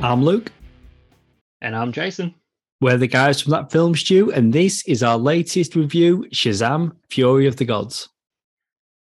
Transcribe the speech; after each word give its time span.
I'm 0.00 0.22
Luke. 0.22 0.52
And 1.60 1.74
I'm 1.74 1.90
Jason. 1.90 2.32
We're 2.80 2.98
the 2.98 3.08
guys 3.08 3.40
from 3.40 3.50
that 3.50 3.72
film 3.72 3.96
stew, 3.96 4.30
and 4.30 4.52
this 4.52 4.86
is 4.86 5.02
our 5.02 5.18
latest 5.18 5.74
review 5.74 6.24
Shazam 6.32 6.92
Fury 7.10 7.48
of 7.48 7.56
the 7.56 7.64
Gods. 7.64 8.08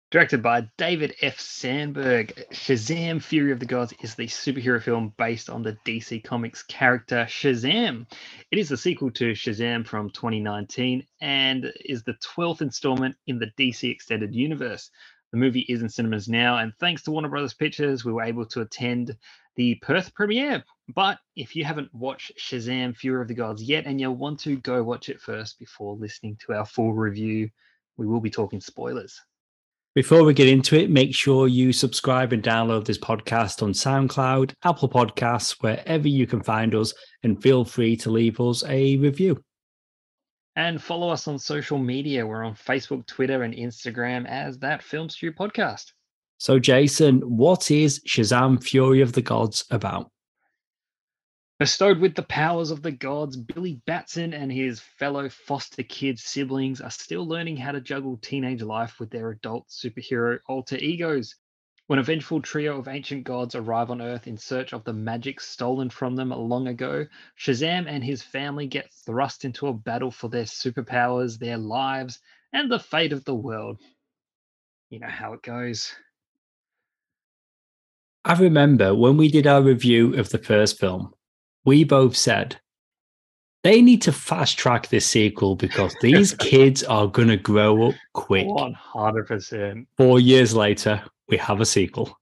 Directed 0.09 0.41
by 0.41 0.67
David 0.79 1.13
F. 1.21 1.39
Sandberg, 1.39 2.33
Shazam 2.51 3.21
Fury 3.21 3.51
of 3.51 3.59
the 3.59 3.65
Gods 3.67 3.93
is 4.01 4.15
the 4.15 4.25
superhero 4.25 4.81
film 4.81 5.13
based 5.19 5.51
on 5.51 5.61
the 5.61 5.77
DC 5.85 6.23
Comics 6.23 6.63
character 6.63 7.27
Shazam. 7.29 8.07
It 8.49 8.57
is 8.57 8.69
the 8.69 8.75
sequel 8.75 9.11
to 9.11 9.33
Shazam 9.33 9.85
from 9.85 10.09
2019 10.09 11.05
and 11.21 11.71
is 11.85 12.01
the 12.03 12.15
12th 12.35 12.61
installment 12.61 13.15
in 13.27 13.37
the 13.37 13.51
DC 13.59 13.87
Extended 13.87 14.33
Universe. 14.33 14.89
The 15.31 15.37
movie 15.37 15.65
is 15.69 15.81
in 15.81 15.89
cinemas 15.89 16.27
now, 16.27 16.57
and 16.57 16.73
thanks 16.79 17.03
to 17.03 17.11
Warner 17.11 17.29
Brothers 17.29 17.53
Pictures, 17.53 18.03
we 18.03 18.11
were 18.11 18.23
able 18.23 18.45
to 18.47 18.61
attend 18.61 19.15
the 19.55 19.75
Perth 19.81 20.13
premiere. 20.13 20.63
But 20.93 21.19
if 21.35 21.55
you 21.55 21.63
haven't 21.63 21.93
watched 21.93 22.31
Shazam 22.37 22.95
Fury 22.95 23.21
of 23.21 23.27
the 23.27 23.33
Gods 23.33 23.63
yet 23.63 23.85
and 23.85 23.99
you 23.99 24.11
want 24.11 24.39
to, 24.41 24.57
go 24.57 24.83
watch 24.83 25.09
it 25.09 25.21
first 25.21 25.59
before 25.59 25.95
listening 25.95 26.37
to 26.45 26.53
our 26.53 26.65
full 26.65 26.93
review. 26.93 27.49
We 27.97 28.07
will 28.07 28.21
be 28.21 28.29
talking 28.29 28.61
spoilers. 28.61 29.19
Before 29.93 30.23
we 30.23 30.33
get 30.33 30.47
into 30.47 30.77
it, 30.77 30.89
make 30.89 31.13
sure 31.13 31.49
you 31.49 31.73
subscribe 31.73 32.31
and 32.31 32.41
download 32.41 32.85
this 32.85 32.97
podcast 32.97 33.61
on 33.61 33.73
SoundCloud, 33.73 34.53
Apple 34.63 34.87
Podcasts, 34.87 35.57
wherever 35.61 36.07
you 36.07 36.25
can 36.25 36.41
find 36.41 36.73
us, 36.73 36.93
and 37.23 37.41
feel 37.43 37.65
free 37.65 37.97
to 37.97 38.09
leave 38.09 38.39
us 38.39 38.63
a 38.65 38.95
review. 38.97 39.43
And 40.55 40.81
follow 40.81 41.09
us 41.09 41.27
on 41.27 41.37
social 41.37 41.77
media. 41.77 42.25
We're 42.25 42.45
on 42.45 42.55
Facebook, 42.55 43.05
Twitter, 43.05 43.43
and 43.43 43.53
Instagram 43.53 44.25
as 44.27 44.57
that 44.59 44.81
Film 44.81 45.09
Stew 45.09 45.33
Podcast. 45.33 45.91
So, 46.41 46.57
Jason, 46.57 47.19
what 47.19 47.69
is 47.69 47.99
Shazam 47.99 48.63
Fury 48.63 49.01
of 49.01 49.13
the 49.13 49.21
Gods 49.21 49.63
about? 49.69 50.09
Bestowed 51.59 51.99
with 51.99 52.15
the 52.15 52.23
powers 52.23 52.71
of 52.71 52.81
the 52.81 52.91
gods, 52.91 53.37
Billy 53.37 53.79
Batson 53.85 54.33
and 54.33 54.51
his 54.51 54.79
fellow 54.79 55.29
foster 55.29 55.83
kid 55.83 56.17
siblings 56.17 56.81
are 56.81 56.89
still 56.89 57.27
learning 57.27 57.57
how 57.57 57.73
to 57.73 57.79
juggle 57.79 58.17
teenage 58.17 58.63
life 58.63 58.99
with 58.99 59.11
their 59.11 59.29
adult 59.29 59.67
superhero 59.67 60.39
alter 60.47 60.77
egos. 60.77 61.35
When 61.85 61.99
a 61.99 62.03
vengeful 62.03 62.41
trio 62.41 62.79
of 62.79 62.87
ancient 62.87 63.23
gods 63.23 63.53
arrive 63.53 63.91
on 63.91 64.01
Earth 64.01 64.25
in 64.25 64.35
search 64.35 64.73
of 64.73 64.83
the 64.83 64.93
magic 64.93 65.39
stolen 65.41 65.91
from 65.91 66.15
them 66.15 66.29
long 66.29 66.67
ago, 66.67 67.05
Shazam 67.37 67.85
and 67.87 68.03
his 68.03 68.23
family 68.23 68.65
get 68.65 68.91
thrust 69.05 69.45
into 69.45 69.67
a 69.67 69.73
battle 69.73 70.09
for 70.09 70.27
their 70.27 70.45
superpowers, 70.45 71.37
their 71.37 71.59
lives, 71.59 72.17
and 72.51 72.71
the 72.71 72.79
fate 72.79 73.13
of 73.13 73.25
the 73.25 73.35
world. 73.35 73.79
You 74.89 75.01
know 75.01 75.07
how 75.07 75.33
it 75.33 75.43
goes. 75.43 75.93
I 78.23 78.33
remember 78.33 78.93
when 78.93 79.17
we 79.17 79.29
did 79.31 79.47
our 79.47 79.61
review 79.61 80.15
of 80.15 80.29
the 80.29 80.37
first 80.37 80.79
film, 80.79 81.13
we 81.65 81.83
both 81.83 82.15
said 82.15 82.57
they 83.63 83.81
need 83.81 84.01
to 84.03 84.11
fast 84.11 84.57
track 84.57 84.89
this 84.89 85.05
sequel 85.05 85.55
because 85.55 85.95
these 86.01 86.33
kids 86.39 86.83
are 86.83 87.07
going 87.07 87.27
to 87.27 87.37
grow 87.37 87.89
up 87.89 87.95
quick. 88.13 88.47
100%. 88.47 89.85
Four 89.97 90.19
years 90.19 90.53
later, 90.53 91.03
we 91.27 91.37
have 91.37 91.61
a 91.61 91.65
sequel. 91.65 92.17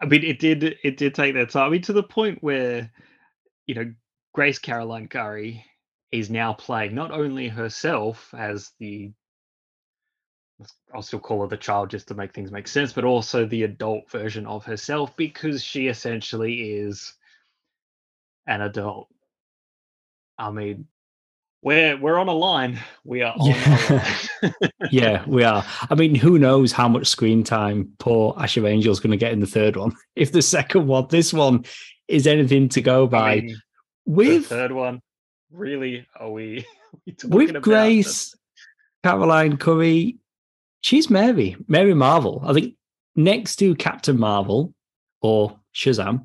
I 0.00 0.06
mean, 0.06 0.22
it 0.22 0.38
did 0.38 0.62
it 0.62 0.96
did 0.96 1.14
take 1.14 1.34
that 1.34 1.50
time. 1.50 1.66
I 1.66 1.70
mean, 1.70 1.82
to 1.82 1.92
the 1.92 2.04
point 2.04 2.38
where, 2.40 2.90
you 3.66 3.74
know, 3.74 3.92
Grace 4.32 4.58
Caroline 4.58 5.08
Currey 5.08 5.62
is 6.12 6.30
now 6.30 6.52
playing 6.52 6.94
not 6.94 7.10
only 7.10 7.48
herself 7.48 8.32
as 8.36 8.70
the 8.78 9.12
I'll 10.92 11.02
still 11.02 11.20
call 11.20 11.42
her 11.42 11.48
the 11.48 11.56
child 11.56 11.90
just 11.90 12.08
to 12.08 12.14
make 12.14 12.32
things 12.32 12.50
make 12.50 12.66
sense, 12.66 12.92
but 12.92 13.04
also 13.04 13.46
the 13.46 13.62
adult 13.62 14.10
version 14.10 14.46
of 14.46 14.64
herself 14.64 15.16
because 15.16 15.62
she 15.62 15.86
essentially 15.86 16.72
is 16.72 17.14
an 18.46 18.62
adult. 18.62 19.08
I 20.38 20.50
mean, 20.50 20.86
we're 21.62 21.96
we're 21.96 22.18
on 22.18 22.28
a 22.28 22.32
line. 22.32 22.78
We 23.04 23.22
are 23.22 23.34
on 23.38 23.50
yeah. 23.50 24.14
yeah, 24.90 25.24
we 25.26 25.44
are. 25.44 25.64
I 25.90 25.94
mean, 25.94 26.14
who 26.14 26.38
knows 26.38 26.72
how 26.72 26.88
much 26.88 27.06
screen 27.06 27.44
time 27.44 27.92
poor 27.98 28.34
Asher 28.38 28.66
is 28.66 29.00
going 29.00 29.10
to 29.10 29.16
get 29.16 29.32
in 29.32 29.40
the 29.40 29.46
third 29.46 29.76
one? 29.76 29.92
If 30.16 30.32
the 30.32 30.42
second 30.42 30.86
one, 30.86 31.06
this 31.10 31.32
one, 31.32 31.64
is 32.08 32.26
anything 32.26 32.68
to 32.70 32.80
go 32.80 33.06
by. 33.06 33.30
I 33.30 33.40
mean, 33.40 33.56
with 34.06 34.46
third 34.46 34.72
one, 34.72 35.00
really, 35.52 36.06
are 36.16 36.30
we? 36.30 36.60
Are 36.60 36.64
we 37.28 37.46
with 37.46 37.62
Grace, 37.62 38.34
Caroline 39.04 39.56
Currey, 39.58 40.16
she's 40.80 41.10
Mary, 41.10 41.56
Mary 41.66 41.94
Marvel. 41.94 42.42
I 42.44 42.52
think 42.52 42.74
next 43.16 43.56
to 43.56 43.74
Captain 43.74 44.18
Marvel 44.18 44.74
or 45.20 45.58
Shazam, 45.74 46.22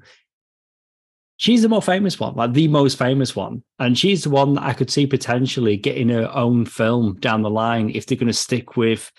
she's 1.38 1.62
the 1.62 1.70
more 1.70 1.82
famous 1.82 2.20
one, 2.20 2.36
like 2.36 2.54
the 2.54 2.68
most 2.68 2.98
famous 2.98 3.36
one. 3.36 3.64
And 3.80 3.98
she's 3.98 4.24
the 4.24 4.30
one 4.30 4.54
that 4.54 4.64
I 4.64 4.74
could 4.74 4.90
see 4.90 5.06
potentially 5.06 5.78
getting 5.78 6.10
her 6.10 6.30
own 6.34 6.66
film 6.66 7.16
down 7.20 7.42
the 7.42 7.50
line 7.50 7.90
if 7.90 8.06
they're 8.06 8.18
going 8.18 8.28
to 8.28 8.34
stick 8.34 8.78
with 8.78 9.12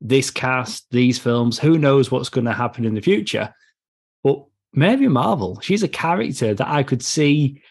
this 0.00 0.30
cast, 0.30 0.86
these 0.90 1.18
films. 1.18 1.58
Who 1.58 1.78
knows 1.78 2.10
what's 2.10 2.28
going 2.28 2.44
to 2.46 2.52
happen 2.52 2.84
in 2.84 2.94
the 2.94 3.00
future? 3.00 3.54
But 4.22 4.44
Mary 4.72 5.08
Marvel, 5.08 5.60
she's 5.60 5.82
a 5.82 5.88
character 5.88 6.54
that 6.54 6.68
I 6.68 6.82
could 6.82 7.02
see 7.02 7.62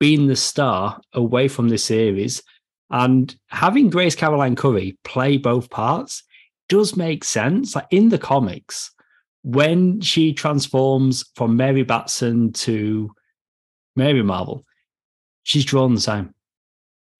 being 0.00 0.26
the 0.26 0.36
star 0.36 1.00
away 1.12 1.48
from 1.48 1.68
the 1.68 1.78
series. 1.78 2.42
And 2.90 3.34
having 3.48 3.90
Grace 3.90 4.14
Caroline 4.14 4.56
Currey 4.56 4.96
play 5.04 5.36
both 5.36 5.70
parts 5.70 6.22
does 6.68 6.96
make 6.96 7.24
sense. 7.24 7.74
Like 7.74 7.86
in 7.90 8.08
the 8.08 8.18
comics, 8.18 8.90
when 9.42 10.00
she 10.00 10.32
transforms 10.32 11.24
from 11.34 11.56
Mary 11.56 11.82
Batson 11.82 12.52
to 12.52 13.10
Mary 13.96 14.22
Marvel, 14.22 14.64
she's 15.42 15.64
drawn 15.64 15.94
the 15.94 16.00
same. 16.00 16.34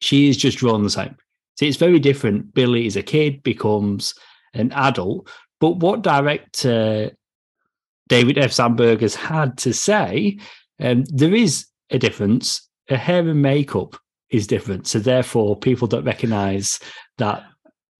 She 0.00 0.28
is 0.28 0.36
just 0.36 0.58
drawn 0.58 0.82
the 0.82 0.90
same. 0.90 1.16
See, 1.58 1.68
it's 1.68 1.76
very 1.76 1.98
different. 1.98 2.52
Billy 2.54 2.86
is 2.86 2.96
a 2.96 3.02
kid, 3.02 3.42
becomes 3.42 4.14
an 4.54 4.72
adult. 4.72 5.28
But 5.60 5.76
what 5.76 6.02
director 6.02 7.10
David 8.08 8.38
F. 8.38 8.52
Sandberg 8.52 9.00
has 9.00 9.14
had 9.14 9.56
to 9.58 9.72
say, 9.72 10.38
um, 10.80 11.04
there 11.04 11.34
is 11.34 11.66
a 11.90 11.98
difference. 11.98 12.68
Her 12.88 12.96
hair 12.96 13.26
and 13.26 13.40
makeup 13.40 13.96
is 14.30 14.46
different. 14.46 14.86
So 14.86 14.98
therefore, 14.98 15.56
people 15.56 15.88
don't 15.88 16.04
recognize 16.04 16.80
that 17.18 17.44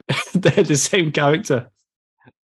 they're 0.35 0.65
the 0.65 0.77
same 0.77 1.13
character. 1.13 1.71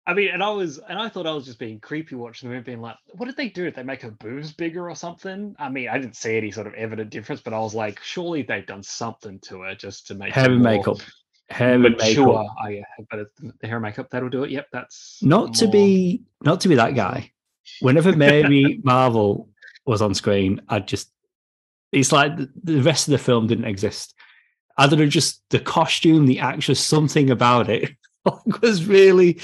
I 0.10 0.16
mean, 0.16 0.30
and 0.34 0.42
I 0.42 0.50
was, 0.50 0.80
and 0.80 0.98
I 0.98 1.08
thought 1.08 1.28
I 1.28 1.34
was 1.34 1.46
just 1.46 1.60
being 1.60 1.80
creepy 1.80 2.16
watching 2.16 2.50
the 2.50 2.56
movie, 2.56 2.66
being 2.66 2.82
like, 2.82 2.96
what 3.12 3.28
did 3.28 3.38
they 3.38 3.50
do? 3.50 3.66
Did 3.66 3.76
they 3.76 3.84
make 3.84 4.02
her 4.02 4.10
boobs 4.10 4.52
bigger 4.52 4.90
or 4.90 4.96
something? 4.96 5.56
I 5.60 5.70
mean, 5.70 5.88
I 5.88 6.00
didn't 6.00 6.16
see 6.16 6.36
any 6.36 6.50
sort 6.50 6.66
of 6.66 6.74
evident 6.74 7.12
difference, 7.12 7.42
but 7.42 7.54
I 7.54 7.60
was 7.60 7.76
like, 7.76 8.02
surely 8.02 8.42
they've 8.42 8.66
done 8.66 8.82
something 8.82 9.38
to 9.42 9.62
her 9.62 9.76
just 9.76 10.08
to 10.08 10.16
make 10.16 10.34
hair 10.34 10.52
and 10.52 10.64
makeup. 10.64 10.98
Hair 11.52 11.74
and 11.76 11.96
makeup. 11.96 12.28
Oh, 12.28 12.68
yeah, 12.68 12.82
but 13.12 13.28
the 13.38 13.68
hair 13.68 13.76
and 13.76 13.84
makeup 13.84 14.08
that'll 14.10 14.30
do 14.30 14.44
it. 14.44 14.50
Yep, 14.50 14.68
that's 14.74 15.20
not 15.22 15.46
more... 15.46 15.54
to 15.54 15.68
be 15.68 16.24
not 16.42 16.60
to 16.62 16.70
be 16.70 16.76
that 16.76 16.96
guy. 16.96 17.32
Whenever 17.82 18.16
Mary 18.16 18.82
Marvel 18.84 19.50
was 19.86 20.02
on 20.02 20.16
screen, 20.16 20.60
I'd 20.70 20.88
just 20.88 21.12
it's 21.92 22.12
like 22.12 22.38
the 22.64 22.82
rest 22.82 23.08
of 23.08 23.12
the 23.12 23.18
film 23.18 23.48
didn't 23.48 23.66
exist. 23.66 24.14
I 24.78 24.88
don't 24.88 25.00
know, 25.00 25.08
just 25.08 25.44
the 25.50 25.60
costume, 25.60 26.26
the 26.26 26.40
actress, 26.40 26.80
something 26.80 27.30
about 27.30 27.70
it 27.70 27.92
was 28.62 28.86
really 28.86 29.42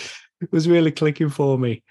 was 0.51 0.67
really 0.67 0.91
clicking 0.91 1.29
for 1.29 1.57
me. 1.57 1.83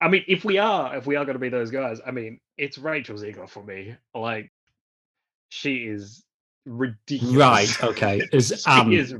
I 0.00 0.08
mean, 0.08 0.24
if 0.26 0.44
we 0.44 0.58
are, 0.58 0.96
if 0.96 1.06
we 1.06 1.16
are 1.16 1.24
going 1.24 1.36
to 1.36 1.40
be 1.40 1.48
those 1.48 1.70
guys, 1.70 2.00
I 2.04 2.10
mean, 2.10 2.40
it's 2.58 2.76
Rachel 2.76 3.16
Zegler 3.16 3.48
for 3.48 3.62
me. 3.62 3.94
Like, 4.14 4.50
she 5.48 5.76
is 5.76 6.24
ridiculous. 6.66 7.36
Right. 7.36 7.84
Okay. 7.84 8.22
Is 8.32 8.66
um... 8.66 8.92
is. 8.92 9.14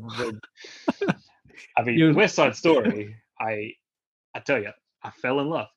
I 1.77 1.83
mean, 1.85 1.99
you... 1.99 2.13
West 2.13 2.35
Side 2.35 2.57
Story. 2.57 3.17
I, 3.41 3.73
I 4.35 4.41
tell 4.41 4.61
you, 4.61 4.73
I 5.03 5.11
fell 5.11 5.41
in 5.41 5.49
love. 5.49 5.69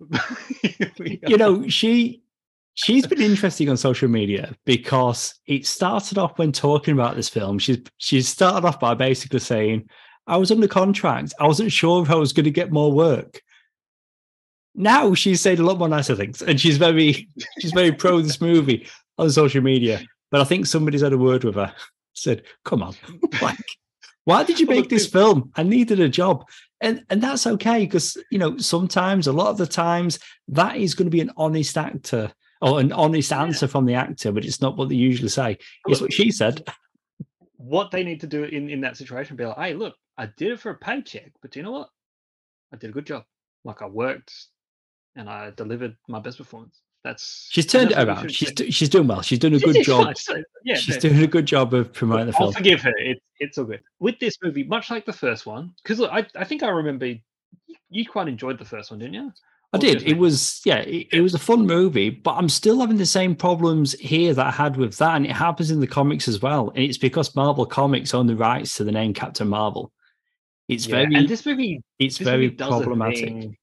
you 1.04 1.38
know, 1.38 1.68
she 1.68 2.24
she's 2.76 3.08
been 3.08 3.22
interesting 3.22 3.70
on 3.70 3.78
social 3.78 4.08
media 4.08 4.54
because 4.66 5.34
it 5.48 5.66
started 5.66 6.18
off 6.18 6.38
when 6.38 6.52
talking 6.52 6.94
about 6.94 7.16
this 7.16 7.30
film. 7.30 7.58
She's 7.58 7.80
she 7.98 8.22
started 8.22 8.68
off 8.68 8.80
by 8.80 8.94
basically 8.94 9.40
saying, 9.40 9.90
I 10.28 10.38
was 10.38 10.52
under 10.52 10.68
contract. 10.68 11.34
I 11.40 11.48
wasn't 11.48 11.72
sure 11.72 12.04
if 12.04 12.12
I 12.12 12.16
was 12.16 12.34
going 12.34 12.44
to 12.44 12.52
get 12.52 12.72
more 12.72 12.92
work. 12.92 13.42
Now 14.76 15.14
she's 15.14 15.42
saying 15.42 15.60
a 15.60 15.64
lot 15.64 15.80
more 15.80 15.88
nicer 15.90 16.16
things, 16.16 16.42
and 16.42 16.60
she's 16.60 16.78
very 16.78 17.30
she's 17.60 17.72
very 17.72 17.92
pro 17.92 18.22
this 18.22 18.42
movie 18.42 18.88
on 19.18 19.32
social 19.32 19.62
media. 19.62 20.02
But 20.32 20.42
I 20.42 20.44
think 20.44 20.66
somebody's 20.66 21.02
had 21.02 21.14
a 21.14 21.18
word 21.18 21.46
with 21.46 21.56
her, 21.56 21.74
said, 22.14 22.44
"Come 22.66 22.84
on, 22.84 22.94
like, 23.42 23.58
why 24.26 24.44
did 24.44 24.60
you 24.60 24.68
make 24.68 24.90
this 24.90 25.08
film? 25.08 25.52
I 25.56 25.64
needed 25.64 26.02
a 26.02 26.10
job." 26.10 26.46
And 26.82 27.06
and 27.10 27.24
that's 27.24 27.48
okay 27.48 27.86
because 27.86 28.18
you 28.32 28.38
know 28.38 28.58
sometimes, 28.58 29.28
a 29.28 29.32
lot 29.32 29.48
of 29.48 29.58
the 29.58 29.66
times, 29.66 30.20
that 30.50 30.76
is 30.76 30.94
going 30.94 31.06
to 31.06 31.12
be 31.12 31.22
an 31.22 31.32
honest 31.38 31.78
actor 31.78 32.34
or 32.66 32.80
an 32.80 32.92
honest 32.92 33.32
answer 33.32 33.68
yeah. 33.68 33.72
from 33.72 33.86
the 33.86 33.94
actor, 33.94 34.32
but 34.32 34.44
it's 34.44 34.60
not 34.60 34.76
what 34.76 34.90
they 34.90 34.96
usually 34.96 35.30
say. 35.30 35.58
It's 35.88 36.02
what 36.02 36.12
she 36.12 36.32
said. 36.32 36.68
What 37.58 37.92
they 37.92 38.04
need 38.04 38.22
to 38.22 38.28
do 38.28 38.44
in, 38.44 38.70
in 38.72 38.82
that 38.82 38.98
situation, 38.98 39.36
be 39.36 39.46
like, 39.46 39.58
hey, 39.58 39.74
look, 39.76 39.94
I 40.18 40.28
did 40.38 40.52
it 40.52 40.60
for 40.60 40.72
a 40.72 40.76
paycheck, 40.76 41.32
but 41.44 41.56
you 41.56 41.62
know 41.62 41.72
what? 41.72 41.90
I 42.74 42.78
did 42.78 42.90
a 42.90 42.94
good 42.94 43.06
job. 43.06 43.24
Like 43.64 43.84
I 43.84 43.86
worked 43.86 44.34
and 45.16 45.30
I 45.30 45.52
delivered 45.52 45.96
my 46.08 46.20
best 46.20 46.40
performance. 46.40 46.82
That's 47.04 47.48
she's 47.52 47.68
turned 47.68 47.92
it 47.92 48.00
around. 48.00 48.32
She's 48.32 48.52
she's 48.74 48.90
doing 48.90 49.08
well. 49.08 49.22
She's 49.22 49.38
doing 49.38 49.54
a 49.54 49.60
good 49.60 49.84
job. 49.84 50.14
So, 50.18 50.42
yeah, 50.64 50.74
she's 50.74 50.98
doing 50.98 51.22
a 51.22 51.28
good 51.28 51.46
job 51.46 51.76
of 51.76 51.94
promoting 51.94 52.26
the 52.26 52.34
film. 52.34 52.48
I'll 52.48 52.54
forgive 52.54 52.82
her. 52.82 52.94
It's 52.98 53.22
it's 53.40 53.58
all 53.60 53.66
good 53.66 53.82
with 54.00 54.18
this 54.20 54.38
movie. 54.44 54.64
Much 54.64 54.90
like 54.90 55.06
the 55.06 55.14
first 55.14 55.46
one, 55.46 55.72
because 55.84 56.02
I 56.02 56.26
I 56.36 56.44
think 56.44 56.64
I 56.64 56.70
remember 56.70 57.14
you 57.90 58.06
quite 58.08 58.28
enjoyed 58.28 58.58
the 58.58 58.66
first 58.66 58.90
one, 58.90 59.00
didn't 59.00 59.14
you? 59.14 59.32
I 59.76 59.78
did. 59.78 60.04
It 60.04 60.18
was 60.18 60.62
yeah, 60.66 60.78
it, 60.78 61.08
it, 61.12 61.22
was 61.22 61.34
a 61.34 61.40
fun 61.40 61.66
movie, 61.66 62.10
but 62.10 62.36
I'm 62.36 62.50
still 62.50 62.80
having 62.80 62.98
the 62.98 63.06
same 63.06 63.36
problems 63.36 63.94
here 63.94 64.34
that 64.34 64.46
I 64.46 64.52
had 64.52 64.78
with 64.78 64.98
that, 64.98 65.16
and 65.16 65.26
it 65.26 65.32
happens 65.32 65.72
in 65.72 65.80
the 65.80 65.88
comics 65.88 66.28
as 66.28 66.42
well. 66.42 66.70
And 66.70 66.84
it's 66.84 66.98
because 66.98 67.36
Marvel 67.36 67.66
Comics 67.66 68.14
own 68.14 68.28
the 68.28 68.36
rights 68.36 68.76
to 68.78 68.84
the 68.84 68.92
name 68.92 69.14
Captain 69.14 69.48
Marvel. 69.48 69.92
It's 70.68 70.88
yeah, 70.88 70.96
very 70.96 71.16
and 71.16 71.30
this 71.30 71.46
movie. 71.46 71.82
It's 72.00 72.18
this 72.18 72.28
very 72.28 72.50
movie 72.50 72.56
problematic 72.56 73.58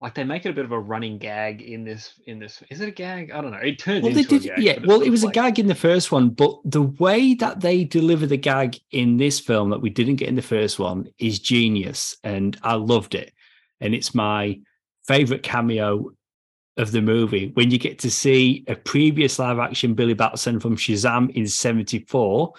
like 0.00 0.14
they 0.14 0.24
make 0.24 0.44
it 0.44 0.50
a 0.50 0.52
bit 0.52 0.64
of 0.64 0.72
a 0.72 0.78
running 0.78 1.18
gag 1.18 1.62
in 1.62 1.84
this 1.84 2.12
in 2.26 2.38
this 2.38 2.62
is 2.70 2.80
it 2.80 2.88
a 2.88 2.92
gag 2.92 3.30
i 3.30 3.40
don't 3.40 3.50
know 3.50 3.58
it 3.58 3.78
turns 3.78 4.02
well, 4.02 4.16
into 4.16 4.38
did, 4.38 4.44
a 4.44 4.48
gag, 4.48 4.58
yeah 4.58 4.78
well 4.84 5.02
it 5.02 5.10
was 5.10 5.24
like... 5.24 5.32
a 5.32 5.40
gag 5.40 5.58
in 5.58 5.66
the 5.66 5.74
first 5.74 6.12
one 6.12 6.28
but 6.28 6.54
the 6.64 6.82
way 6.82 7.34
that 7.34 7.60
they 7.60 7.84
deliver 7.84 8.26
the 8.26 8.36
gag 8.36 8.78
in 8.90 9.16
this 9.16 9.40
film 9.40 9.70
that 9.70 9.80
we 9.80 9.90
didn't 9.90 10.16
get 10.16 10.28
in 10.28 10.34
the 10.34 10.42
first 10.42 10.78
one 10.78 11.08
is 11.18 11.38
genius 11.38 12.16
and 12.24 12.58
i 12.62 12.74
loved 12.74 13.14
it 13.14 13.32
and 13.80 13.94
it's 13.94 14.14
my 14.14 14.58
favorite 15.06 15.42
cameo 15.42 16.10
of 16.76 16.92
the 16.92 17.00
movie 17.00 17.50
when 17.54 17.70
you 17.70 17.78
get 17.78 17.98
to 17.98 18.10
see 18.10 18.64
a 18.68 18.74
previous 18.74 19.38
live 19.38 19.58
action 19.58 19.94
billy 19.94 20.14
batson 20.14 20.60
from 20.60 20.76
shazam 20.76 21.30
in 21.34 21.46
74 21.46 22.52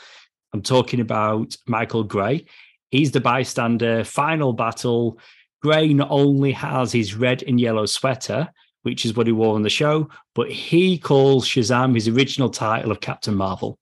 i'm 0.54 0.62
talking 0.62 1.00
about 1.00 1.56
michael 1.68 2.04
gray 2.04 2.46
he's 2.90 3.12
the 3.12 3.22
bystander 3.22 4.04
final 4.04 4.54
battle 4.54 5.20
Gray 5.62 5.94
not 5.94 6.10
only 6.12 6.52
has 6.52 6.92
his 6.92 7.16
red 7.16 7.44
and 7.44 7.60
yellow 7.60 7.86
sweater, 7.86 8.50
which 8.84 9.06
is 9.06 9.16
what 9.16 9.28
he 9.28 9.34
wore 9.34 9.56
on 9.56 9.64
the 9.64 9.70
show, 9.70 10.10
but 10.36 10.52
he 10.52 10.98
calls 10.98 11.48
Shazam 11.48 11.96
his 11.96 12.08
original 12.08 12.50
title 12.50 12.92
of 12.92 13.02
Captain 13.02 13.36
Marvel. 13.36 13.80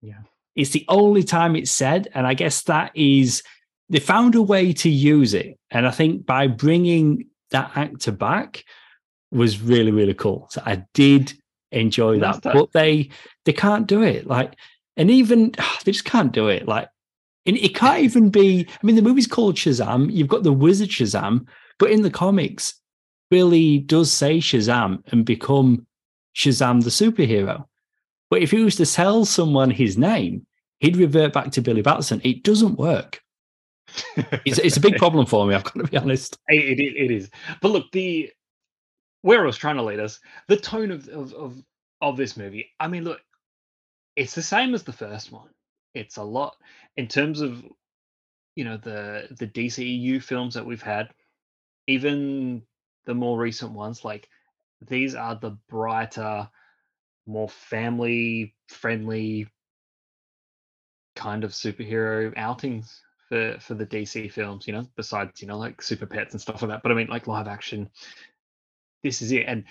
Yeah. 0.00 0.20
It's 0.56 0.70
the 0.70 0.84
only 0.88 1.22
time 1.22 1.54
it's 1.56 1.70
said. 1.70 2.08
And 2.14 2.26
I 2.26 2.34
guess 2.34 2.62
that 2.62 2.92
is, 2.94 3.42
they 3.90 4.00
found 4.00 4.34
a 4.34 4.42
way 4.42 4.72
to 4.74 4.88
use 4.88 5.34
it. 5.34 5.58
And 5.70 5.86
I 5.86 5.90
think 5.90 6.24
by 6.24 6.46
bringing 6.46 7.28
that 7.54 7.72
actor 7.76 8.12
back 8.12 8.64
was 9.32 9.60
really, 9.60 9.90
really 9.90 10.14
cool. 10.14 10.46
So 10.50 10.62
I 10.64 10.84
did 10.92 11.32
enjoy 11.72 12.18
that. 12.20 12.42
that. 12.42 12.54
But 12.54 12.72
they, 12.72 13.10
they 13.44 13.52
can't 13.52 13.86
do 13.86 14.02
it. 14.02 14.26
Like, 14.26 14.54
and 14.96 15.10
even 15.10 15.52
they 15.84 15.92
just 15.92 16.04
can't 16.04 16.32
do 16.32 16.48
it. 16.48 16.68
Like 16.68 16.88
and 17.46 17.56
it 17.56 17.74
can't 17.74 18.02
even 18.04 18.30
be. 18.30 18.66
I 18.70 18.86
mean, 18.86 18.96
the 18.96 19.02
movie's 19.02 19.26
called 19.26 19.56
Shazam. 19.56 20.12
You've 20.12 20.28
got 20.28 20.42
the 20.42 20.52
wizard 20.52 20.90
Shazam, 20.90 21.46
but 21.78 21.90
in 21.90 22.02
the 22.02 22.10
comics, 22.10 22.74
Billy 23.30 23.78
does 23.78 24.12
say 24.12 24.38
Shazam 24.38 25.02
and 25.12 25.24
become 25.24 25.86
Shazam 26.36 26.82
the 26.82 26.90
superhero. 26.90 27.64
But 28.30 28.42
if 28.42 28.50
he 28.50 28.64
was 28.64 28.76
to 28.76 28.86
tell 28.86 29.24
someone 29.24 29.70
his 29.70 29.96
name, 29.96 30.46
he'd 30.80 30.96
revert 30.96 31.32
back 31.32 31.52
to 31.52 31.60
Billy 31.60 31.82
Batson. 31.82 32.20
It 32.24 32.42
doesn't 32.42 32.78
work. 32.78 33.20
It's, 34.44 34.58
it's, 34.58 34.76
a 34.76 34.80
big 34.80 34.96
problem 34.96 35.26
for 35.26 35.46
me. 35.46 35.54
I've 35.54 35.64
got 35.64 35.74
to 35.74 35.84
be 35.84 35.96
honest. 35.96 36.38
It, 36.48 36.78
it, 36.78 36.96
it 36.96 37.10
is. 37.10 37.30
But 37.60 37.70
look, 37.70 37.90
the 37.92 38.30
where 39.22 39.42
I 39.42 39.46
was 39.46 39.56
trying 39.56 39.76
to 39.76 39.82
lead 39.82 40.00
us, 40.00 40.20
the 40.48 40.56
tone 40.56 40.90
of, 40.90 41.08
of 41.08 41.32
of 41.34 41.62
of 42.00 42.16
this 42.16 42.36
movie. 42.36 42.70
I 42.80 42.88
mean, 42.88 43.04
look, 43.04 43.20
it's 44.16 44.34
the 44.34 44.42
same 44.42 44.74
as 44.74 44.82
the 44.82 44.92
first 44.92 45.32
one 45.32 45.48
it's 45.94 46.16
a 46.16 46.22
lot 46.22 46.56
in 46.96 47.06
terms 47.06 47.40
of 47.40 47.64
you 48.56 48.64
know 48.64 48.76
the 48.76 49.28
the 49.38 49.46
DCEU 49.46 50.22
films 50.22 50.54
that 50.54 50.66
we've 50.66 50.82
had, 50.82 51.08
even 51.86 52.62
the 53.06 53.14
more 53.14 53.38
recent 53.38 53.72
ones. 53.72 54.04
Like 54.04 54.28
these 54.86 55.14
are 55.14 55.36
the 55.36 55.56
brighter, 55.68 56.48
more 57.26 57.48
family 57.48 58.54
friendly 58.68 59.48
kind 61.16 61.44
of 61.44 61.52
superhero 61.52 62.32
outings 62.36 63.00
for 63.34 63.58
for 63.60 63.74
the 63.74 63.86
DC 63.86 64.30
films. 64.30 64.66
You 64.66 64.74
know, 64.74 64.86
besides 64.96 65.42
you 65.42 65.48
know 65.48 65.58
like 65.58 65.82
Super 65.82 66.06
Pets 66.06 66.34
and 66.34 66.40
stuff 66.40 66.62
like 66.62 66.70
that. 66.70 66.82
But 66.82 66.92
I 66.92 66.94
mean, 66.94 67.08
like 67.08 67.26
live 67.26 67.48
action. 67.48 67.90
This 69.02 69.20
is 69.22 69.32
it, 69.32 69.44
and 69.46 69.64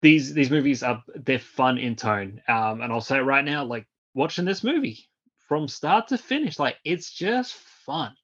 these 0.00 0.32
these 0.32 0.50
movies 0.50 0.82
are 0.82 1.02
they're 1.14 1.38
fun 1.38 1.78
in 1.78 1.96
tone. 1.96 2.40
Um, 2.48 2.80
and 2.80 2.92
I'll 2.92 3.00
say 3.00 3.18
it 3.18 3.22
right 3.22 3.44
now, 3.44 3.64
like 3.64 3.86
watching 4.14 4.44
this 4.44 4.62
movie 4.62 5.08
from 5.48 5.66
start 5.66 6.08
to 6.08 6.18
finish. 6.18 6.58
Like 6.58 6.76
it's 6.84 7.12
just 7.12 7.54
fun. 7.54 8.14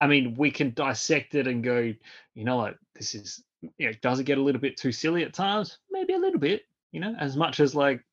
I 0.00 0.06
mean, 0.06 0.36
we 0.36 0.50
can 0.50 0.74
dissect 0.74 1.34
it 1.34 1.48
and 1.48 1.64
go, 1.64 1.92
you 2.34 2.44
know, 2.44 2.58
like 2.58 2.76
this 2.94 3.16
is, 3.16 3.42
you 3.78 3.86
know, 3.86 3.92
does 4.00 4.20
it 4.20 4.24
get 4.24 4.38
a 4.38 4.42
little 4.42 4.60
bit 4.60 4.76
too 4.76 4.92
silly 4.92 5.24
at 5.24 5.34
times? 5.34 5.78
Maybe 5.90 6.12
a 6.12 6.18
little 6.18 6.38
bit, 6.38 6.62
you 6.92 7.00
know, 7.00 7.16
as 7.18 7.36
much 7.36 7.58
as 7.58 7.74
like 7.74 8.04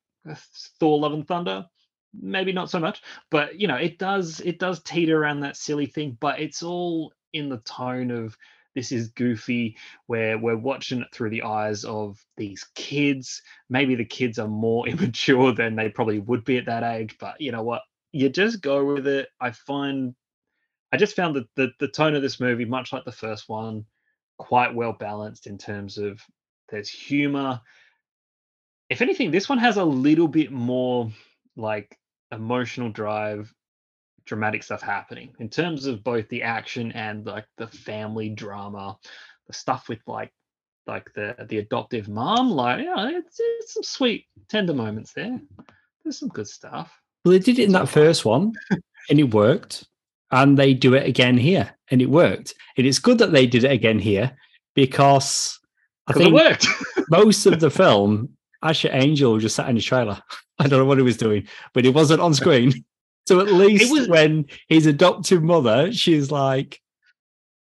Thor: 0.80 0.98
Love 0.98 1.12
and 1.12 1.28
Thunder, 1.28 1.66
maybe 2.20 2.52
not 2.52 2.70
so 2.70 2.78
much. 2.78 3.02
But 3.30 3.60
you 3.60 3.68
know, 3.68 3.76
it 3.76 3.98
does 3.98 4.40
it 4.40 4.58
does 4.58 4.82
teeter 4.82 5.18
around 5.20 5.40
that 5.40 5.56
silly 5.56 5.86
thing, 5.86 6.16
but 6.20 6.40
it's 6.40 6.62
all 6.62 7.12
in 7.32 7.48
the 7.48 7.58
tone 7.58 8.10
of 8.10 8.36
this 8.74 8.92
is 8.92 9.08
goofy. 9.08 9.76
Where 10.06 10.38
we're 10.38 10.56
watching 10.56 11.00
it 11.00 11.08
through 11.12 11.30
the 11.30 11.42
eyes 11.42 11.84
of 11.84 12.24
these 12.36 12.64
kids. 12.74 13.42
Maybe 13.68 13.94
the 13.94 14.04
kids 14.04 14.38
are 14.38 14.48
more 14.48 14.88
immature 14.88 15.52
than 15.52 15.76
they 15.76 15.88
probably 15.88 16.18
would 16.18 16.44
be 16.44 16.58
at 16.58 16.66
that 16.66 16.82
age 16.82 17.16
but 17.18 17.40
you 17.40 17.52
know 17.52 17.62
what? 17.62 17.82
You 18.12 18.28
just 18.28 18.60
go 18.60 18.84
with 18.84 19.06
it. 19.06 19.28
I 19.40 19.50
find 19.50 20.14
i 20.92 20.96
just 20.96 21.16
found 21.16 21.34
that 21.34 21.48
the, 21.56 21.70
the 21.80 21.88
tone 21.88 22.14
of 22.14 22.22
this 22.22 22.38
movie 22.38 22.64
much 22.64 22.92
like 22.92 23.04
the 23.04 23.12
first 23.12 23.48
one 23.48 23.84
quite 24.38 24.74
well 24.74 24.92
balanced 24.92 25.46
in 25.46 25.58
terms 25.58 25.98
of 25.98 26.20
there's 26.68 26.88
humor. 26.88 27.60
If 28.88 29.02
anything 29.02 29.30
this 29.30 29.48
one 29.48 29.58
has 29.58 29.76
a 29.76 29.84
little 29.84 30.28
bit 30.28 30.52
more 30.52 31.10
like 31.56 31.98
emotional 32.32 32.90
drive 32.90 33.52
dramatic 34.26 34.62
stuff 34.62 34.82
happening 34.82 35.32
in 35.38 35.48
terms 35.48 35.86
of 35.86 36.02
both 36.02 36.28
the 36.28 36.42
action 36.42 36.92
and 36.92 37.24
like 37.26 37.46
the 37.56 37.66
family 37.66 38.28
drama, 38.28 38.98
the 39.46 39.52
stuff 39.52 39.88
with 39.88 40.00
like 40.06 40.32
like 40.86 41.12
the 41.14 41.34
the 41.48 41.58
adoptive 41.58 42.08
mom. 42.08 42.50
Like, 42.50 42.84
yeah, 42.84 43.10
it's, 43.10 43.36
it's 43.38 43.74
some 43.74 43.82
sweet 43.82 44.26
tender 44.48 44.74
moments 44.74 45.12
there. 45.12 45.40
There's 46.04 46.18
some 46.18 46.28
good 46.28 46.48
stuff. 46.48 46.92
Well, 47.24 47.32
they 47.32 47.38
did 47.38 47.58
it 47.58 47.64
in 47.64 47.72
that 47.72 47.88
first 47.88 48.24
one, 48.24 48.52
and 49.10 49.18
it 49.18 49.34
worked. 49.34 49.86
And 50.32 50.58
they 50.58 50.74
do 50.74 50.94
it 50.94 51.06
again 51.06 51.38
here, 51.38 51.72
and 51.90 52.02
it 52.02 52.10
worked. 52.10 52.54
And 52.76 52.84
it's 52.84 52.98
good 52.98 53.18
that 53.18 53.30
they 53.30 53.46
did 53.46 53.62
it 53.62 53.70
again 53.70 54.00
here 54.00 54.36
because 54.74 55.58
I 56.08 56.12
think 56.12 56.30
it 56.30 56.34
worked. 56.34 56.66
most 57.10 57.46
of 57.46 57.60
the 57.60 57.70
film, 57.70 58.35
Asher 58.66 58.90
Angel 58.92 59.38
just 59.38 59.56
sat 59.56 59.68
in 59.68 59.76
his 59.76 59.84
trailer. 59.84 60.20
I 60.58 60.68
don't 60.68 60.78
know 60.78 60.84
what 60.84 60.98
he 60.98 61.04
was 61.04 61.16
doing, 61.16 61.46
but 61.72 61.84
he 61.84 61.90
wasn't 61.90 62.20
on 62.20 62.34
screen. 62.34 62.72
So 63.26 63.40
at 63.40 63.52
least 63.52 63.90
was, 63.92 64.08
when 64.08 64.46
his 64.68 64.86
adoptive 64.86 65.42
mother, 65.42 65.92
she's 65.92 66.30
like, 66.30 66.80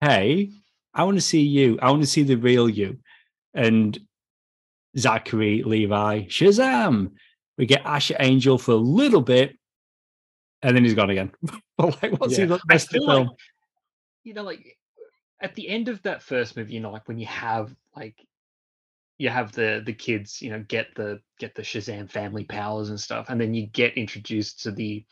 "Hey, 0.01 0.51
I 0.93 1.03
want 1.05 1.17
to 1.17 1.21
see 1.21 1.41
you. 1.41 1.79
I 1.81 1.89
want 1.89 2.03
to 2.03 2.07
see 2.07 2.23
the 2.23 2.35
real 2.35 2.67
you." 2.69 2.99
And 3.53 3.97
Zachary 4.97 5.63
Levi, 5.63 6.23
Shazam. 6.23 7.11
We 7.57 7.65
get 7.65 7.85
Asher 7.85 8.17
Angel 8.19 8.57
for 8.57 8.73
a 8.73 8.75
little 8.75 9.21
bit, 9.21 9.57
and 10.61 10.75
then 10.75 10.83
he's 10.83 10.93
gone 10.93 11.09
again. 11.09 11.31
but 11.77 12.01
like, 12.03 12.19
what's 12.19 12.37
yeah. 12.37 12.45
he 12.45 12.49
the 12.49 12.59
best 12.67 12.91
film? 12.91 13.27
Like, 13.27 13.37
you 14.23 14.33
know, 14.33 14.43
like 14.43 14.77
at 15.41 15.55
the 15.55 15.69
end 15.69 15.87
of 15.87 16.01
that 16.03 16.21
first 16.21 16.57
movie, 16.57 16.73
you 16.73 16.79
know, 16.79 16.91
like 16.91 17.07
when 17.07 17.17
you 17.17 17.25
have 17.27 17.73
like 17.95 18.15
you 19.17 19.29
have 19.29 19.51
the 19.51 19.81
the 19.85 19.93
kids 19.93 20.41
you 20.41 20.49
know 20.49 20.63
get 20.67 20.87
the 20.95 21.19
get 21.39 21.55
the 21.55 21.61
shazam 21.61 22.09
family 22.09 22.43
powers 22.43 22.89
and 22.89 22.99
stuff 22.99 23.27
and 23.29 23.39
then 23.39 23.53
you 23.53 23.67
get 23.67 23.97
introduced 23.97 24.61
to 24.61 24.71
the 24.71 25.05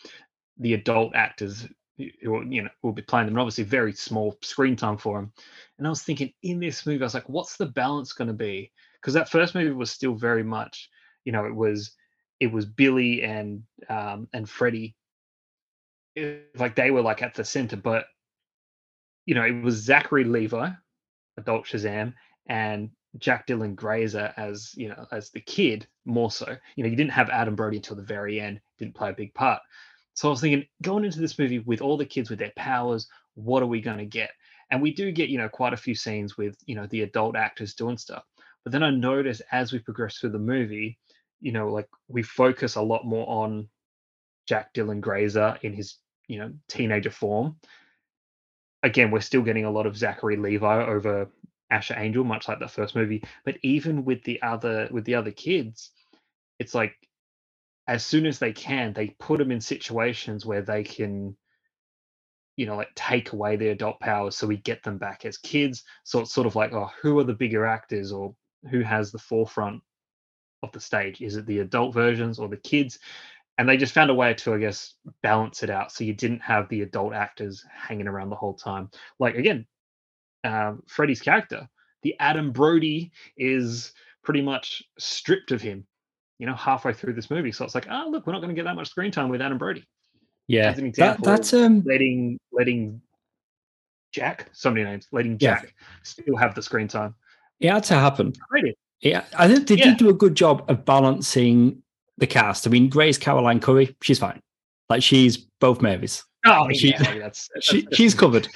the 0.59 0.74
adult 0.74 1.15
actors 1.15 1.67
who 1.97 2.43
you 2.50 2.62
know 2.62 2.69
will 2.81 2.91
be 2.91 3.01
playing 3.01 3.25
them 3.25 3.35
and 3.35 3.39
obviously 3.39 3.63
very 3.63 3.93
small 3.93 4.38
screen 4.41 4.75
time 4.75 4.97
for 4.97 5.17
them 5.17 5.31
and 5.77 5.88
i 5.88 5.89
was 5.89 6.03
thinking 6.03 6.31
in 6.43 6.59
this 6.59 6.85
movie 6.85 7.01
i 7.01 7.05
was 7.05 7.13
like 7.13 7.29
what's 7.29 7.57
the 7.57 7.65
balance 7.65 8.13
going 8.13 8.27
to 8.27 8.33
be? 8.33 8.71
Because 9.01 9.13
that 9.13 9.29
first 9.29 9.53
movie 9.55 9.71
was 9.71 9.91
still 9.91 10.15
very 10.15 10.43
much 10.43 10.89
you 11.24 11.31
know 11.31 11.45
it 11.45 11.55
was 11.55 11.91
it 12.39 12.51
was 12.51 12.65
billy 12.65 13.24
and 13.24 13.63
um 13.89 14.27
and 14.33 14.50
freddie 14.50 14.95
it, 16.15 16.50
like 16.57 16.75
they 16.75 16.91
were 16.91 17.01
like 17.01 17.21
at 17.21 17.33
the 17.33 17.45
center 17.45 17.75
but 17.77 18.05
you 19.25 19.35
know 19.35 19.43
it 19.43 19.62
was 19.63 19.75
zachary 19.75 20.24
levi 20.24 20.69
adult 21.38 21.65
shazam 21.65 22.13
and 22.47 22.89
jack 23.17 23.48
dylan 23.48 23.75
grazer 23.75 24.34
as 24.38 24.72
you 24.75 24.89
know 24.89 25.05
as 25.12 25.29
the 25.31 25.39
kid 25.39 25.88
more 26.05 26.29
so 26.29 26.55
you 26.75 26.84
know 26.84 26.89
you 26.89 26.95
didn't 26.95 27.12
have 27.12 27.29
adam 27.29 27.55
brody 27.55 27.77
until 27.77 27.95
the 27.95 28.01
very 28.01 28.39
end 28.39 28.60
didn't 28.77 28.95
play 28.95 29.10
a 29.10 29.13
big 29.13 29.34
part 29.34 29.62
so 30.15 30.29
I 30.29 30.31
was 30.31 30.41
thinking, 30.41 30.65
going 30.81 31.03
into 31.03 31.19
this 31.19 31.38
movie 31.38 31.60
with 31.60 31.81
all 31.81 31.98
the 31.98 32.05
kids 32.05 32.29
with 32.29 32.39
their 32.39 32.53
powers, 32.55 33.07
what 33.36 33.62
are 33.62 33.67
we 33.67 33.81
going 33.81 33.98
to 33.98 34.05
get? 34.05 34.31
And 34.72 34.81
we 34.81 34.93
do 34.93 35.12
get, 35.12 35.29
you 35.29 35.38
know, 35.38 35.50
quite 35.50 35.74
a 35.74 35.77
few 35.77 35.93
scenes 35.93 36.38
with, 36.38 36.57
you 36.65 36.74
know, 36.74 36.88
the 36.88 37.01
adult 37.01 37.36
actors 37.36 37.75
doing 37.75 37.98
stuff. 37.98 38.24
But 38.63 38.72
then 38.72 38.81
I 38.81 38.89
noticed 38.89 39.41
as 39.51 39.72
we 39.72 39.79
progress 39.79 40.17
through 40.17 40.31
the 40.31 40.39
movie, 40.39 40.98
you 41.41 41.51
know, 41.51 41.67
like 41.67 41.88
we 42.07 42.24
focus 42.24 42.75
a 42.75 42.81
lot 42.81 43.05
more 43.05 43.27
on 43.29 43.67
Jack 44.48 44.74
Dylan 44.74 45.01
Grazer 45.01 45.60
in 45.62 45.74
his, 45.74 45.98
you 46.27 46.39
know, 46.39 46.51
teenager 46.69 47.12
form. 47.12 47.57
Again, 48.84 49.12
we're 49.12 49.19
still 49.19 49.41
getting 49.41 49.65
a 49.65 49.72
lot 49.72 49.86
of 49.86 49.98
Zachary 49.98 50.38
Levi 50.38 50.86
over 50.86 51.29
Asher 51.69 51.95
Angel, 51.98 52.24
much 52.24 52.48
like 52.48 52.60
the 52.60 52.67
first 52.67 52.95
movie. 52.95 53.24
But 53.43 53.57
even 53.63 54.05
with 54.05 54.24
the 54.24 54.41
other 54.41 54.88
with 54.91 55.05
the 55.05 55.15
other 55.15 55.31
kids, 55.31 55.91
it's 56.60 56.75
like 56.75 56.95
as 57.88 58.05
soon 58.05 58.25
as 58.25 58.39
they 58.39 58.51
can, 58.51 58.93
they 58.93 59.10
put 59.19 59.38
them 59.38 59.51
in 59.51 59.62
situations 59.62 60.45
where 60.45 60.62
they 60.62 60.84
can, 60.84 61.36
you 62.55 62.65
know, 62.65 62.75
like 62.75 62.93
take 62.95 63.34
away 63.34 63.55
their 63.55 63.72
adult 63.72 64.00
powers, 64.00 64.36
so 64.36 64.48
we 64.48 64.57
get 64.57 64.84
them 64.84 64.98
back 64.98 65.25
as 65.25 65.38
kids. 65.38 65.84
So 66.03 66.19
it's 66.19 66.34
sort 66.34 66.48
of 66.48 66.55
like, 66.55 66.74
oh, 66.74 66.89
who 67.01 67.19
are 67.19 67.24
the 67.24 67.34
bigger 67.34 67.65
actors, 67.65 68.12
or 68.12 68.36
who 68.69 68.81
has 68.81 69.12
the 69.12 69.19
forefront 69.19 69.81
of 70.63 70.72
the 70.72 70.79
stage? 70.79 71.22
Is 71.22 71.36
it 71.36 71.45
the 71.45 71.60
adult 71.60 71.93
versions 71.93 72.39
or 72.39 72.48
the 72.48 72.57
kids? 72.57 73.00
And 73.57 73.69
they 73.69 73.77
just 73.77 73.93
found 73.93 74.10
a 74.10 74.15
way 74.15 74.34
to, 74.34 74.53
I 74.53 74.57
guess, 74.57 74.95
balance 75.22 75.63
it 75.63 75.69
out, 75.69 75.91
so 75.91 76.03
you 76.03 76.13
didn't 76.13 76.41
have 76.41 76.67
the 76.69 76.81
adult 76.81 77.13
actors 77.13 77.63
hanging 77.72 78.07
around 78.07 78.29
the 78.29 78.36
whole 78.36 78.55
time. 78.55 78.89
Like 79.19 79.36
again, 79.36 79.65
um, 80.45 80.83
Freddy's 80.87 81.21
character, 81.21 81.67
the 82.03 82.15
Adam 82.19 82.51
Brody, 82.51 83.11
is 83.37 83.93
pretty 84.23 84.41
much 84.41 84.83
stripped 84.97 85.51
of 85.51 85.61
him 85.61 85.85
you 86.37 86.45
know, 86.45 86.55
halfway 86.55 86.93
through 86.93 87.13
this 87.13 87.29
movie. 87.29 87.51
So 87.51 87.65
it's 87.65 87.75
like, 87.75 87.87
oh 87.89 88.07
look, 88.09 88.27
we're 88.27 88.33
not 88.33 88.41
going 88.41 88.49
to 88.49 88.55
get 88.55 88.65
that 88.65 88.75
much 88.75 88.89
screen 88.89 89.11
time 89.11 89.29
with 89.29 89.41
Adam 89.41 89.57
Brody. 89.57 89.85
Yeah, 90.47 90.69
As 90.69 90.77
an 90.77 90.85
example, 90.85 91.25
that, 91.25 91.37
that's 91.37 91.53
um 91.53 91.81
letting 91.85 92.39
letting 92.51 93.01
Jack, 94.11 94.49
so 94.53 94.69
many 94.69 94.83
names, 94.83 95.07
letting 95.11 95.37
Jack 95.37 95.63
yeah. 95.63 95.85
still 96.03 96.37
have 96.37 96.55
the 96.55 96.61
screen 96.61 96.87
time. 96.87 97.15
It 97.59 97.71
had 97.71 97.83
to 97.85 97.95
happen. 97.95 98.33
Yeah, 99.01 99.23
I 99.37 99.47
think 99.47 99.67
they 99.67 99.75
yeah. 99.75 99.85
did 99.85 99.97
do 99.97 100.09
a 100.09 100.13
good 100.13 100.35
job 100.35 100.63
of 100.69 100.85
balancing 100.85 101.81
the 102.17 102.27
cast. 102.27 102.67
I 102.67 102.69
mean, 102.69 102.89
Grace 102.89 103.17
Caroline 103.17 103.59
Currey, 103.59 103.95
she's 104.01 104.19
fine. 104.19 104.39
Like 104.89 105.01
she's 105.01 105.37
both 105.59 105.81
Marys. 105.81 106.23
Oh, 106.45 106.69
she, 106.73 106.89
yeah, 106.89 107.17
that's, 107.17 107.49
that's, 107.53 107.61
she, 107.65 107.81
that's, 107.81 107.97
she's 107.97 108.13
covered. 108.13 108.47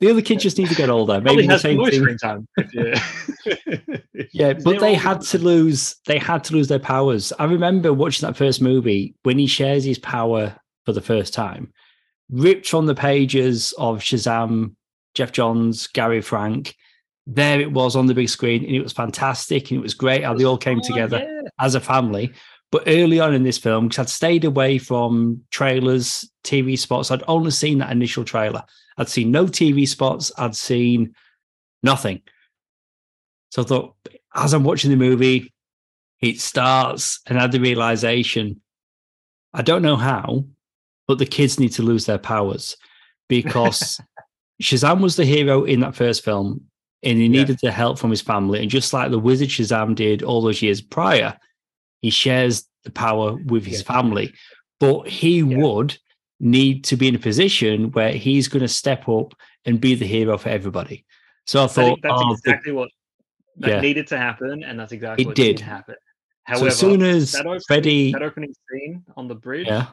The 0.00 0.10
other 0.10 0.20
kids 0.20 0.42
just 0.42 0.58
need 0.58 0.68
to 0.68 0.74
get 0.74 0.90
older. 0.90 1.20
Maybe 1.20 1.46
the 1.46 1.58
same 1.58 1.82
thing. 1.84 2.18
Time 2.18 2.46
yeah, 4.32 4.52
but 4.52 4.80
they 4.80 4.94
had 4.94 5.22
to 5.22 5.38
lose. 5.38 5.96
They 6.06 6.18
had 6.18 6.44
to 6.44 6.54
lose 6.54 6.68
their 6.68 6.78
powers. 6.78 7.32
I 7.38 7.44
remember 7.44 7.92
watching 7.92 8.26
that 8.26 8.36
first 8.36 8.60
movie 8.60 9.14
when 9.22 9.38
he 9.38 9.46
shares 9.46 9.84
his 9.84 9.98
power 9.98 10.54
for 10.84 10.92
the 10.92 11.00
first 11.00 11.32
time, 11.32 11.72
ripped 12.30 12.68
from 12.68 12.86
the 12.86 12.94
pages 12.94 13.72
of 13.78 14.00
Shazam, 14.00 14.74
Geoff 15.14 15.32
Johns, 15.32 15.86
Gary 15.86 16.20
Frank. 16.20 16.74
There 17.26 17.60
it 17.60 17.72
was 17.72 17.96
on 17.96 18.06
the 18.06 18.14
big 18.14 18.28
screen, 18.28 18.64
and 18.64 18.74
it 18.74 18.82
was 18.82 18.92
fantastic, 18.92 19.70
and 19.70 19.80
it 19.80 19.82
was 19.82 19.94
great 19.94 20.24
how 20.24 20.34
they 20.34 20.44
all 20.44 20.58
came 20.58 20.80
together 20.80 21.26
yeah. 21.26 21.48
as 21.58 21.74
a 21.74 21.80
family. 21.80 22.32
But 22.72 22.84
early 22.86 23.20
on 23.20 23.34
in 23.34 23.44
this 23.44 23.58
film, 23.58 23.88
because 23.88 24.06
I'd 24.06 24.08
stayed 24.08 24.44
away 24.44 24.78
from 24.78 25.42
trailers, 25.50 26.28
TV 26.42 26.78
spots, 26.78 27.10
I'd 27.10 27.22
only 27.28 27.52
seen 27.52 27.78
that 27.78 27.92
initial 27.92 28.24
trailer. 28.24 28.64
I'd 28.98 29.08
seen 29.08 29.30
no 29.30 29.46
TV 29.46 29.86
spots. 29.86 30.32
I'd 30.36 30.56
seen 30.56 31.14
nothing. 31.82 32.22
So 33.50 33.62
I 33.62 33.64
thought, 33.64 33.94
as 34.34 34.52
I'm 34.52 34.64
watching 34.64 34.90
the 34.90 34.96
movie, 34.96 35.52
it 36.20 36.40
starts 36.40 37.20
and 37.26 37.38
I 37.38 37.42
had 37.42 37.52
the 37.52 37.60
realization 37.60 38.60
I 39.56 39.62
don't 39.62 39.80
know 39.80 39.96
how, 39.96 40.44
but 41.08 41.16
the 41.16 41.24
kids 41.24 41.58
need 41.58 41.72
to 41.72 41.82
lose 41.82 42.04
their 42.04 42.18
powers 42.18 42.76
because 43.26 43.98
Shazam 44.62 45.00
was 45.00 45.16
the 45.16 45.24
hero 45.24 45.64
in 45.64 45.80
that 45.80 45.94
first 45.94 46.22
film 46.22 46.60
and 47.02 47.18
he 47.18 47.28
needed 47.28 47.58
yeah. 47.62 47.70
the 47.70 47.72
help 47.72 47.98
from 47.98 48.10
his 48.10 48.20
family. 48.20 48.60
And 48.60 48.70
just 48.70 48.92
like 48.92 49.10
the 49.10 49.18
wizard 49.18 49.48
Shazam 49.48 49.94
did 49.94 50.22
all 50.22 50.42
those 50.42 50.60
years 50.60 50.82
prior, 50.82 51.38
he 52.06 52.10
shares 52.10 52.68
the 52.84 52.92
power 52.92 53.34
with 53.46 53.66
his 53.66 53.80
yeah. 53.80 53.92
family. 53.92 54.32
But 54.78 55.08
he 55.08 55.38
yeah. 55.38 55.56
would 55.58 55.98
need 56.38 56.84
to 56.84 56.96
be 56.96 57.08
in 57.08 57.16
a 57.16 57.18
position 57.18 57.90
where 57.90 58.12
he's 58.12 58.46
going 58.46 58.62
to 58.62 58.68
step 58.68 59.08
up 59.08 59.34
and 59.64 59.80
be 59.80 59.96
the 59.96 60.06
hero 60.06 60.38
for 60.38 60.50
everybody. 60.50 61.04
So 61.46 61.64
I 61.64 61.66
thought 61.66 61.98
that's 62.00 62.14
oh, 62.16 62.32
exactly 62.32 62.70
the, 62.70 62.78
what 62.78 62.90
that 63.56 63.70
yeah. 63.70 63.80
needed 63.80 64.06
to 64.08 64.18
happen, 64.18 64.62
and 64.62 64.78
that's 64.78 64.92
exactly 64.92 65.24
it 65.24 65.26
what 65.26 65.36
did 65.36 65.58
happen. 65.58 65.96
However, 66.44 66.60
so 66.60 66.66
as 66.66 66.78
soon 66.78 67.02
as 67.02 67.32
that 67.32 67.40
opening, 67.40 67.60
Freddy, 67.66 68.12
that 68.12 68.22
opening 68.22 68.54
scene 68.70 69.02
on 69.16 69.26
the 69.26 69.34
bridge, 69.34 69.66
yeah. 69.66 69.88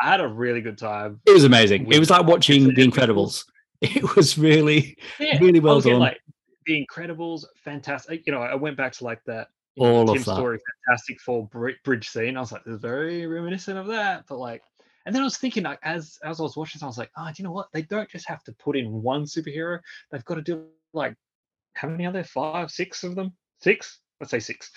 I 0.00 0.08
had 0.08 0.20
a 0.22 0.28
really 0.28 0.62
good 0.62 0.78
time. 0.78 1.20
It 1.26 1.32
was 1.32 1.44
amazing. 1.44 1.92
It 1.92 1.98
was 1.98 2.08
like 2.08 2.26
watching 2.26 2.68
The 2.68 2.86
Incredibles. 2.86 3.44
It 3.82 4.14
was 4.14 4.38
really, 4.38 4.96
yeah, 5.18 5.38
really 5.40 5.58
oh, 5.58 5.62
well 5.62 5.80
done. 5.80 5.98
Like 5.98 6.20
The 6.66 6.86
Incredibles, 6.86 7.44
fantastic. 7.64 8.22
You 8.26 8.32
know, 8.32 8.40
I 8.40 8.54
went 8.54 8.76
back 8.76 8.92
to 8.92 9.04
like 9.04 9.20
that 9.24 9.48
all 9.78 10.04
know, 10.04 10.12
of 10.14 10.24
that. 10.24 10.34
story, 10.34 10.58
fantastic 10.86 11.20
Four 11.20 11.48
bridge 11.84 12.08
scene. 12.08 12.36
I 12.36 12.40
was 12.40 12.52
like, 12.52 12.64
this 12.64 12.74
is 12.74 12.80
very 12.80 13.26
reminiscent 13.26 13.78
of 13.78 13.86
that, 13.88 14.24
but 14.28 14.38
like 14.38 14.62
and 15.04 15.14
then 15.14 15.22
I 15.22 15.24
was 15.24 15.36
thinking, 15.36 15.64
like, 15.64 15.80
as 15.82 16.18
as 16.24 16.38
I 16.38 16.42
was 16.42 16.56
watching, 16.56 16.82
I 16.82 16.86
was 16.86 16.98
like, 16.98 17.10
oh, 17.16 17.26
do 17.26 17.34
you 17.36 17.44
know 17.44 17.52
what? 17.52 17.68
They 17.72 17.82
don't 17.82 18.08
just 18.08 18.28
have 18.28 18.44
to 18.44 18.52
put 18.52 18.76
in 18.76 19.02
one 19.02 19.24
superhero. 19.24 19.80
They've 20.10 20.24
got 20.24 20.36
to 20.36 20.42
do 20.42 20.66
like 20.92 21.16
how 21.74 21.88
many 21.88 22.06
are 22.06 22.12
there? 22.12 22.24
Five, 22.24 22.70
six 22.70 23.02
of 23.02 23.14
them? 23.14 23.32
Six? 23.60 24.00
Let's 24.20 24.30
say 24.30 24.38
six. 24.38 24.70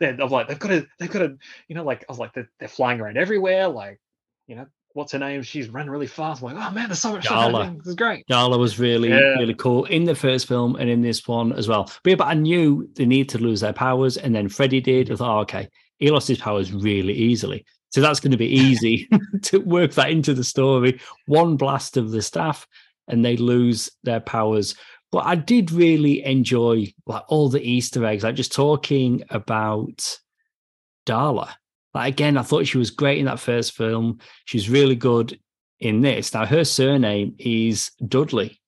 Then 0.00 0.20
I'm 0.20 0.30
like, 0.30 0.48
they've 0.48 0.58
got 0.58 0.68
to, 0.68 0.86
they've 0.98 1.10
got 1.10 1.20
to, 1.20 1.36
you 1.66 1.74
know, 1.74 1.84
like 1.84 2.04
I 2.08 2.12
was 2.12 2.18
like, 2.18 2.32
they're, 2.32 2.48
they're 2.58 2.68
flying 2.68 3.00
around 3.00 3.18
everywhere. 3.18 3.68
Like, 3.68 4.00
you 4.46 4.56
know, 4.56 4.66
what's 4.98 5.12
her 5.12 5.18
name? 5.20 5.42
She's 5.44 5.68
running 5.68 5.90
really 5.90 6.08
fast. 6.08 6.42
I'm 6.42 6.52
like, 6.52 6.66
oh 6.66 6.72
man, 6.72 6.88
there's 6.88 6.98
so 6.98 7.12
much 7.12 7.24
Darla. 7.24 7.62
stuff 7.66 7.78
This 7.78 7.86
is 7.86 7.94
great. 7.94 8.26
Darla 8.26 8.58
was 8.58 8.80
really, 8.80 9.10
yeah. 9.10 9.36
really 9.38 9.54
cool 9.54 9.84
in 9.84 10.02
the 10.02 10.14
first 10.14 10.48
film 10.48 10.74
and 10.74 10.90
in 10.90 11.02
this 11.02 11.26
one 11.28 11.52
as 11.52 11.68
well. 11.68 11.84
But, 12.02 12.10
yeah, 12.10 12.16
but 12.16 12.26
I 12.26 12.34
knew 12.34 12.90
they 12.96 13.06
need 13.06 13.28
to 13.28 13.38
lose 13.38 13.60
their 13.60 13.72
powers, 13.72 14.16
and 14.16 14.34
then 14.34 14.48
Freddy 14.48 14.80
did. 14.80 15.12
I 15.12 15.14
thought, 15.14 15.38
oh, 15.38 15.40
okay, 15.42 15.68
he 15.98 16.10
lost 16.10 16.26
his 16.26 16.38
powers 16.38 16.72
really 16.72 17.12
easily. 17.12 17.64
So 17.90 18.00
that's 18.00 18.18
going 18.18 18.32
to 18.32 18.36
be 18.36 18.46
easy 18.52 19.08
to 19.44 19.58
work 19.58 19.92
that 19.92 20.10
into 20.10 20.34
the 20.34 20.42
story. 20.42 21.00
One 21.26 21.56
blast 21.56 21.96
of 21.96 22.10
the 22.10 22.20
staff, 22.20 22.66
and 23.06 23.24
they 23.24 23.36
lose 23.36 23.88
their 24.02 24.20
powers. 24.20 24.74
But 25.12 25.26
I 25.26 25.36
did 25.36 25.70
really 25.70 26.24
enjoy 26.24 26.92
like 27.06 27.22
all 27.28 27.48
the 27.48 27.62
Easter 27.62 28.04
eggs, 28.04 28.24
like 28.24 28.34
just 28.34 28.52
talking 28.52 29.22
about 29.30 30.18
Darla. 31.06 31.52
Like 31.94 32.12
again, 32.14 32.36
I 32.36 32.42
thought 32.42 32.66
she 32.66 32.78
was 32.78 32.90
great 32.90 33.18
in 33.18 33.26
that 33.26 33.40
first 33.40 33.72
film. 33.72 34.18
She's 34.44 34.68
really 34.68 34.96
good 34.96 35.38
in 35.80 36.00
this. 36.00 36.34
Now 36.34 36.46
her 36.46 36.64
surname 36.64 37.34
is 37.38 37.90
Dudley. 38.06 38.60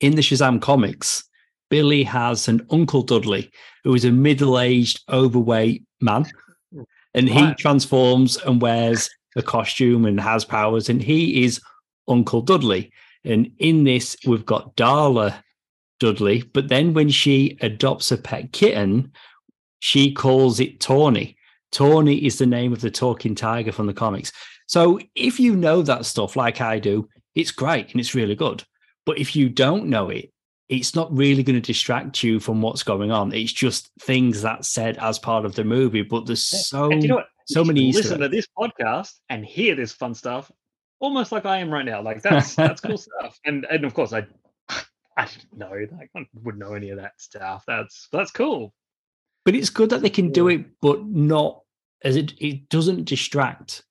In 0.00 0.14
the 0.14 0.22
Shazam 0.22 0.60
comics, 0.60 1.24
Billy 1.70 2.02
has 2.04 2.48
an 2.48 2.66
uncle 2.70 3.02
Dudley 3.02 3.50
who 3.84 3.94
is 3.94 4.04
a 4.04 4.12
middle-aged, 4.12 5.02
overweight 5.10 5.84
man 6.00 6.26
and 7.14 7.28
he 7.28 7.54
transforms 7.54 8.36
and 8.36 8.60
wears 8.60 9.10
a 9.36 9.42
costume 9.42 10.04
and 10.04 10.20
has 10.20 10.44
powers, 10.44 10.88
and 10.88 11.02
he 11.02 11.44
is 11.44 11.60
Uncle 12.06 12.42
Dudley. 12.42 12.92
And 13.24 13.50
in 13.58 13.84
this, 13.84 14.16
we've 14.26 14.46
got 14.46 14.76
Darla 14.76 15.42
Dudley, 16.00 16.42
but 16.52 16.68
then 16.68 16.94
when 16.94 17.08
she 17.08 17.58
adopts 17.60 18.12
a 18.12 18.16
pet 18.16 18.52
kitten, 18.52 19.12
she 19.80 20.12
calls 20.12 20.60
it 20.60 20.80
Tawny. 20.80 21.36
Tawny 21.72 22.24
is 22.24 22.38
the 22.38 22.46
name 22.46 22.72
of 22.72 22.80
the 22.80 22.90
talking 22.90 23.34
tiger 23.34 23.72
from 23.72 23.86
the 23.86 23.94
comics. 23.94 24.32
So 24.66 24.98
if 25.14 25.40
you 25.40 25.56
know 25.56 25.82
that 25.82 26.06
stuff 26.06 26.36
like 26.36 26.60
I 26.60 26.78
do, 26.78 27.08
it's 27.34 27.50
great 27.50 27.92
and 27.92 28.00
it's 28.00 28.14
really 28.14 28.34
good. 28.34 28.64
But 29.06 29.18
if 29.18 29.34
you 29.34 29.48
don't 29.48 29.86
know 29.86 30.10
it, 30.10 30.32
it's 30.68 30.94
not 30.94 31.14
really 31.16 31.42
going 31.42 31.60
to 31.60 31.66
distract 31.66 32.22
you 32.22 32.38
from 32.38 32.60
what's 32.60 32.82
going 32.82 33.10
on. 33.10 33.32
It's 33.32 33.52
just 33.52 33.90
things 34.00 34.42
that 34.42 34.64
said 34.64 34.98
as 34.98 35.18
part 35.18 35.44
of 35.46 35.54
the 35.54 35.64
movie. 35.64 36.02
But 36.02 36.26
there's 36.26 36.52
eh, 36.52 36.58
so 36.58 36.90
eh, 36.90 36.96
you 36.96 37.08
know 37.08 37.22
so 37.46 37.64
many. 37.64 37.92
Listen 37.92 38.20
to 38.20 38.28
this 38.28 38.46
podcast 38.56 39.14
and 39.30 39.44
hear 39.44 39.74
this 39.74 39.92
fun 39.92 40.14
stuff, 40.14 40.52
almost 41.00 41.32
like 41.32 41.46
I 41.46 41.58
am 41.58 41.72
right 41.72 41.86
now. 41.86 42.02
Like 42.02 42.22
that's 42.22 42.54
that's 42.54 42.80
cool 42.80 42.98
stuff. 42.98 43.38
And 43.46 43.66
and 43.70 43.84
of 43.84 43.94
course 43.94 44.12
I 44.12 44.26
I 45.16 45.24
didn't 45.24 45.56
know 45.56 45.72
like 45.98 46.10
I 46.14 46.26
wouldn't 46.34 46.62
know 46.62 46.74
any 46.74 46.90
of 46.90 46.98
that 46.98 47.12
stuff. 47.18 47.64
That's 47.66 48.08
that's 48.12 48.30
cool. 48.30 48.74
But 49.48 49.54
it's 49.54 49.70
good 49.70 49.88
that 49.88 50.02
they 50.02 50.10
can 50.10 50.30
do 50.30 50.48
it, 50.48 50.66
but 50.82 51.06
not 51.06 51.62
as 52.04 52.16
it 52.16 52.34
it 52.36 52.68
doesn't 52.68 53.06
distract. 53.06 53.82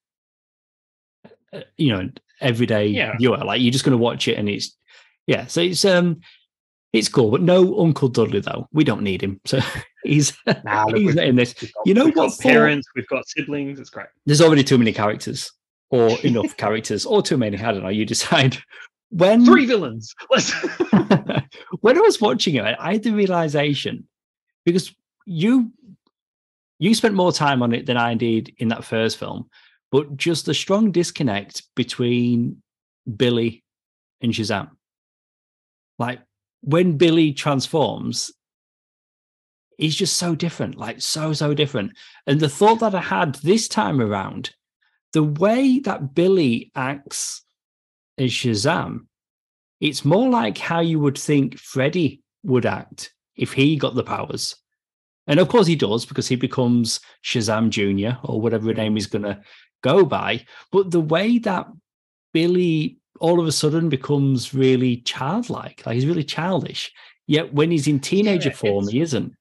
Uh, 1.52 1.62
you 1.78 1.90
know, 1.90 2.12
everyday 2.40 2.86
yeah. 2.86 3.18
viewer. 3.18 3.38
Like 3.38 3.60
you're 3.60 3.72
just 3.72 3.84
going 3.84 3.98
to 3.98 4.04
watch 4.04 4.28
it, 4.28 4.38
and 4.38 4.48
it's 4.48 4.78
yeah. 5.26 5.48
So 5.48 5.62
it's 5.62 5.84
um 5.84 6.20
it's 6.94 7.10
cool, 7.10 7.32
but 7.32 7.42
no 7.42 7.80
Uncle 7.80 8.08
Dudley 8.08 8.40
though. 8.42 8.68
We 8.72 8.84
don't 8.84 9.02
need 9.02 9.24
him, 9.24 9.42
so 9.46 9.60
he's 10.04 10.38
nah, 10.64 10.94
he's 10.94 11.16
in 11.16 11.38
this. 11.38 11.56
Got, 11.56 11.72
you 11.86 11.96
know 11.96 12.10
what? 12.10 12.38
parents, 12.38 12.88
we've 12.96 13.08
got 13.08 13.28
siblings. 13.28 13.80
It's 13.80 13.90
great. 13.90 14.10
There's 14.28 14.42
already 14.42 14.64
too 14.64 14.78
many 14.78 14.94
characters, 14.94 15.52
or 15.90 16.10
enough 16.24 16.56
characters, 16.58 17.04
or 17.04 17.24
too 17.24 17.38
many. 17.38 17.58
I 17.58 17.72
don't 17.72 17.82
know. 17.82 17.90
You 17.90 18.06
decide. 18.06 18.60
When 19.10 19.44
three 19.44 19.66
villains. 19.66 20.14
when 21.82 21.98
I 21.98 22.02
was 22.02 22.22
watching 22.22 22.54
it, 22.58 22.76
I 22.80 22.92
had 22.94 23.02
the 23.02 23.10
realization 23.10 24.08
because 24.64 24.94
you 25.28 25.72
you 26.80 26.96
spent 26.96 27.16
more 27.16 27.32
time 27.32 27.62
on 27.62 27.74
it 27.74 27.86
than 27.86 27.98
I 27.98 28.14
did 28.14 28.54
in 28.58 28.70
that 28.70 28.86
first 28.86 29.18
film, 29.18 29.50
but 29.92 30.16
just 30.16 30.46
the 30.46 30.54
strong 30.54 30.92
disconnect 30.92 31.64
between 31.76 32.62
Billy 33.16 33.64
and 34.22 34.32
Shazam. 34.32 34.70
Like 36.00 36.20
when 36.62 36.98
Billy 36.98 37.34
transforms, 37.34 38.32
he's 39.78 39.96
just 39.96 40.18
so 40.18 40.36
different, 40.36 40.76
like 40.76 41.02
so, 41.02 41.34
so 41.34 41.54
different. 41.54 41.94
And 42.26 42.40
the 42.40 42.50
thought 42.50 42.80
that 42.80 42.96
I 42.96 43.02
had 43.02 43.36
this 43.36 43.68
time 43.68 44.00
around, 44.00 44.52
the 45.14 45.24
way 45.24 45.80
that 45.80 46.14
Billy 46.14 46.72
acts 46.76 47.44
as 48.18 48.32
Shazam, 48.32 49.08
it's 49.82 50.06
more 50.06 50.30
like 50.30 50.58
how 50.58 50.80
you 50.80 51.00
would 51.00 51.18
think 51.18 51.58
Freddy 51.58 52.22
would 52.44 52.66
act 52.66 53.14
if 53.36 53.54
he 53.54 53.78
got 53.78 53.96
the 53.96 54.04
powers. 54.04 54.56
And 55.28 55.40
of 55.40 55.50
course 55.50 55.68
he 55.68 55.76
does 55.76 56.06
because 56.06 56.28
he 56.28 56.36
becomes 56.36 57.00
Shazam 57.24 57.70
Jr. 57.70 58.18
or 58.24 58.40
whatever 58.40 58.74
name 58.74 58.96
he's 58.96 59.08
going 59.08 59.24
to 59.24 59.42
go 59.84 60.06
by. 60.06 60.46
But 60.72 60.92
the 60.92 61.02
way 61.02 61.38
that 61.40 61.68
Billy 62.34 63.00
all 63.20 63.40
of 63.40 63.48
a 63.48 63.52
sudden 63.52 63.90
becomes 63.90 64.54
really 64.54 64.98
childlike, 64.98 65.84
like 65.86 65.96
he's 65.96 66.06
really 66.06 66.24
childish. 66.24 66.92
Yet 67.26 67.54
when 67.54 67.72
he's 67.72 67.88
in 67.88 68.00
teenager 68.00 68.50
yeah, 68.50 68.56
form, 68.56 68.88
he 68.88 69.02
isn't. 69.02 69.34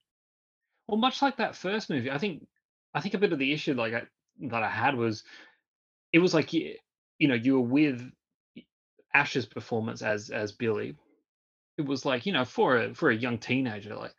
Well, 0.89 0.99
much 0.99 1.23
like 1.23 1.37
that 1.37 1.55
first 1.55 1.89
movie, 1.91 2.11
I 2.11 2.19
think 2.19 2.47
I 2.95 3.01
think 3.01 3.15
a 3.15 3.19
bit 3.19 3.33
of 3.33 3.39
the 3.39 3.53
issue 3.53 3.75
like 3.75 3.95
I, 3.95 4.03
that 4.49 4.63
I 4.63 4.69
had 4.69 4.97
was 4.97 5.23
it 6.13 6.19
was 6.19 6.35
like 6.35 6.53
you, 6.53 6.75
you 7.19 7.29
know 7.29 7.35
you 7.35 7.55
were 7.55 7.69
with 7.69 8.11
Ash's 9.15 9.47
performance 9.47 10.03
as 10.03 10.31
as 10.31 10.53
Billy. 10.53 10.97
It 11.79 11.85
was 11.85 12.05
like 12.05 12.27
you 12.27 12.33
know 12.33 12.45
for 12.45 12.79
a 12.79 12.95
for 12.95 13.11
a 13.11 13.17
young 13.17 13.39
teenager 13.39 13.95
like 13.95 14.15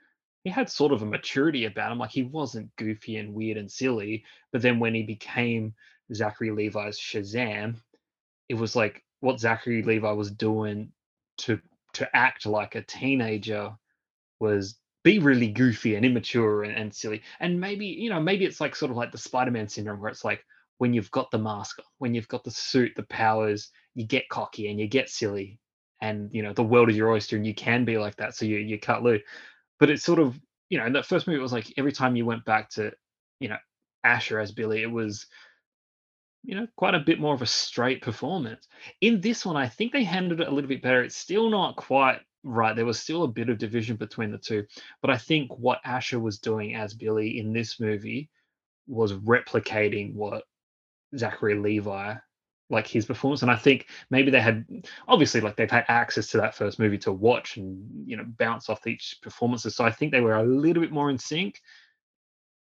he 0.47 0.51
had 0.53 0.69
sort 0.69 0.93
of 0.93 1.01
a 1.01 1.05
maturity 1.05 1.65
about 1.65 1.91
him 1.91 1.97
like 1.97 2.09
he 2.09 2.23
wasn't 2.23 2.73
goofy 2.77 3.17
and 3.17 3.33
weird 3.33 3.57
and 3.57 3.69
silly 3.69 4.23
but 4.51 4.61
then 4.61 4.79
when 4.79 4.93
he 4.93 5.03
became 5.03 5.73
Zachary 6.13 6.51
Levi's 6.51 6.97
Shazam 6.97 7.75
it 8.47 8.53
was 8.53 8.75
like 8.75 9.03
what 9.19 9.39
Zachary 9.39 9.83
Levi 9.83 10.11
was 10.11 10.31
doing 10.31 10.91
to 11.39 11.59
to 11.93 12.15
act 12.15 12.45
like 12.45 12.75
a 12.75 12.81
teenager 12.83 13.71
was 14.39 14.79
be 15.03 15.19
really 15.19 15.47
goofy 15.47 15.95
and 15.95 16.05
immature 16.05 16.63
and, 16.63 16.75
and 16.75 16.93
silly. 16.93 17.21
And 17.39 17.59
maybe, 17.59 17.85
you 17.85 18.09
know, 18.09 18.19
maybe 18.19 18.45
it's 18.45 18.59
like 18.61 18.75
sort 18.75 18.91
of 18.91 18.97
like 18.97 19.11
the 19.11 19.17
Spider-Man 19.17 19.69
syndrome 19.69 20.01
where 20.01 20.11
it's 20.11 20.25
like 20.25 20.43
when 20.77 20.93
you've 20.93 21.11
got 21.11 21.31
the 21.31 21.37
mask, 21.37 21.79
when 21.97 22.13
you've 22.13 22.27
got 22.27 22.43
the 22.43 22.51
suit, 22.51 22.91
the 22.95 23.03
powers, 23.03 23.69
you 23.95 24.05
get 24.05 24.29
cocky 24.29 24.69
and 24.69 24.79
you 24.79 24.87
get 24.87 25.09
silly. 25.09 25.59
And 26.01 26.29
you 26.31 26.43
know, 26.43 26.53
the 26.53 26.63
world 26.63 26.89
is 26.89 26.97
your 26.97 27.11
oyster 27.11 27.35
and 27.35 27.47
you 27.47 27.55
can 27.55 27.85
be 27.85 27.97
like 27.97 28.17
that. 28.17 28.35
So 28.35 28.45
you 28.45 28.57
you 28.57 28.79
cut 28.79 29.01
loose. 29.01 29.21
But 29.79 29.89
it's 29.89 30.03
sort 30.03 30.19
of, 30.19 30.39
you 30.69 30.77
know, 30.77 30.85
in 30.85 30.93
that 30.93 31.05
first 31.05 31.27
movie, 31.27 31.39
it 31.39 31.43
was 31.43 31.53
like 31.53 31.73
every 31.77 31.91
time 31.91 32.15
you 32.15 32.25
went 32.25 32.45
back 32.45 32.69
to, 32.71 32.91
you 33.39 33.49
know, 33.49 33.57
Asher 34.03 34.39
as 34.39 34.51
Billy, 34.51 34.81
it 34.81 34.91
was 34.91 35.27
you 36.47 36.55
know, 36.55 36.67
quite 36.77 36.95
a 36.95 36.99
bit 36.99 37.19
more 37.19 37.33
of 37.33 37.41
a 37.41 37.45
straight 37.45 38.01
performance. 38.01 38.67
In 39.01 39.19
this 39.19 39.45
one, 39.45 39.57
I 39.57 39.67
think 39.67 39.91
they 39.91 40.05
handled 40.05 40.39
it 40.39 40.47
a 40.47 40.51
little 40.51 40.69
bit 40.69 40.81
better. 40.81 41.03
It's 41.03 41.17
still 41.17 41.49
not 41.49 41.75
quite 41.75 42.21
right. 42.43 42.73
There 42.73 42.85
was 42.85 42.99
still 42.99 43.23
a 43.23 43.27
bit 43.27 43.49
of 43.49 43.57
division 43.57 43.97
between 43.97 44.31
the 44.31 44.37
two. 44.37 44.65
But 45.01 45.11
I 45.11 45.17
think 45.17 45.51
what 45.57 45.81
Asher 45.83 46.19
was 46.19 46.39
doing 46.39 46.73
as 46.73 46.93
Billy 46.93 47.37
in 47.39 47.51
this 47.51 47.81
movie 47.81 48.29
was 48.87 49.11
replicating 49.11 50.13
what 50.13 50.43
Zachary 51.17 51.55
Levi 51.55 52.15
like 52.69 52.87
his 52.87 53.05
performance 53.05 53.41
and 53.41 53.51
i 53.51 53.55
think 53.55 53.87
maybe 54.09 54.29
they 54.29 54.41
had 54.41 54.65
obviously 55.07 55.39
like 55.41 55.55
they've 55.55 55.71
had 55.71 55.85
access 55.87 56.27
to 56.27 56.37
that 56.37 56.55
first 56.55 56.79
movie 56.79 56.97
to 56.97 57.11
watch 57.11 57.57
and 57.57 57.85
you 58.05 58.17
know 58.17 58.25
bounce 58.37 58.69
off 58.69 58.85
each 58.87 59.17
performances 59.21 59.75
so 59.75 59.85
i 59.85 59.91
think 59.91 60.11
they 60.11 60.21
were 60.21 60.35
a 60.35 60.43
little 60.43 60.81
bit 60.81 60.91
more 60.91 61.09
in 61.09 61.17
sync 61.17 61.61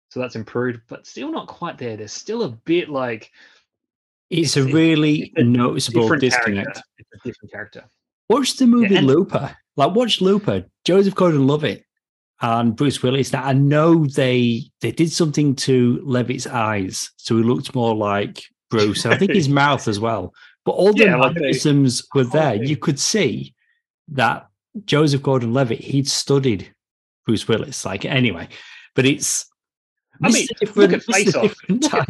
so 0.08 0.20
that's 0.20 0.36
improved 0.36 0.80
but 0.88 1.06
still 1.06 1.30
not 1.30 1.46
quite 1.46 1.78
there 1.78 1.96
there's 1.96 2.12
still 2.12 2.42
a 2.44 2.48
bit 2.48 2.88
like 2.88 3.30
it's, 4.30 4.56
it's 4.56 4.66
a 4.66 4.72
really 4.72 5.32
it's 5.34 5.42
a 5.42 5.44
noticeable 5.44 6.08
disconnect 6.16 6.66
character. 6.66 6.82
it's 6.98 7.10
a 7.14 7.28
different 7.28 7.52
character 7.52 7.84
Watch 8.32 8.56
the 8.56 8.66
movie 8.66 8.94
yeah, 8.94 9.00
and- 9.00 9.06
Looper. 9.06 9.54
Like 9.76 9.94
watch 9.94 10.20
Looper. 10.22 10.64
Joseph 10.84 11.14
Gordon-Levitt 11.14 11.84
and 12.40 12.74
Bruce 12.74 13.02
Willis. 13.02 13.32
Now 13.32 13.44
I 13.44 13.52
know 13.52 14.06
they 14.06 14.62
they 14.80 14.90
did 14.90 15.12
something 15.12 15.54
to 15.56 16.00
Levitt's 16.02 16.46
eyes, 16.46 17.10
so 17.16 17.36
he 17.36 17.42
looked 17.42 17.74
more 17.74 17.94
like 17.94 18.42
Bruce. 18.72 19.04
I 19.06 19.16
think 19.16 19.32
his 19.32 19.48
mouth 19.62 19.86
as 19.86 20.00
well. 20.00 20.34
But 20.64 20.72
all 20.72 20.92
the 20.92 21.04
yeah, 21.04 21.16
mannerisms 21.16 22.06
were 22.14 22.24
there. 22.24 22.54
You 22.54 22.76
could 22.76 22.98
see 22.98 23.54
that 24.08 24.48
Joseph 24.84 25.22
Gordon-Levitt 25.22 25.80
he'd 25.80 26.08
studied 26.08 26.72
Bruce 27.26 27.46
Willis. 27.46 27.84
Like 27.84 28.04
anyway, 28.04 28.48
but 28.94 29.04
it's 29.04 29.46
I 30.22 30.30
mean, 30.30 30.46
look 30.74 30.92
at 30.92 31.02
Face 31.02 31.34
Off. 31.34 31.54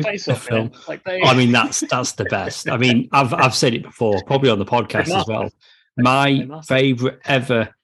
Face 0.02 0.28
Off, 0.28 0.46
film. 0.46 0.70
Like 0.86 1.02
they... 1.04 1.22
I 1.22 1.34
mean, 1.34 1.50
that's 1.50 1.80
that's 1.80 2.12
the 2.12 2.24
best. 2.26 2.68
I 2.68 2.76
mean, 2.76 3.08
I've 3.12 3.32
I've 3.34 3.54
said 3.54 3.74
it 3.74 3.82
before, 3.82 4.22
probably 4.26 4.50
on 4.50 4.58
the 4.58 4.66
podcast 4.66 5.08
as 5.08 5.26
well. 5.26 5.50
My 5.96 6.46
favorite 6.66 7.20
ever 7.24 7.74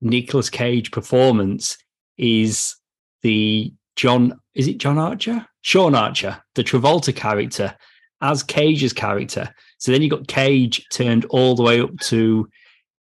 Nicolas 0.00 0.50
Cage 0.50 0.90
performance 0.90 1.78
is 2.18 2.76
the 3.22 3.72
John. 3.94 4.40
Is 4.54 4.68
it 4.68 4.78
John 4.78 4.98
Archer? 4.98 5.46
Sean 5.62 5.94
Archer, 5.94 6.40
the 6.54 6.62
Travolta 6.62 7.14
character, 7.14 7.76
as 8.20 8.42
Cage's 8.42 8.92
character. 8.92 9.52
So 9.78 9.92
then 9.92 10.02
you 10.02 10.10
got 10.10 10.26
Cage 10.26 10.86
turned 10.90 11.24
all 11.26 11.54
the 11.54 11.62
way 11.62 11.80
up 11.80 11.96
to 12.00 12.48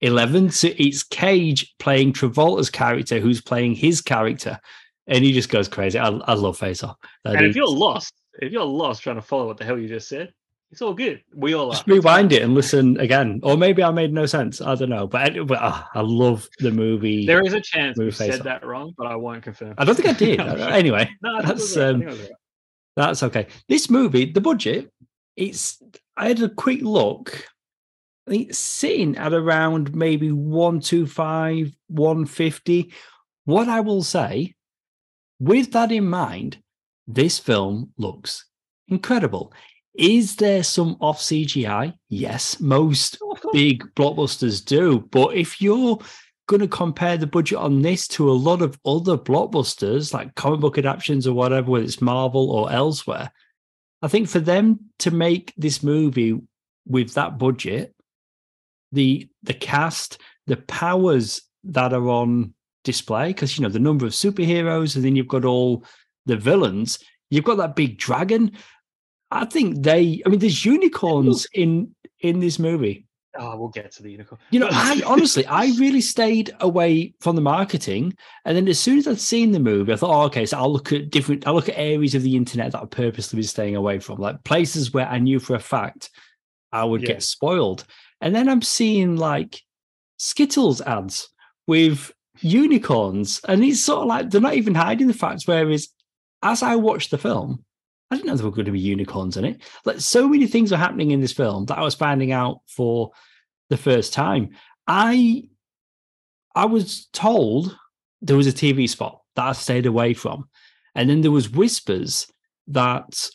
11. 0.00 0.50
So 0.50 0.68
it's 0.76 1.02
Cage 1.02 1.74
playing 1.78 2.12
Travolta's 2.12 2.70
character, 2.70 3.20
who's 3.20 3.40
playing 3.40 3.74
his 3.74 4.00
character. 4.00 4.58
And 5.06 5.24
he 5.24 5.32
just 5.32 5.50
goes 5.50 5.68
crazy. 5.68 5.98
I, 5.98 6.08
I 6.08 6.34
love 6.34 6.58
Face 6.58 6.82
Off. 6.82 6.96
And 7.24 7.44
if 7.44 7.54
you're 7.54 7.68
lost, 7.68 8.14
if 8.40 8.52
you're 8.52 8.64
lost 8.64 9.02
trying 9.02 9.16
to 9.16 9.22
follow 9.22 9.46
what 9.46 9.58
the 9.58 9.64
hell 9.64 9.78
you 9.78 9.88
just 9.88 10.08
said, 10.08 10.32
it's 10.74 10.82
all 10.82 10.94
good. 10.94 11.22
We 11.32 11.54
all 11.54 11.70
just 11.70 11.88
are. 11.88 11.92
rewind 11.92 12.32
it 12.32 12.42
and 12.42 12.52
listen 12.52 12.98
again, 12.98 13.38
or 13.44 13.56
maybe 13.56 13.84
I 13.84 13.92
made 13.92 14.12
no 14.12 14.26
sense. 14.26 14.60
I 14.60 14.74
don't 14.74 14.88
know, 14.88 15.06
but, 15.06 15.46
but 15.46 15.62
uh, 15.62 15.84
I 15.94 16.00
love 16.00 16.48
the 16.58 16.72
movie. 16.72 17.26
There 17.26 17.42
is 17.42 17.52
a 17.52 17.60
chance 17.60 17.96
we 17.96 18.10
said 18.10 18.42
that 18.42 18.66
wrong, 18.66 18.92
but 18.98 19.06
I 19.06 19.14
won't 19.14 19.44
confirm. 19.44 19.74
I 19.78 19.84
don't 19.84 19.94
think 19.94 20.08
I 20.08 20.14
did. 20.14 20.40
anyway, 20.40 21.08
no, 21.22 21.42
that's 21.42 21.76
um, 21.76 22.04
that's 22.96 23.22
okay. 23.22 23.46
This 23.68 23.88
movie, 23.88 24.32
the 24.32 24.40
budget, 24.40 24.90
it's. 25.36 25.82
I 26.16 26.28
had 26.28 26.42
a 26.42 26.48
quick 26.48 26.82
look. 26.82 27.46
I 28.26 28.30
think 28.30 28.48
it's 28.50 28.58
sitting 28.58 29.16
at 29.16 29.32
around 29.32 29.94
maybe 29.94 30.32
125, 30.32 31.72
150. 31.88 32.92
What 33.44 33.68
I 33.68 33.80
will 33.80 34.02
say, 34.02 34.54
with 35.38 35.72
that 35.72 35.92
in 35.92 36.06
mind, 36.08 36.58
this 37.06 37.38
film 37.38 37.92
looks 37.98 38.46
incredible. 38.88 39.52
Is 39.94 40.36
there 40.36 40.62
some 40.62 40.96
off 41.00 41.20
CGI? 41.20 41.94
Yes, 42.08 42.58
most 42.60 43.18
big 43.52 43.84
blockbusters 43.94 44.64
do. 44.64 45.00
But 45.10 45.36
if 45.36 45.60
you're 45.60 45.98
going 46.46 46.60
to 46.60 46.68
compare 46.68 47.16
the 47.16 47.26
budget 47.26 47.58
on 47.58 47.82
this 47.82 48.06
to 48.08 48.30
a 48.30 48.32
lot 48.32 48.60
of 48.60 48.78
other 48.84 49.16
blockbusters, 49.16 50.12
like 50.12 50.34
comic 50.34 50.60
book 50.60 50.78
adaptations 50.78 51.26
or 51.26 51.34
whatever, 51.34 51.70
whether 51.70 51.84
it's 51.84 52.02
Marvel 52.02 52.50
or 52.50 52.70
elsewhere, 52.72 53.30
I 54.04 54.08
think 54.08 54.28
for 54.28 54.38
them 54.38 54.90
to 54.98 55.10
make 55.10 55.54
this 55.56 55.82
movie 55.82 56.38
with 56.86 57.14
that 57.14 57.38
budget, 57.38 57.94
the 58.92 59.26
the 59.42 59.54
cast, 59.54 60.18
the 60.46 60.58
powers 60.58 61.40
that 61.64 61.94
are 61.94 62.10
on 62.10 62.52
display, 62.84 63.28
because 63.28 63.56
you 63.56 63.62
know 63.62 63.70
the 63.70 63.78
number 63.78 64.04
of 64.04 64.12
superheroes, 64.12 64.94
and 64.94 65.02
then 65.02 65.16
you've 65.16 65.26
got 65.26 65.46
all 65.46 65.86
the 66.26 66.36
villains. 66.36 66.98
You've 67.30 67.46
got 67.46 67.56
that 67.56 67.76
big 67.76 67.96
dragon. 67.96 68.52
I 69.30 69.46
think 69.46 69.82
they. 69.82 70.20
I 70.26 70.28
mean, 70.28 70.38
there's 70.38 70.66
unicorns 70.66 71.46
in 71.54 71.94
in 72.20 72.40
this 72.40 72.58
movie. 72.58 73.06
Oh, 73.36 73.56
we'll 73.56 73.68
get 73.68 73.90
to 73.92 74.02
the 74.02 74.12
unicorn. 74.12 74.40
You 74.50 74.60
know, 74.60 74.68
I 74.70 75.02
honestly, 75.06 75.44
I 75.46 75.66
really 75.78 76.00
stayed 76.00 76.54
away 76.60 77.14
from 77.20 77.36
the 77.36 77.42
marketing, 77.42 78.16
and 78.44 78.56
then 78.56 78.68
as 78.68 78.78
soon 78.78 78.98
as 78.98 79.08
I'd 79.08 79.18
seen 79.18 79.50
the 79.50 79.60
movie, 79.60 79.92
I 79.92 79.96
thought, 79.96 80.14
oh, 80.14 80.26
okay, 80.26 80.46
so 80.46 80.58
I'll 80.58 80.72
look 80.72 80.92
at 80.92 81.10
different. 81.10 81.46
I'll 81.46 81.54
look 81.54 81.68
at 81.68 81.78
areas 81.78 82.14
of 82.14 82.22
the 82.22 82.36
internet 82.36 82.72
that 82.72 82.82
I 82.82 82.86
purposely 82.86 83.38
been 83.38 83.48
staying 83.48 83.76
away 83.76 83.98
from, 83.98 84.18
like 84.18 84.44
places 84.44 84.92
where 84.92 85.08
I 85.08 85.18
knew 85.18 85.40
for 85.40 85.56
a 85.56 85.60
fact 85.60 86.10
I 86.72 86.84
would 86.84 87.02
yeah. 87.02 87.08
get 87.08 87.22
spoiled. 87.22 87.84
And 88.20 88.34
then 88.34 88.48
I'm 88.48 88.62
seeing 88.62 89.16
like 89.16 89.60
Skittles 90.18 90.80
ads 90.80 91.28
with 91.66 92.12
unicorns, 92.40 93.40
and 93.46 93.64
it's 93.64 93.82
sort 93.82 94.02
of 94.02 94.06
like 94.06 94.30
they're 94.30 94.40
not 94.40 94.54
even 94.54 94.74
hiding 94.74 95.08
the 95.08 95.14
facts. 95.14 95.46
Whereas, 95.46 95.88
as 96.42 96.62
I 96.62 96.76
watched 96.76 97.10
the 97.10 97.18
film, 97.18 97.64
I 98.14 98.16
didn't 98.16 98.28
know 98.28 98.36
there 98.36 98.46
were 98.46 98.52
going 98.52 98.66
to 98.66 98.70
be 98.70 98.78
unicorns 98.78 99.36
in 99.36 99.44
it. 99.44 99.60
Like 99.84 99.98
so 99.98 100.28
many 100.28 100.46
things 100.46 100.72
are 100.72 100.76
happening 100.76 101.10
in 101.10 101.20
this 101.20 101.32
film 101.32 101.64
that 101.66 101.78
I 101.78 101.82
was 101.82 101.96
finding 101.96 102.30
out 102.30 102.60
for 102.68 103.10
the 103.70 103.76
first 103.76 104.12
time. 104.12 104.50
I 104.86 105.48
I 106.54 106.66
was 106.66 107.06
told 107.06 107.76
there 108.22 108.36
was 108.36 108.46
a 108.46 108.52
TV 108.52 108.88
spot 108.88 109.20
that 109.34 109.46
I 109.48 109.52
stayed 109.52 109.86
away 109.86 110.14
from. 110.14 110.48
And 110.94 111.10
then 111.10 111.22
there 111.22 111.32
was 111.32 111.50
whispers 111.50 112.28
that 112.68 113.28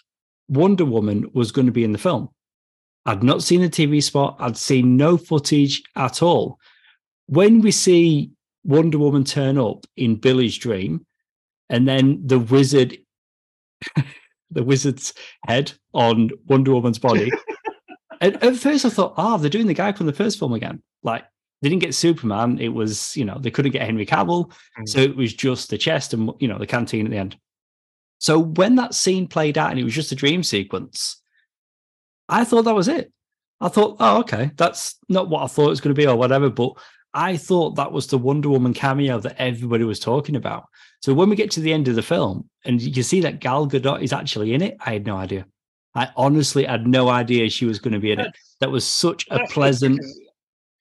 Wonder 0.48 0.86
Woman 0.86 1.30
was 1.34 1.52
going 1.52 1.66
to 1.66 1.74
be 1.74 1.84
in 1.84 1.92
the 1.92 1.98
film. 1.98 2.30
I'd 3.06 3.22
not 3.22 3.44
seen 3.44 3.60
the 3.60 3.70
TV 3.70 4.02
spot. 4.02 4.38
I'd 4.40 4.56
seen 4.56 4.96
no 4.96 5.18
footage 5.18 5.84
at 5.98 6.24
all. 6.24 6.58
When 7.26 7.60
we 7.60 7.72
see 7.72 8.32
Wonder 8.64 8.98
Woman 8.98 9.26
turn 9.26 9.58
up 9.58 9.86
in 9.98 10.16
Billy's 10.16 10.58
dream, 10.58 11.06
and 11.70 11.86
then 11.86 12.22
the 12.26 12.40
wizard 12.40 12.98
the 14.52 14.64
wizard's 14.64 15.14
head 15.48 15.72
on 15.94 16.30
Wonder 16.48 16.74
Woman's 16.74 17.00
body. 17.00 17.32
and 18.22 18.42
at 18.44 18.56
first, 18.56 18.86
I 18.86 18.90
thought, 18.90 19.14
oh, 19.18 19.38
they're 19.38 19.50
doing 19.50 19.68
the 19.68 19.74
guy 19.74 19.92
from 19.92 20.08
the 20.08 20.14
first 20.14 20.40
film 20.40 20.54
again. 20.54 20.82
Like 21.04 21.26
they 21.62 21.70
didn't 21.70 21.82
get 21.82 21.96
Superman. 21.96 22.60
It 22.60 22.70
was, 22.70 23.16
you 23.16 23.26
know, 23.26 23.38
they 23.40 23.52
couldn't 23.52 23.72
get 23.72 23.84
Henry 23.84 24.06
Cavill, 24.06 24.52
mm. 24.78 24.88
so 24.88 25.00
it 25.00 25.16
was 25.16 25.34
just 25.34 25.70
the 25.70 25.78
chest 25.78 26.14
and 26.14 26.32
you 26.40 26.48
know 26.48 26.58
the 26.58 26.68
canteen 26.68 27.06
at 27.06 27.12
the 27.12 27.18
end. 27.18 27.38
So 28.20 28.38
when 28.40 28.76
that 28.76 28.94
scene 28.94 29.28
played 29.28 29.58
out 29.58 29.72
and 29.72 29.80
it 29.80 29.84
was 29.84 29.96
just 29.96 30.12
a 30.12 30.16
dream 30.16 30.44
sequence, 30.44 31.22
I 32.28 32.44
thought 32.44 32.64
that 32.64 32.76
was 32.76 32.88
it. 32.90 33.12
I 33.62 33.70
thought, 33.70 33.98
oh, 34.00 34.20
okay, 34.20 34.52
that's 34.56 34.96
not 35.10 35.30
what 35.30 35.44
I 35.44 35.48
thought 35.48 35.68
it 35.68 35.70
was 35.70 35.82
going 35.82 35.96
to 35.96 36.00
be 36.00 36.08
or 36.08 36.16
whatever. 36.16 36.50
But 36.50 36.74
I 37.14 37.38
thought 37.38 37.76
that 37.76 37.92
was 37.92 38.08
the 38.08 38.18
Wonder 38.18 38.50
Woman 38.50 38.74
cameo 38.74 39.20
that 39.20 39.40
everybody 39.40 39.84
was 39.84 40.00
talking 40.00 40.36
about. 40.36 40.66
So 41.02 41.14
when 41.14 41.30
we 41.30 41.36
get 41.36 41.52
to 41.52 41.60
the 41.60 41.74
end 41.74 41.88
of 41.88 41.96
the 41.96 42.02
film 42.02 42.50
and 42.66 42.82
you 42.82 43.04
see 43.04 43.22
that 43.22 43.40
Gal 43.40 43.68
Gadot 43.68 44.02
is 44.02 44.14
actually 44.14 44.54
in 44.54 44.62
it, 44.62 44.78
I 44.86 44.94
had 44.94 45.06
no 45.06 45.18
idea. 45.18 45.46
I 45.96 46.10
honestly 46.16 46.66
had 46.66 46.88
no 46.88 47.10
idea 47.10 47.50
she 47.50 47.66
was 47.66 47.80
going 47.80 47.94
to 47.94 48.00
be 48.00 48.12
in 48.12 48.20
it. 48.20 48.32
That 48.60 48.72
was 48.72 48.86
such 48.86 49.26
a 49.32 49.46
pleasant 49.48 50.00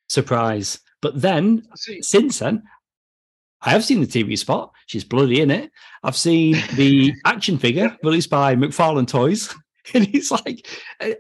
surprise. 0.08 0.78
But 1.00 1.20
then, 1.20 1.66
since 2.00 2.40
then, 2.40 2.62
I 3.62 3.70
have 3.70 3.84
seen 3.84 4.00
the 4.00 4.06
TV 4.06 4.36
spot. 4.36 4.72
She's 4.86 5.04
bloody 5.04 5.40
in 5.40 5.50
it. 5.50 5.70
I've 6.02 6.16
seen 6.16 6.56
the 6.74 7.14
action 7.24 7.58
figure 7.58 7.96
released 8.02 8.30
by 8.30 8.54
McFarlane 8.54 9.08
Toys. 9.08 9.54
And 9.94 10.06
it's 10.14 10.30
like, 10.30 10.68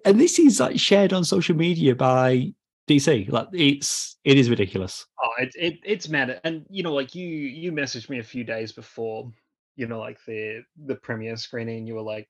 and 0.04 0.20
this 0.20 0.38
is 0.38 0.60
like 0.60 0.78
shared 0.78 1.14
on 1.14 1.24
social 1.24 1.56
media 1.56 1.94
by 1.94 2.52
DC. 2.88 3.30
Like 3.30 3.48
it's 3.52 4.16
it 4.24 4.36
is 4.36 4.50
ridiculous. 4.50 5.06
Oh, 5.22 5.30
it, 5.38 5.50
it 5.56 5.78
it's 5.84 6.08
mad. 6.08 6.40
And 6.44 6.64
you 6.70 6.82
know, 6.82 6.94
like 6.94 7.14
you 7.14 7.26
you 7.26 7.72
messaged 7.72 8.08
me 8.08 8.18
a 8.18 8.24
few 8.24 8.44
days 8.44 8.72
before, 8.72 9.30
you 9.76 9.86
know, 9.86 10.00
like 10.00 10.18
the 10.26 10.62
the 10.86 10.96
premiere 10.96 11.36
screening. 11.36 11.86
You 11.86 11.94
were 11.94 12.02
like, 12.02 12.28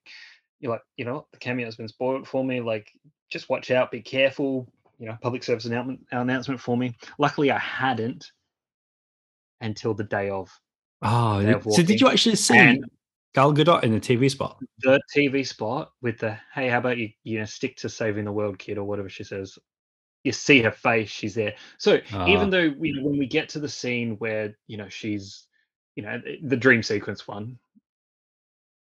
you're 0.59 0.71
like, 0.71 0.81
you 0.97 1.05
know, 1.05 1.25
the 1.31 1.39
cameo 1.39 1.65
has 1.65 1.75
been 1.75 1.87
spoiled 1.87 2.27
for 2.27 2.43
me. 2.43 2.61
Like, 2.61 2.91
just 3.29 3.49
watch 3.49 3.71
out, 3.71 3.91
be 3.91 4.01
careful. 4.01 4.67
You 4.99 5.07
know, 5.07 5.17
public 5.21 5.43
service 5.43 5.65
announcement 5.65 6.05
announcement 6.11 6.59
for 6.59 6.75
me. 6.77 6.95
Luckily, 7.17 7.51
I 7.51 7.59
hadn't 7.59 8.31
until 9.61 9.93
the 9.93 10.03
day 10.03 10.29
of. 10.29 10.51
Oh, 11.01 11.41
day 11.41 11.53
of 11.53 11.63
so 11.63 11.81
did 11.81 12.01
you 12.01 12.09
actually 12.09 12.35
see 12.35 12.57
and 12.57 12.83
Gal 13.33 13.53
Gadot 13.53 13.83
in 13.83 13.93
the 13.93 13.99
TV 13.99 14.29
spot? 14.29 14.59
The 14.79 14.99
TV 15.15 15.47
spot 15.47 15.91
with 16.01 16.19
the 16.19 16.37
hey, 16.53 16.67
how 16.67 16.79
about 16.79 16.97
you? 16.97 17.09
You 17.23 17.39
know, 17.39 17.45
stick 17.45 17.77
to 17.77 17.89
saving 17.89 18.25
the 18.25 18.31
world, 18.31 18.59
kid, 18.59 18.77
or 18.77 18.83
whatever 18.83 19.07
she 19.07 19.23
says 19.23 19.57
you 20.23 20.31
see 20.31 20.61
her 20.61 20.71
face 20.71 21.09
she's 21.09 21.35
there. 21.35 21.55
So 21.77 21.95
uh, 22.13 22.25
even 22.27 22.47
ah. 22.47 22.49
though 22.49 22.73
we, 22.77 22.99
when 23.01 23.17
we 23.17 23.27
get 23.27 23.49
to 23.49 23.59
the 23.59 23.69
scene 23.69 24.15
where 24.17 24.55
you 24.67 24.77
know 24.77 24.89
she's 24.89 25.45
you 25.95 26.03
know 26.03 26.21
the 26.43 26.57
dream 26.57 26.83
sequence 26.83 27.27
one 27.27 27.57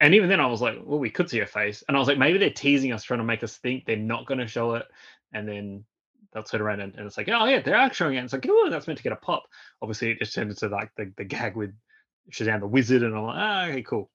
and 0.00 0.14
even 0.14 0.28
then 0.28 0.40
i 0.40 0.46
was 0.46 0.61
like 0.61 0.78
well 0.85 0.98
we 0.98 1.11
could 1.11 1.30
see 1.30 1.38
her 1.38 1.46
face. 1.46 1.85
And 1.87 1.96
i 1.96 2.00
was 2.00 2.09
like 2.09 2.18
maybe 2.18 2.38
they're 2.38 2.50
teasing 2.50 2.92
us 2.92 3.04
trying 3.04 3.20
to 3.20 3.24
make 3.24 3.44
us 3.44 3.56
think 3.56 3.85
they're 3.85 3.96
not 3.96 4.26
going 4.26 4.40
to 4.40 4.46
show 4.46 4.74
it. 4.74 4.87
And 5.33 5.48
then 5.48 5.85
they'll 6.33 6.42
turn 6.42 6.61
around 6.61 6.80
and, 6.80 6.94
and, 6.94 7.06
it's 7.06 7.16
like 7.16 7.28
oh 7.28 7.44
yeah 7.44 7.61
they 7.61 7.72
are 7.72 7.92
showing 7.92 8.14
it. 8.14 8.18
And 8.18 8.24
it's 8.24 8.33
like 8.33 8.46
oh 8.48 8.68
that's 8.70 8.87
meant 8.87 8.98
to 8.98 9.02
get 9.02 9.12
a 9.12 9.16
pop. 9.16 9.44
Obviously 9.83 10.12
it 10.12 10.18
just 10.18 10.35
turned 10.35 10.50
into 10.50 10.68
like 10.68 10.90
the, 10.96 11.12
the 11.16 11.24
gag 11.24 11.56
with 11.56 11.74
shazam 12.30 12.61
the 12.61 12.66
wizard 12.66 13.02
and 13.02 13.16
i'm 13.16 13.24
like 13.24 13.37
oh, 13.38 13.70
okay 13.70 13.83
cool. 13.83 14.11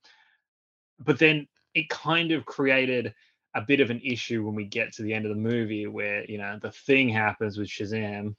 But 0.99 1.19
then 1.19 1.47
it 1.73 1.89
kind 1.89 2.31
of 2.31 2.45
created 2.45 3.13
a 3.55 3.61
bit 3.61 3.79
of 3.79 3.89
an 3.89 4.01
issue 4.03 4.45
when 4.45 4.53
we 4.53 4.65
get 4.65 4.93
to 4.93 5.01
the 5.01 5.13
end 5.13 5.25
of 5.25 5.29
the 5.29 5.41
movie 5.41 5.87
where 5.87 6.29
you 6.29 6.37
know 6.37 6.59
the 6.61 6.71
thing 6.71 7.09
happens 7.09 7.57
with 7.57 7.69
Shazam. 7.69 8.35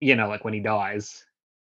You 0.00 0.16
know 0.16 0.28
like 0.28 0.44
when 0.44 0.54
he 0.54 0.60
dies. 0.60 1.24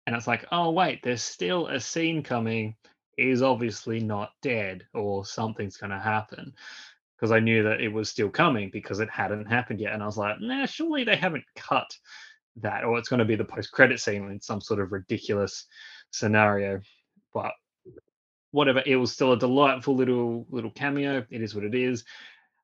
And 0.05 0.15
it's 0.15 0.27
like 0.27 0.45
oh 0.51 0.71
wait 0.71 1.01
there's 1.03 1.21
still 1.21 1.67
a 1.67 1.79
scene 1.79 2.23
coming. 2.23 2.75
He's 3.15 3.41
obviously 3.41 3.99
not 3.99 4.31
dead 4.41 4.85
or 4.93 5.25
something's 5.25 5.77
going 5.77 5.91
to 5.91 5.99
happen. 5.99 6.53
Because 7.15 7.31
I 7.31 7.39
knew 7.39 7.63
that 7.63 7.81
it 7.81 7.87
was 7.89 8.09
still 8.09 8.29
coming 8.29 8.69
because 8.71 8.99
it 8.99 9.09
hadn't 9.09 9.45
happened 9.45 9.79
yet. 9.79 9.93
And 9.93 10.03
I 10.03 10.05
was 10.07 10.17
like 10.17 10.39
nah 10.39 10.65
surely 10.65 11.03
they 11.03 11.15
haven't 11.15 11.45
cut 11.55 11.89
that 12.57 12.83
or 12.83 12.97
it's 12.97 13.09
going 13.09 13.19
to 13.19 13.25
be 13.25 13.35
the 13.35 13.45
post 13.45 13.71
credit 13.71 13.99
scene 13.99 14.29
in 14.31 14.41
some 14.41 14.61
sort 14.61 14.79
of 14.79 14.91
ridiculous 14.91 15.67
scenario. 16.11 16.81
But 17.33 17.51
whatever. 18.51 18.83
It 18.85 18.95
was 18.95 19.11
still 19.11 19.33
a 19.33 19.39
delightful 19.39 19.95
little 19.95 20.45
little 20.49 20.71
cameo. 20.71 21.25
It 21.29 21.41
is 21.41 21.55
what 21.55 21.63
it 21.63 21.75
is. 21.75 22.03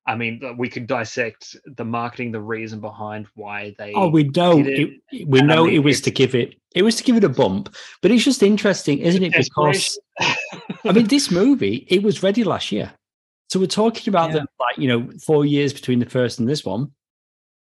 I 0.06 0.15
mean, 0.15 0.41
uh, 0.43 0.54
we 0.58 0.67
could 0.67 0.86
dissect 0.86 1.56
the 1.65 1.86
marketing, 1.86 2.32
the 2.32 2.41
reason 2.41 2.82
behind 2.82 3.28
why 3.36 3.74
they. 3.78 3.93
Oh, 3.93 4.10
we 4.10 4.26
know 4.26 4.60
it. 4.60 5.00
It, 5.12 5.28
we 5.28 5.41
know 5.41 5.63
I 5.63 5.67
mean, 5.67 5.76
it 5.76 5.80
was 5.80 6.02
to 6.02 6.12
give 6.12 6.36
it. 6.36 6.56
It 6.76 6.82
was 6.82 6.96
to 6.98 7.04
give 7.04 7.15
it 7.15 7.24
a 7.24 7.30
bump, 7.30 7.74
but 8.02 8.12
it's 8.12 8.26
just 8.26 8.43
interesting, 8.43 9.00
isn't 9.00 9.24
it? 9.24 9.32
Because 9.32 9.98
I 10.19 10.91
mean, 10.91 11.08
this 11.08 11.32
movie 11.32 11.88
it 11.89 12.04
was 12.04 12.24
ready 12.24 12.43
last 12.43 12.72
year, 12.72 12.91
so 13.50 13.60
we're 13.60 13.67
talking 13.67 14.12
about 14.12 14.32
yeah. 14.32 14.39
the 14.39 14.48
like 14.60 14.78
you 14.78 14.88
know 14.88 15.10
four 15.26 15.46
years 15.46 15.72
between 15.74 16.00
the 16.00 16.10
first 16.10 16.39
and 16.39 16.50
this 16.50 16.65
one. 16.65 16.91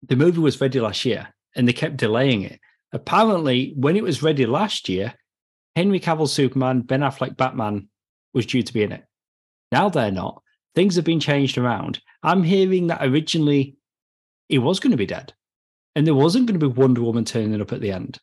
The 0.04 0.16
movie 0.16 0.40
was 0.40 0.62
ready 0.62 0.80
last 0.80 1.06
year, 1.06 1.28
and 1.56 1.68
they 1.68 1.74
kept 1.74 1.98
delaying 1.98 2.44
it. 2.44 2.60
Apparently, 2.94 3.74
when 3.76 3.96
it 3.96 4.04
was 4.04 4.22
ready 4.22 4.46
last 4.46 4.88
year, 4.88 5.16
Henry 5.76 6.00
Cavill 6.00 6.30
Superman, 6.30 6.82
Ben 6.82 7.02
Affleck 7.02 7.36
Batman 7.36 7.90
was 8.34 8.46
due 8.46 8.64
to 8.64 8.74
be 8.74 8.84
in 8.84 8.92
it. 8.92 9.04
Now 9.72 9.90
they're 9.90 10.12
not. 10.12 10.42
Things 10.76 10.96
have 10.96 11.06
been 11.06 11.20
changed 11.20 11.58
around. 11.58 12.00
I'm 12.24 12.44
hearing 12.44 12.88
that 12.88 13.00
originally 13.02 13.78
he 14.50 14.58
was 14.58 14.80
going 14.80 14.92
to 14.92 14.98
be 14.98 15.06
dead 15.06 15.34
and 15.98 16.06
there 16.06 16.14
wasn't 16.14 16.46
going 16.46 16.60
to 16.60 16.70
be 16.70 16.80
Wonder 16.80 17.02
Woman 17.02 17.26
turning 17.26 17.60
up 17.60 17.74
at 17.74 17.82
the 17.82 17.92
end. 17.92 18.20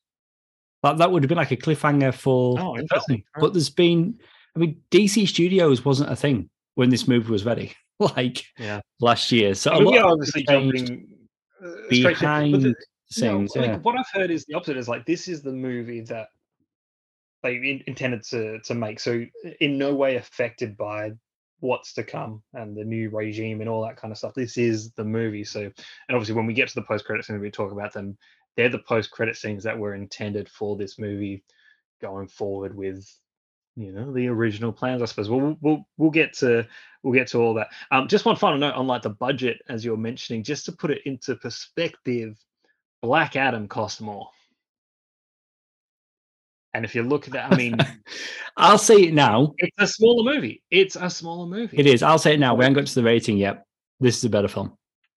Like 0.84 0.98
that 0.98 1.10
would 1.10 1.24
have 1.24 1.28
been 1.28 1.38
like 1.38 1.50
a 1.50 1.56
cliffhanger 1.56 2.14
for. 2.14 2.56
Oh, 2.60 2.76
interesting. 2.78 3.24
But 3.40 3.52
there's 3.52 3.68
been, 3.68 4.20
I 4.54 4.60
mean, 4.60 4.80
DC 4.92 5.26
Studios 5.26 5.84
wasn't 5.84 6.12
a 6.12 6.16
thing 6.16 6.50
when 6.76 6.90
this 6.90 7.08
movie 7.08 7.32
was 7.32 7.44
ready, 7.44 7.74
like 7.98 8.44
yeah. 8.58 8.80
last 9.00 9.32
year. 9.32 9.54
So 9.54 9.72
obviously 9.72 10.44
jumping 10.44 11.08
uh, 11.64 11.70
behind 11.90 12.54
the, 12.62 12.74
things. 13.12 13.52
Yeah. 13.56 13.78
What 13.78 13.98
I've 13.98 14.10
heard 14.12 14.30
is 14.30 14.44
the 14.44 14.54
opposite. 14.54 14.76
Is 14.76 14.88
like 14.88 15.04
this 15.04 15.26
is 15.26 15.42
the 15.42 15.52
movie 15.52 16.02
that 16.02 16.28
they 17.44 17.57
in, 17.57 17.85
intended 17.87 18.24
to 18.24 18.59
to 18.61 18.74
make. 18.74 18.98
So 18.98 19.24
in 19.61 19.78
no 19.78 19.94
way 19.94 20.16
affected 20.16 20.76
by 20.76 21.12
what's 21.61 21.94
to 21.94 22.02
come 22.02 22.42
and 22.52 22.76
the 22.76 22.85
new 22.85 23.11
regime 23.11 23.61
and 23.61 23.70
all 23.70 23.83
that 23.83 23.96
kind 23.96 24.11
of 24.11 24.18
stuff. 24.18 24.35
This 24.35 24.59
is 24.59 24.90
the 24.92 25.04
movie. 25.04 25.44
So 25.44 25.61
and 25.61 25.72
obviously 26.11 26.35
when 26.35 26.46
we 26.46 26.54
get 26.54 26.68
to 26.68 26.74
the 26.74 26.83
post 26.83 27.04
credit 27.04 27.24
scenes, 27.24 27.40
we 27.40 27.50
talk 27.50 27.70
about 27.70 27.92
them. 27.92 28.18
They're 28.57 28.68
the 28.68 28.78
post 28.78 29.11
credit 29.11 29.37
scenes 29.37 29.62
that 29.64 29.78
were 29.78 29.94
intended 29.94 30.48
for 30.48 30.76
this 30.76 30.98
movie 30.98 31.44
going 32.00 32.28
forward 32.28 32.76
with 32.76 33.07
you 33.76 33.90
know 33.90 34.12
the 34.12 34.28
original 34.28 34.72
plans 34.72 35.02
i 35.02 35.04
suppose 35.04 35.28
we'll 35.28 35.57
we'll 35.61 35.85
we'll 35.96 36.11
get 36.11 36.33
to 36.33 36.64
we'll 37.02 37.14
get 37.14 37.26
to 37.26 37.38
all 37.38 37.54
that 37.54 37.68
um 37.90 38.07
just 38.07 38.24
one 38.24 38.37
final 38.37 38.59
note 38.59 38.74
on 38.74 38.87
like 38.87 39.02
the 39.02 39.11
budget 39.11 39.61
as 39.68 39.85
you're 39.85 39.96
mentioning 39.96 40.44
just 40.44 40.64
to 40.64 40.72
put 40.72 40.92
it 40.92 41.00
into 41.07 41.35
perspective 41.35 42.37
black 43.02 43.35
adam 43.35 43.66
cost 43.66 44.00
more 44.00 44.28
and 46.74 46.84
if 46.84 46.94
you 46.94 47.02
look 47.02 47.26
at 47.26 47.32
that, 47.32 47.52
I 47.52 47.56
mean, 47.56 47.76
I'll 48.56 48.78
say 48.78 48.96
it 48.96 49.14
now. 49.14 49.54
It's 49.58 49.76
a 49.78 49.87
smaller 49.87 50.34
movie. 50.34 50.62
It's 50.70 50.96
a 50.96 51.08
smaller 51.08 51.46
movie. 51.46 51.78
It 51.78 51.87
is. 51.87 52.02
I'll 52.02 52.18
say 52.18 52.34
it 52.34 52.40
now. 52.40 52.54
We 52.54 52.64
haven't 52.64 52.74
got 52.74 52.87
to 52.87 52.94
the 52.94 53.04
rating 53.04 53.38
yet. 53.38 53.64
This 54.00 54.18
is 54.18 54.24
a 54.24 54.30
better 54.30 54.48
film. 54.48 54.76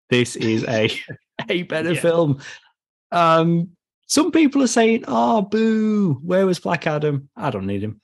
This 0.09 0.35
is 0.35 0.63
a 0.65 0.89
a 1.49 1.63
better 1.63 1.93
yeah. 1.93 2.01
film. 2.01 2.39
Um, 3.11 3.71
some 4.05 4.31
people 4.31 4.63
are 4.63 4.67
saying, 4.67 5.05
"Oh, 5.07 5.41
boo! 5.41 6.19
Where 6.23 6.45
was 6.45 6.59
Black 6.59 6.87
Adam? 6.87 7.29
I 7.35 7.49
don't 7.49 7.65
need 7.65 7.83
him. 7.83 7.99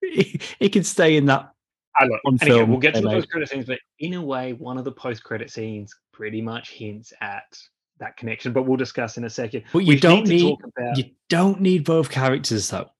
He, 0.00 0.40
he 0.58 0.68
can 0.68 0.82
stay 0.82 1.16
in 1.16 1.26
that." 1.26 1.52
I 1.96 2.06
look, 2.06 2.20
on 2.24 2.38
film. 2.38 2.52
Again, 2.52 2.68
we'll 2.70 2.78
get 2.78 2.94
to 2.94 3.00
the 3.02 3.08
post 3.08 3.30
credit 3.30 3.48
scenes, 3.50 3.66
but 3.66 3.78
in 3.98 4.14
a 4.14 4.22
way, 4.22 4.54
one 4.54 4.78
of 4.78 4.84
the 4.84 4.92
post 4.92 5.22
credit 5.22 5.50
scenes 5.50 5.94
pretty 6.12 6.40
much 6.40 6.70
hints 6.70 7.12
at 7.20 7.44
that 8.00 8.16
connection, 8.16 8.52
but 8.52 8.64
we'll 8.64 8.76
discuss 8.76 9.16
in 9.16 9.24
a 9.24 9.30
second. 9.30 9.64
But 9.72 9.80
you 9.80 9.88
we 9.88 10.00
don't 10.00 10.26
need, 10.26 10.58
about... 10.62 10.96
you 10.96 11.04
don't 11.28 11.60
need 11.60 11.84
both 11.84 12.10
characters 12.10 12.68
though. 12.70 12.90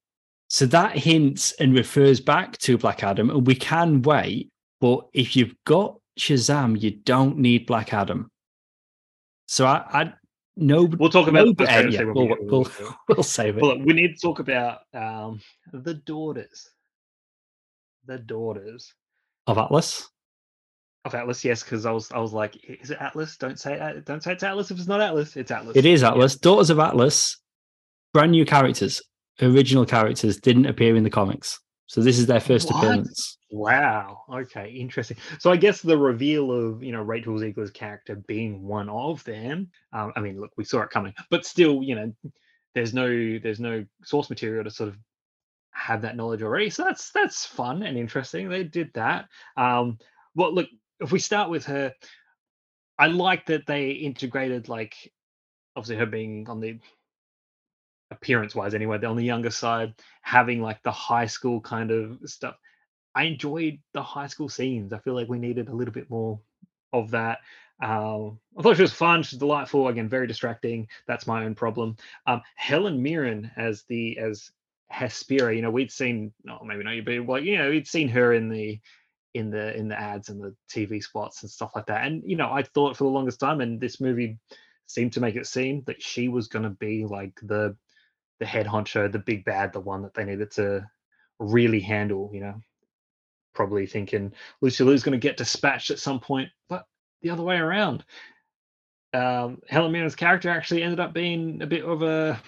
So 0.49 0.67
that 0.67 0.97
hints 0.97 1.53
and 1.53 1.75
refers 1.75 2.21
back 2.21 2.59
to 2.59 2.79
Black 2.79 3.03
Adam, 3.03 3.31
and 3.31 3.47
we 3.47 3.55
can 3.55 4.03
wait. 4.03 4.51
But 4.81 5.07
if 5.13 5.37
you've 5.37 5.55
got 5.65 5.99
Shazam, 6.19 6.81
you 6.81 6.93
don't 6.93 7.39
need 7.39 7.67
Black 7.67 7.93
Adam. 7.93 8.31
So 9.47 9.67
I, 9.67 9.85
I 9.93 10.13
no, 10.57 10.85
we'll 10.85 11.11
talk 11.11 11.29
about 11.29 11.47
no, 11.47 11.67
uh, 11.67 11.87
yeah, 11.89 12.05
we'll, 12.05 12.37
we'll, 12.41 12.71
we'll, 13.09 13.23
save 13.23 13.59
it. 13.59 13.63
Well, 13.63 13.79
we 13.79 13.93
need 13.93 14.17
to 14.17 14.21
talk 14.21 14.41
about 14.41 14.81
um, 14.93 15.41
the 15.73 15.95
daughters. 15.95 16.69
The 18.07 18.19
daughters 18.19 18.93
of 19.47 19.59
Atlas 19.59 20.09
of 21.05 21.15
Atlas, 21.15 21.45
yes, 21.45 21.63
because 21.63 21.87
I 21.87 21.93
was 21.93 22.11
I 22.13 22.19
was 22.19 22.33
like, 22.33 22.57
is 22.65 22.91
it 22.91 22.99
Atlas? 23.01 23.37
Don't 23.37 23.59
say 23.59 23.75
it. 23.75 24.05
Don't 24.05 24.23
say 24.23 24.33
it's 24.33 24.43
Atlas 24.43 24.71
if 24.71 24.79
it's 24.79 24.87
not 24.87 25.01
Atlas. 25.01 25.37
It's 25.37 25.51
Atlas. 25.51 25.77
It 25.77 25.87
is 25.87 26.03
Atlas. 26.03 26.35
Yeah. 26.35 26.39
Daughters 26.43 26.71
of 26.71 26.79
Atlas, 26.79 27.39
brand 28.13 28.33
new 28.33 28.45
characters, 28.45 29.01
original 29.41 29.87
characters 29.87 30.39
didn't 30.39 30.67
appear 30.67 30.97
in 30.97 31.05
the 31.05 31.11
comics, 31.11 31.59
so 31.87 32.03
this 32.03 32.19
is 32.19 32.27
their 32.27 32.41
first 32.41 32.71
what? 32.71 32.85
appearance. 32.85 33.39
Wow. 33.51 34.25
Okay. 34.33 34.71
Interesting. 34.71 35.17
So 35.39 35.51
I 35.51 35.57
guess 35.57 35.81
the 35.81 35.97
reveal 35.97 36.53
of 36.53 36.83
you 36.83 36.93
know 36.93 37.03
Rachel 37.03 37.35
Zegler's 37.35 37.71
character 37.71 38.17
being 38.17 38.63
one 38.63 38.89
of 38.89 39.25
them. 39.25 39.71
Um, 39.93 40.13
I 40.17 40.21
mean, 40.21 40.41
look, 40.41 40.53
we 40.57 40.65
saw 40.65 40.83
it 40.83 40.91
coming, 40.91 41.15
but 41.31 41.47
still, 41.47 41.83
you 41.83 41.95
know, 41.95 42.13
there's 42.75 42.93
no 42.93 43.09
there's 43.39 43.61
no 43.61 43.85
source 44.05 44.29
material 44.29 44.65
to 44.65 44.71
sort 44.71 44.91
of 44.91 44.99
have 45.73 46.03
that 46.03 46.17
knowledge 46.17 46.43
already. 46.43 46.69
So 46.69 46.85
that's 46.85 47.11
that's 47.11 47.47
fun 47.47 47.83
and 47.83 47.97
interesting. 47.97 48.51
They 48.51 48.65
did 48.65 48.93
that. 48.95 49.29
Um, 49.57 49.99
well, 50.35 50.55
look, 50.55 50.69
if 51.01 51.13
we 51.13 51.19
start 51.19 51.51
with 51.51 51.67
her, 51.67 51.95
I 52.99 53.07
like 53.07 53.47
that 53.47 53.67
they 53.67 53.91
integrated 53.91 54.69
like 54.69 55.13
obviously 55.75 55.97
her 55.97 56.07
being 56.07 56.49
on 56.49 56.61
the 56.61 56.79
appearance 58.11 58.55
wise 58.55 58.75
anyway, 58.75 59.03
on 59.05 59.17
the 59.17 59.25
younger 59.25 59.51
side, 59.51 59.95
having 60.23 60.61
like 60.61 60.83
the 60.83 60.93
high 60.93 61.27
school 61.27 61.61
kind 61.61 61.91
of 61.91 62.19
stuff. 62.27 62.57
I 63.15 63.25
enjoyed 63.25 63.79
the 63.93 64.03
high 64.03 64.27
school 64.27 64.49
scenes. 64.49 64.93
I 64.93 64.99
feel 64.99 65.15
like 65.15 65.29
we 65.29 65.39
needed 65.39 65.69
a 65.69 65.75
little 65.75 65.95
bit 65.95 66.11
more 66.11 66.41
of 66.93 67.11
that. 67.13 67.39
Um, 67.83 68.39
I 68.59 68.63
thought 68.63 68.77
she 68.77 68.83
was 68.83 68.93
fun. 68.93 69.23
She's 69.23 69.39
delightful. 69.39 69.89
Again, 69.89 70.09
very 70.09 70.27
distracting. 70.27 70.87
That's 71.07 71.27
my 71.27 71.45
own 71.45 71.55
problem. 71.55 71.97
Um, 72.27 72.43
Helen 72.57 73.03
Mirren 73.03 73.51
as 73.57 73.85
the 73.85 74.19
as 74.19 74.51
Hespera. 74.93 75.55
You 75.57 75.63
know, 75.63 75.71
we'd 75.71 75.91
seen, 75.91 76.33
no, 76.45 76.61
maybe 76.65 76.85
not 76.85 76.95
you, 76.95 77.03
but 77.03 77.27
like 77.27 77.45
you 77.45 77.59
know, 77.59 77.71
we'd 77.71 77.89
seen 77.89 78.09
her 78.09 78.35
in 78.35 78.49
the 78.49 78.79
in 79.35 79.51
the 79.51 79.77
in 79.77 79.89
the 79.89 79.99
ads 79.99 80.29
and 80.29 80.43
the 80.43 80.55
TV 80.69 81.03
spots 81.03 81.43
and 81.43 81.51
stuff 81.51 81.73
like 81.75 81.87
that. 81.87 82.07
And 82.07 82.23
you 82.25 82.37
know, 82.37 82.51
I 82.51 82.63
thought 82.63 82.97
for 82.97 83.05
the 83.05 83.11
longest 83.11 83.41
time, 83.41 83.61
and 83.61 83.81
this 83.81 84.01
movie 84.01 84.39
seemed 84.87 85.13
to 85.13 85.21
make 85.21 85.37
it 85.37 85.47
seem 85.47 85.83
that 85.87 86.03
she 86.03 86.29
was 86.29 86.49
going 86.49 86.65
to 86.65 86.71
be 86.71 87.05
like 87.05 87.33
the 87.43 87.77
the 88.39 88.47
head 88.47 88.67
honcho, 88.67 89.11
the 89.11 89.19
big 89.19 89.45
bad, 89.45 89.73
the 89.73 89.81
one 89.81 90.03
that 90.03 90.15
they 90.15 90.25
needed 90.25 90.51
to 90.53 90.85
really 91.39 91.81
handle. 91.81 92.31
You 92.33 92.41
know, 92.41 92.61
probably 93.55 93.87
thinking 93.87 94.33
Lucy 94.61 94.85
Liu's 94.85 95.03
going 95.03 95.19
to 95.19 95.29
get 95.29 95.37
dispatched 95.37 95.91
at 95.91 95.99
some 95.99 96.21
point, 96.21 96.49
but 96.69 96.87
the 97.23 97.31
other 97.31 97.43
way 97.43 97.57
around. 97.57 98.05
Um, 99.13 99.61
Helen 99.69 99.93
Mirren's 99.93 100.15
character 100.15 100.51
actually 100.51 100.85
ended 100.85 101.01
up 101.01 101.13
being 101.13 101.63
a 101.63 101.67
bit 101.67 101.85
of 101.85 102.03
a 102.03 102.41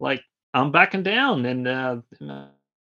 like 0.00 0.22
I'm 0.54 0.70
backing 0.70 1.02
down, 1.02 1.46
and 1.46 1.66
uh, 1.66 1.96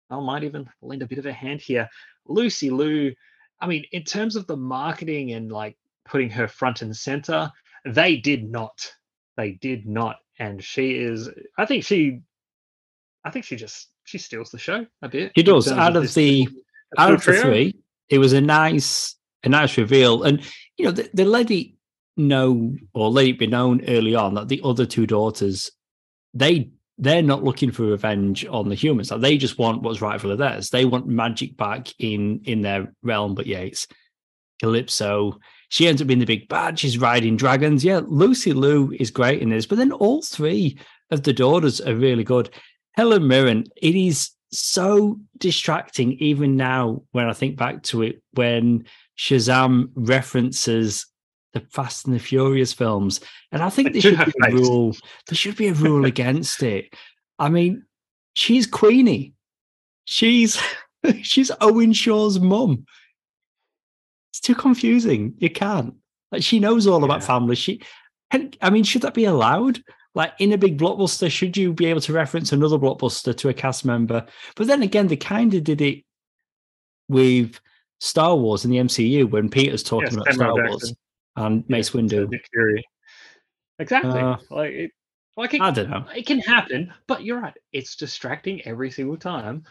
I 0.09 0.19
might 0.19 0.43
even 0.43 0.69
lend 0.81 1.03
a 1.03 1.07
bit 1.07 1.19
of 1.19 1.25
a 1.25 1.33
hand 1.33 1.61
here. 1.61 1.89
Lucy 2.29 2.69
Liu, 2.69 3.13
I 3.59 3.67
mean, 3.67 3.85
in 3.91 4.03
terms 4.03 4.35
of 4.35 4.47
the 4.47 4.57
marketing 4.57 5.33
and 5.33 5.51
like 5.51 5.77
putting 6.05 6.29
her 6.29 6.47
front 6.47 6.81
and 6.81 6.95
center, 6.95 7.51
they 7.85 8.17
did 8.17 8.49
not. 8.49 8.91
They 9.37 9.51
did 9.53 9.87
not, 9.87 10.17
and 10.37 10.63
she 10.63 10.95
is. 10.95 11.29
I 11.57 11.65
think 11.65 11.83
she. 11.83 12.21
I 13.25 13.31
think 13.31 13.45
she 13.45 13.55
just 13.55 13.89
she 14.03 14.17
steals 14.17 14.49
the 14.51 14.57
show 14.57 14.85
a 15.01 15.09
bit. 15.09 15.31
She 15.35 15.43
does. 15.43 15.71
Out 15.71 15.95
of, 15.95 16.03
of 16.03 16.13
the 16.13 16.47
out 16.97 17.13
of 17.13 17.23
the 17.23 17.33
three, 17.33 17.75
it 18.09 18.17
was 18.17 18.33
a 18.33 18.41
nice 18.41 19.15
a 19.43 19.49
nice 19.49 19.77
reveal, 19.77 20.23
and 20.23 20.41
you 20.77 20.85
know 20.85 20.91
the, 20.91 21.09
the 21.13 21.25
lady 21.25 21.77
know 22.17 22.75
or 22.93 23.09
let 23.09 23.27
it 23.27 23.39
be 23.39 23.47
known 23.47 23.81
early 23.87 24.13
on 24.13 24.33
that 24.33 24.49
the 24.49 24.61
other 24.63 24.85
two 24.85 25.07
daughters 25.07 25.71
they 26.33 26.69
they're 26.99 27.21
not 27.21 27.43
looking 27.43 27.71
for 27.71 27.83
revenge 27.83 28.45
on 28.45 28.67
the 28.67 28.75
humans. 28.75 29.09
Like 29.09 29.21
they 29.21 29.37
just 29.37 29.57
want 29.57 29.81
what's 29.81 30.01
rightfully 30.01 30.35
theirs. 30.35 30.69
They 30.69 30.85
want 30.85 31.07
magic 31.07 31.55
back 31.55 31.87
in 31.97 32.41
in 32.43 32.61
their 32.61 32.93
realm. 33.01 33.35
But 33.35 33.47
yeah, 33.47 33.59
it's 33.59 33.87
Calypso. 34.61 35.39
She 35.69 35.87
ends 35.87 36.01
up 36.01 36.07
being 36.07 36.19
the 36.19 36.25
big 36.25 36.49
bad. 36.49 36.77
She's 36.77 36.97
riding 36.97 37.37
dragons. 37.37 37.85
Yeah, 37.85 38.01
Lucy 38.05 38.53
Liu 38.53 38.93
is 38.99 39.11
great 39.11 39.41
in 39.41 39.49
this. 39.49 39.65
But 39.65 39.77
then 39.77 39.91
all 39.91 40.21
three 40.21 40.77
of 41.09 41.23
the 41.23 41.33
daughters 41.33 41.79
are 41.79 41.95
really 41.95 42.23
good. 42.23 42.49
Helen 42.93 43.27
Mirren, 43.27 43.65
it 43.77 43.95
is 43.95 44.31
so 44.51 45.19
distracting 45.37 46.13
even 46.13 46.57
now 46.57 47.03
when 47.11 47.29
I 47.29 47.33
think 47.33 47.55
back 47.55 47.83
to 47.83 48.01
it 48.01 48.21
when 48.33 48.85
Shazam 49.17 49.89
references 49.95 51.05
the 51.53 51.61
Fast 51.71 52.05
and 52.05 52.15
the 52.15 52.19
Furious 52.19 52.73
films. 52.73 53.19
And 53.51 53.61
I 53.61 53.69
think 53.69 53.93
there 53.93 54.01
should 54.01 54.25
be 54.25 54.33
a 54.47 54.51
rule. 54.51 54.95
There 55.27 55.35
should 55.35 55.55
be 55.55 55.67
a 55.67 55.73
rule 55.73 56.05
against 56.13 56.63
it. 56.63 56.93
I 57.37 57.49
mean, 57.49 57.85
she's 58.33 58.67
Queenie. 58.67 59.33
She's 60.05 60.61
she's 61.21 61.51
Owen 61.61 61.93
Shaw's 61.93 62.39
mum. 62.39 62.85
It's 64.31 64.39
too 64.39 64.55
confusing. 64.55 65.33
You 65.37 65.49
can't. 65.49 65.95
Like 66.31 66.43
she 66.43 66.59
knows 66.59 66.85
all 66.85 66.99
yeah. 66.99 67.05
about 67.05 67.23
family. 67.23 67.55
She 67.55 67.81
I 68.31 68.69
mean, 68.69 68.83
should 68.83 69.01
that 69.01 69.15
be 69.15 69.25
allowed? 69.25 69.83
Like 70.15 70.33
in 70.39 70.53
a 70.53 70.57
big 70.57 70.77
blockbuster, 70.77 71.31
should 71.31 71.55
you 71.55 71.73
be 71.73 71.85
able 71.85 72.01
to 72.01 72.13
reference 72.13 72.51
another 72.51 72.77
blockbuster 72.77 73.35
to 73.37 73.49
a 73.49 73.53
cast 73.53 73.85
member? 73.85 74.25
But 74.55 74.67
then 74.67 74.83
again, 74.83 75.07
they 75.07 75.15
kind 75.15 75.53
of 75.53 75.63
did 75.63 75.81
it 75.81 76.03
with 77.07 77.59
Star 77.99 78.35
Wars 78.35 78.65
in 78.65 78.71
the 78.71 78.77
MCU 78.77 79.29
when 79.29 79.49
Peter's 79.49 79.83
talking 79.83 80.17
yes, 80.25 80.35
about 80.35 80.55
Star 80.55 80.67
Wars 80.67 80.93
and 81.35 81.67
Mace 81.69 81.93
yeah, 81.93 82.01
Windu. 82.01 82.29
Nick 82.29 82.47
Fury. 82.51 82.83
Exactly. 83.79 84.19
Uh, 84.19 84.37
like 84.49 84.71
it, 84.71 84.91
like 85.37 85.53
it, 85.53 85.61
I 85.61 85.71
don't 85.71 85.89
know. 85.89 86.05
It 86.15 86.25
can 86.25 86.39
happen, 86.39 86.93
but 87.07 87.23
you're 87.23 87.39
right. 87.39 87.53
It's 87.71 87.95
distracting 87.95 88.61
every 88.65 88.91
single 88.91 89.17
time. 89.17 89.63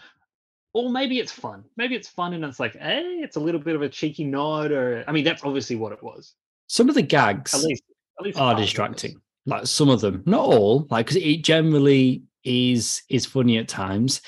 Or 0.72 0.90
maybe 0.90 1.18
it's 1.18 1.32
fun. 1.32 1.64
Maybe 1.76 1.94
it's 1.94 2.08
fun 2.08 2.34
and 2.34 2.44
it's 2.44 2.60
like, 2.60 2.76
hey, 2.76 3.20
it's 3.22 3.36
a 3.36 3.40
little 3.40 3.60
bit 3.60 3.74
of 3.74 3.82
a 3.82 3.88
cheeky 3.88 4.24
nod, 4.24 4.70
or 4.70 5.04
I 5.06 5.12
mean, 5.12 5.24
that's 5.24 5.44
obviously 5.44 5.76
what 5.76 5.92
it 5.92 6.02
was. 6.02 6.34
Some 6.68 6.88
of 6.88 6.94
the 6.94 7.02
gags 7.02 7.54
at 7.54 7.62
least, 7.62 7.82
at 8.18 8.24
least 8.24 8.38
are 8.38 8.54
distracting. 8.54 9.20
Like 9.46 9.66
some 9.66 9.88
of 9.88 10.00
them, 10.00 10.22
not 10.26 10.40
all. 10.40 10.86
Like 10.90 11.06
because 11.06 11.22
it 11.22 11.42
generally 11.42 12.22
is 12.44 13.02
is 13.08 13.26
funny 13.26 13.58
at 13.58 13.68
times. 13.68 14.20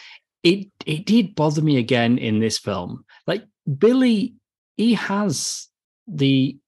It 0.42 0.68
it 0.86 1.06
did 1.06 1.34
bother 1.34 1.62
me 1.62 1.76
again 1.76 2.18
in 2.18 2.40
this 2.40 2.58
film. 2.58 3.04
Like 3.26 3.44
Billy, 3.78 4.34
he 4.76 4.94
has 4.94 5.68
the 6.08 6.58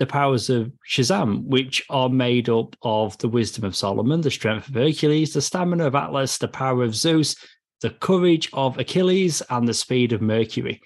the 0.00 0.06
powers 0.06 0.48
of 0.48 0.72
Shazam, 0.88 1.44
which 1.44 1.84
are 1.90 2.08
made 2.08 2.48
up 2.48 2.74
of 2.82 3.16
the 3.18 3.28
wisdom 3.28 3.64
of 3.64 3.76
Solomon, 3.76 4.22
the 4.22 4.30
strength 4.30 4.66
of 4.68 4.74
Hercules, 4.74 5.34
the 5.34 5.42
stamina 5.42 5.86
of 5.86 5.94
Atlas, 5.94 6.38
the 6.38 6.48
power 6.48 6.82
of 6.82 6.96
Zeus, 6.96 7.36
the 7.82 7.90
courage 7.90 8.48
of 8.54 8.78
Achilles, 8.78 9.42
and 9.50 9.68
the 9.68 9.74
speed 9.74 10.14
of 10.14 10.22
Mercury. 10.22 10.80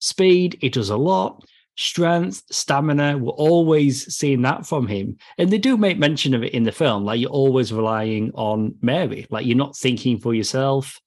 Speed, 0.00 0.58
it 0.62 0.72
does 0.72 0.88
a 0.88 0.96
lot. 0.96 1.44
Strength, 1.76 2.44
stamina, 2.50 3.18
we're 3.18 3.30
always 3.32 4.14
seeing 4.14 4.40
that 4.42 4.66
from 4.66 4.86
him. 4.86 5.18
And 5.36 5.50
they 5.50 5.58
do 5.58 5.76
make 5.76 5.98
mention 5.98 6.32
of 6.32 6.42
it 6.42 6.54
in 6.54 6.62
the 6.62 6.72
film. 6.72 7.04
Like 7.04 7.20
you're 7.20 7.28
always 7.28 7.74
relying 7.74 8.32
on 8.34 8.74
Mary. 8.80 9.26
Like 9.28 9.44
you're 9.44 9.56
not 9.58 9.76
thinking 9.76 10.18
for 10.18 10.32
yourself 10.32 10.98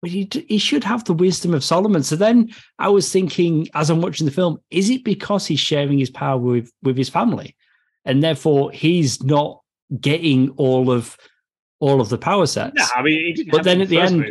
but 0.00 0.10
he, 0.10 0.28
he 0.48 0.58
should 0.58 0.84
have 0.84 1.04
the 1.04 1.12
wisdom 1.12 1.54
of 1.54 1.64
Solomon. 1.64 2.02
So 2.02 2.16
then 2.16 2.50
I 2.78 2.88
was 2.88 3.12
thinking, 3.12 3.68
as 3.74 3.90
I'm 3.90 4.00
watching 4.00 4.26
the 4.26 4.32
film, 4.32 4.58
is 4.70 4.90
it 4.90 5.04
because 5.04 5.46
he's 5.46 5.60
sharing 5.60 5.98
his 5.98 6.10
power 6.10 6.38
with, 6.38 6.72
with 6.82 6.96
his 6.96 7.08
family? 7.08 7.56
And 8.04 8.22
therefore 8.22 8.70
he's 8.70 9.22
not 9.22 9.60
getting 10.00 10.50
all 10.50 10.90
of 10.90 11.16
all 11.80 12.00
of 12.00 12.08
the 12.08 12.18
power 12.18 12.46
sets. 12.46 12.74
No, 12.74 12.84
I 12.94 13.02
mean, 13.02 13.36
but 13.50 13.64
then 13.64 13.80
at 13.80 13.88
the 13.88 14.00
end, 14.00 14.24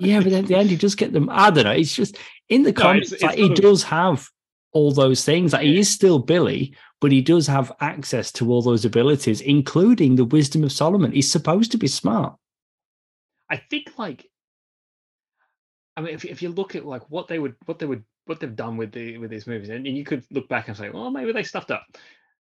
yeah, 0.00 0.20
but 0.20 0.32
at 0.32 0.46
the 0.46 0.54
end 0.54 0.70
he 0.70 0.76
does 0.76 0.94
get 0.94 1.12
them. 1.12 1.28
I 1.30 1.50
don't 1.50 1.64
know. 1.64 1.72
It's 1.72 1.94
just 1.94 2.16
in 2.48 2.62
the 2.62 2.72
no, 2.72 2.80
comics, 2.80 3.12
it's, 3.12 3.14
it's 3.14 3.22
like 3.22 3.38
he 3.38 3.50
of... 3.50 3.54
does 3.54 3.82
have 3.84 4.28
all 4.72 4.92
those 4.92 5.24
things. 5.24 5.52
Like 5.52 5.64
he 5.64 5.78
is 5.78 5.90
still 5.90 6.18
Billy, 6.18 6.74
but 7.00 7.12
he 7.12 7.20
does 7.20 7.46
have 7.46 7.72
access 7.80 8.32
to 8.32 8.50
all 8.50 8.62
those 8.62 8.84
abilities, 8.84 9.40
including 9.40 10.16
the 10.16 10.24
wisdom 10.24 10.64
of 10.64 10.72
Solomon. 10.72 11.12
He's 11.12 11.30
supposed 11.30 11.70
to 11.72 11.78
be 11.78 11.86
smart. 11.86 12.36
I 13.50 13.56
think 13.56 13.92
like 13.98 14.26
I 15.96 16.00
mean, 16.02 16.14
if 16.14 16.24
if 16.24 16.42
you 16.42 16.50
look 16.50 16.74
at 16.74 16.86
like 16.86 17.08
what 17.10 17.28
they 17.28 17.38
would 17.38 17.56
what 17.66 17.78
they 17.78 17.86
would 17.86 18.04
what 18.26 18.40
they've 18.40 18.56
done 18.56 18.76
with 18.76 18.92
the 18.92 19.18
with 19.18 19.30
these 19.30 19.46
movies, 19.46 19.68
and, 19.70 19.86
and 19.86 19.96
you 19.96 20.04
could 20.04 20.24
look 20.30 20.48
back 20.48 20.68
and 20.68 20.76
say, 20.76 20.90
well, 20.90 21.10
maybe 21.10 21.32
they 21.32 21.42
stuffed 21.44 21.70
up. 21.70 21.86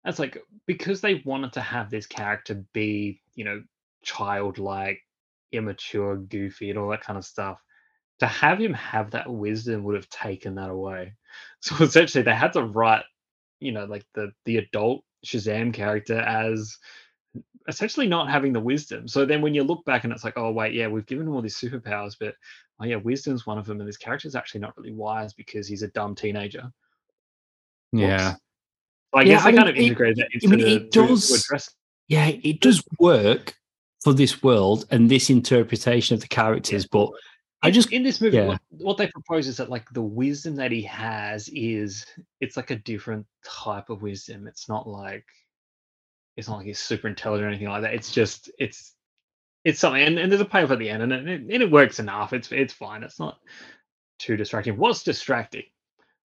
That's 0.04 0.18
like 0.18 0.38
because 0.66 1.00
they 1.00 1.22
wanted 1.24 1.54
to 1.54 1.60
have 1.60 1.90
this 1.90 2.06
character 2.06 2.64
be, 2.72 3.20
you 3.34 3.44
know, 3.44 3.62
childlike, 4.02 5.00
immature, 5.52 6.16
goofy, 6.16 6.70
and 6.70 6.78
all 6.78 6.90
that 6.90 7.02
kind 7.02 7.18
of 7.18 7.24
stuff. 7.24 7.58
To 8.20 8.26
have 8.26 8.60
him 8.60 8.74
have 8.74 9.12
that 9.12 9.30
wisdom 9.32 9.84
would 9.84 9.96
have 9.96 10.08
taken 10.10 10.56
that 10.56 10.70
away. 10.70 11.14
So 11.60 11.84
essentially, 11.84 12.24
they 12.24 12.34
had 12.34 12.54
to 12.54 12.62
write, 12.64 13.04
you 13.60 13.72
know, 13.72 13.84
like 13.86 14.04
the 14.14 14.32
the 14.46 14.58
adult 14.58 15.04
Shazam 15.26 15.74
character 15.74 16.18
as 16.18 16.76
essentially 17.68 18.06
not 18.06 18.30
having 18.30 18.52
the 18.52 18.60
wisdom. 18.60 19.06
So 19.06 19.24
then 19.24 19.42
when 19.42 19.54
you 19.54 19.62
look 19.62 19.84
back 19.84 20.04
and 20.04 20.12
it's 20.12 20.24
like, 20.24 20.36
oh 20.36 20.50
wait, 20.50 20.74
yeah, 20.74 20.88
we've 20.88 21.06
given 21.06 21.26
him 21.26 21.34
all 21.34 21.42
these 21.42 21.58
superpowers, 21.58 22.16
but 22.18 22.34
oh 22.80 22.84
yeah, 22.84 22.96
wisdom's 22.96 23.46
one 23.46 23.58
of 23.58 23.66
them, 23.66 23.80
and 23.80 23.88
this 23.88 23.96
character's 23.96 24.34
actually 24.34 24.60
not 24.60 24.76
really 24.76 24.92
wise 24.92 25.32
because 25.32 25.66
he's 25.66 25.82
a 25.82 25.88
dumb 25.88 26.14
teenager. 26.14 26.70
Yeah. 27.92 28.32
So 28.32 28.38
I 29.14 29.22
yeah, 29.22 29.34
guess 29.34 29.44
I, 29.44 29.48
I 29.48 29.52
kind 29.52 29.68
of 29.68 29.76
integrated 29.76 30.16
that 30.18 30.28
into 30.32 30.46
I 30.46 30.50
mean, 30.50 30.60
the, 30.60 30.76
it 30.76 30.92
does, 30.92 31.28
to, 31.28 31.34
to 31.34 31.40
address. 31.40 31.74
Yeah, 32.08 32.26
it 32.26 32.60
does 32.60 32.82
work 32.98 33.54
for 34.02 34.12
this 34.12 34.42
world 34.42 34.86
and 34.90 35.10
this 35.10 35.30
interpretation 35.30 36.14
of 36.14 36.20
the 36.20 36.28
characters, 36.28 36.84
yeah. 36.84 36.88
but 36.90 37.10
I 37.62 37.70
just 37.70 37.92
in 37.92 38.02
this 38.02 38.20
movie, 38.20 38.38
yeah. 38.38 38.46
what, 38.46 38.60
what, 38.70 38.96
they 38.96 39.08
propose 39.08 39.46
is 39.46 39.58
that 39.58 39.68
like 39.68 39.88
the 39.90 40.02
wisdom 40.02 40.56
that 40.56 40.72
he 40.72 40.82
has 40.82 41.50
is 41.52 42.06
it's 42.40 42.56
like 42.56 42.70
a 42.70 42.76
different 42.76 43.26
type 43.44 43.90
of 43.90 44.00
wisdom. 44.00 44.46
It's 44.46 44.68
not 44.68 44.88
like 44.88 45.26
it's 46.40 46.48
not 46.48 46.56
like 46.56 46.66
he's 46.66 46.78
super 46.78 47.06
intelligent 47.06 47.44
or 47.44 47.48
anything 47.48 47.68
like 47.68 47.82
that. 47.82 47.94
It's 47.94 48.10
just 48.10 48.50
it's 48.58 48.94
it's 49.62 49.78
something, 49.78 50.02
and, 50.02 50.18
and 50.18 50.32
there's 50.32 50.40
a 50.40 50.46
payoff 50.46 50.70
at 50.70 50.78
the 50.78 50.88
end, 50.88 51.02
and 51.02 51.12
it, 51.12 51.26
and 51.42 51.50
it 51.50 51.70
works 51.70 52.00
enough. 52.00 52.32
It's 52.32 52.50
it's 52.50 52.72
fine. 52.72 53.02
It's 53.02 53.20
not 53.20 53.38
too 54.18 54.36
distracting. 54.36 54.78
What's 54.78 55.02
distracting? 55.02 55.64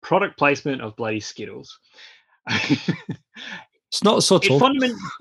Product 0.02 0.38
placement 0.38 0.80
of 0.80 0.94
bloody 0.94 1.18
Skittles. 1.18 1.78
it's 2.48 4.04
not 4.04 4.22
subtle. 4.22 4.56
It 4.56 4.60
fundament, 4.60 4.96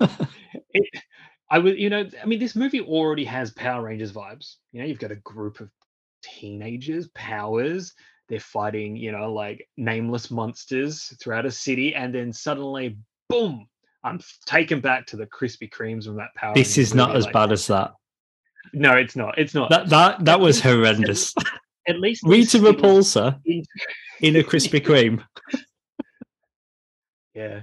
it, 0.72 1.02
I 1.50 1.58
would, 1.58 1.76
you 1.78 1.90
know, 1.90 2.08
I 2.22 2.26
mean, 2.26 2.38
this 2.38 2.54
movie 2.54 2.80
already 2.80 3.24
has 3.24 3.50
Power 3.50 3.82
Rangers 3.82 4.12
vibes. 4.12 4.56
You 4.70 4.80
know, 4.80 4.86
you've 4.86 5.00
got 5.00 5.10
a 5.10 5.16
group 5.16 5.58
of 5.58 5.68
teenagers, 6.22 7.08
powers. 7.08 7.92
They're 8.28 8.38
fighting, 8.38 8.96
you 8.96 9.10
know, 9.10 9.32
like 9.32 9.68
nameless 9.76 10.30
monsters 10.30 11.12
throughout 11.20 11.46
a 11.46 11.50
city, 11.50 11.94
and 11.94 12.14
then 12.14 12.32
suddenly, 12.32 12.96
boom, 13.28 13.66
I'm 14.06 14.20
taken 14.44 14.80
back 14.80 15.06
to 15.08 15.16
the 15.16 15.26
Krispy 15.26 15.68
Kremes 15.70 16.04
from 16.04 16.16
that 16.16 16.34
Power. 16.36 16.54
This 16.54 16.78
is 16.78 16.94
not 16.94 17.16
as 17.16 17.24
like, 17.24 17.32
bad 17.32 17.52
as 17.52 17.66
that. 17.66 17.92
No, 18.72 18.92
it's 18.92 19.16
not. 19.16 19.36
It's 19.36 19.52
not. 19.52 19.68
That 19.70 19.88
that 19.88 20.24
that 20.24 20.40
was 20.40 20.60
horrendous. 20.60 21.34
At 21.88 21.98
least 21.98 22.22
Rita 22.26 22.58
Repulsa 22.58 23.40
in 24.20 24.36
a 24.36 24.42
Krispy 24.42 24.80
Kreme. 24.86 25.24
Yeah, 27.34 27.62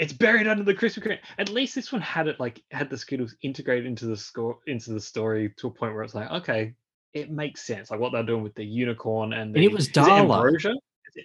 it's 0.00 0.12
buried 0.12 0.48
under 0.48 0.64
the 0.64 0.74
Krispy 0.74 1.06
Kreme. 1.06 1.18
At 1.38 1.48
least 1.50 1.76
this 1.76 1.92
one 1.92 2.02
had 2.02 2.26
it 2.26 2.40
like 2.40 2.60
had 2.72 2.90
the 2.90 2.98
Skittles 2.98 3.36
integrated 3.42 3.86
into 3.86 4.06
the 4.06 4.16
score 4.16 4.58
into 4.66 4.92
the 4.92 5.00
story 5.00 5.54
to 5.58 5.68
a 5.68 5.70
point 5.70 5.94
where 5.94 6.02
it's 6.02 6.14
like, 6.14 6.30
okay, 6.30 6.74
it 7.12 7.30
makes 7.30 7.64
sense. 7.64 7.92
Like 7.92 8.00
what 8.00 8.12
they're 8.12 8.24
doing 8.24 8.42
with 8.42 8.56
the 8.56 8.64
unicorn 8.64 9.32
and, 9.32 9.54
the, 9.54 9.58
and 9.58 9.64
it 9.64 9.72
was 9.72 9.88
Darla. 9.88 10.74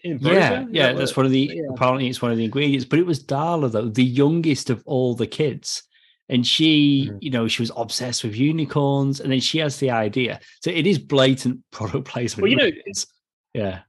Yeah, 0.03 0.65
yeah, 0.69 0.93
that's 0.93 1.15
one 1.17 1.25
of 1.25 1.31
the 1.31 1.51
yeah. 1.53 1.63
apparently 1.71 2.07
it's 2.07 2.21
one 2.21 2.31
of 2.31 2.37
the 2.37 2.45
ingredients. 2.45 2.85
But 2.85 2.99
it 2.99 3.05
was 3.05 3.23
Darla 3.23 3.71
though, 3.71 3.89
the 3.89 4.03
youngest 4.03 4.69
of 4.69 4.83
all 4.85 5.15
the 5.15 5.27
kids, 5.27 5.83
and 6.29 6.45
she, 6.45 7.07
mm-hmm. 7.09 7.17
you 7.21 7.31
know, 7.31 7.47
she 7.47 7.61
was 7.61 7.71
obsessed 7.75 8.23
with 8.23 8.35
unicorns, 8.35 9.19
and 9.19 9.31
then 9.31 9.39
she 9.39 9.57
has 9.59 9.77
the 9.77 9.91
idea. 9.91 10.39
So 10.61 10.69
it 10.69 10.85
is 10.85 10.99
blatant 10.99 11.59
product 11.71 12.07
placement. 12.07 12.43
Well, 12.43 12.51
you 12.51 12.57
know, 12.57 12.71
it's, 12.85 13.07
yeah, 13.53 13.81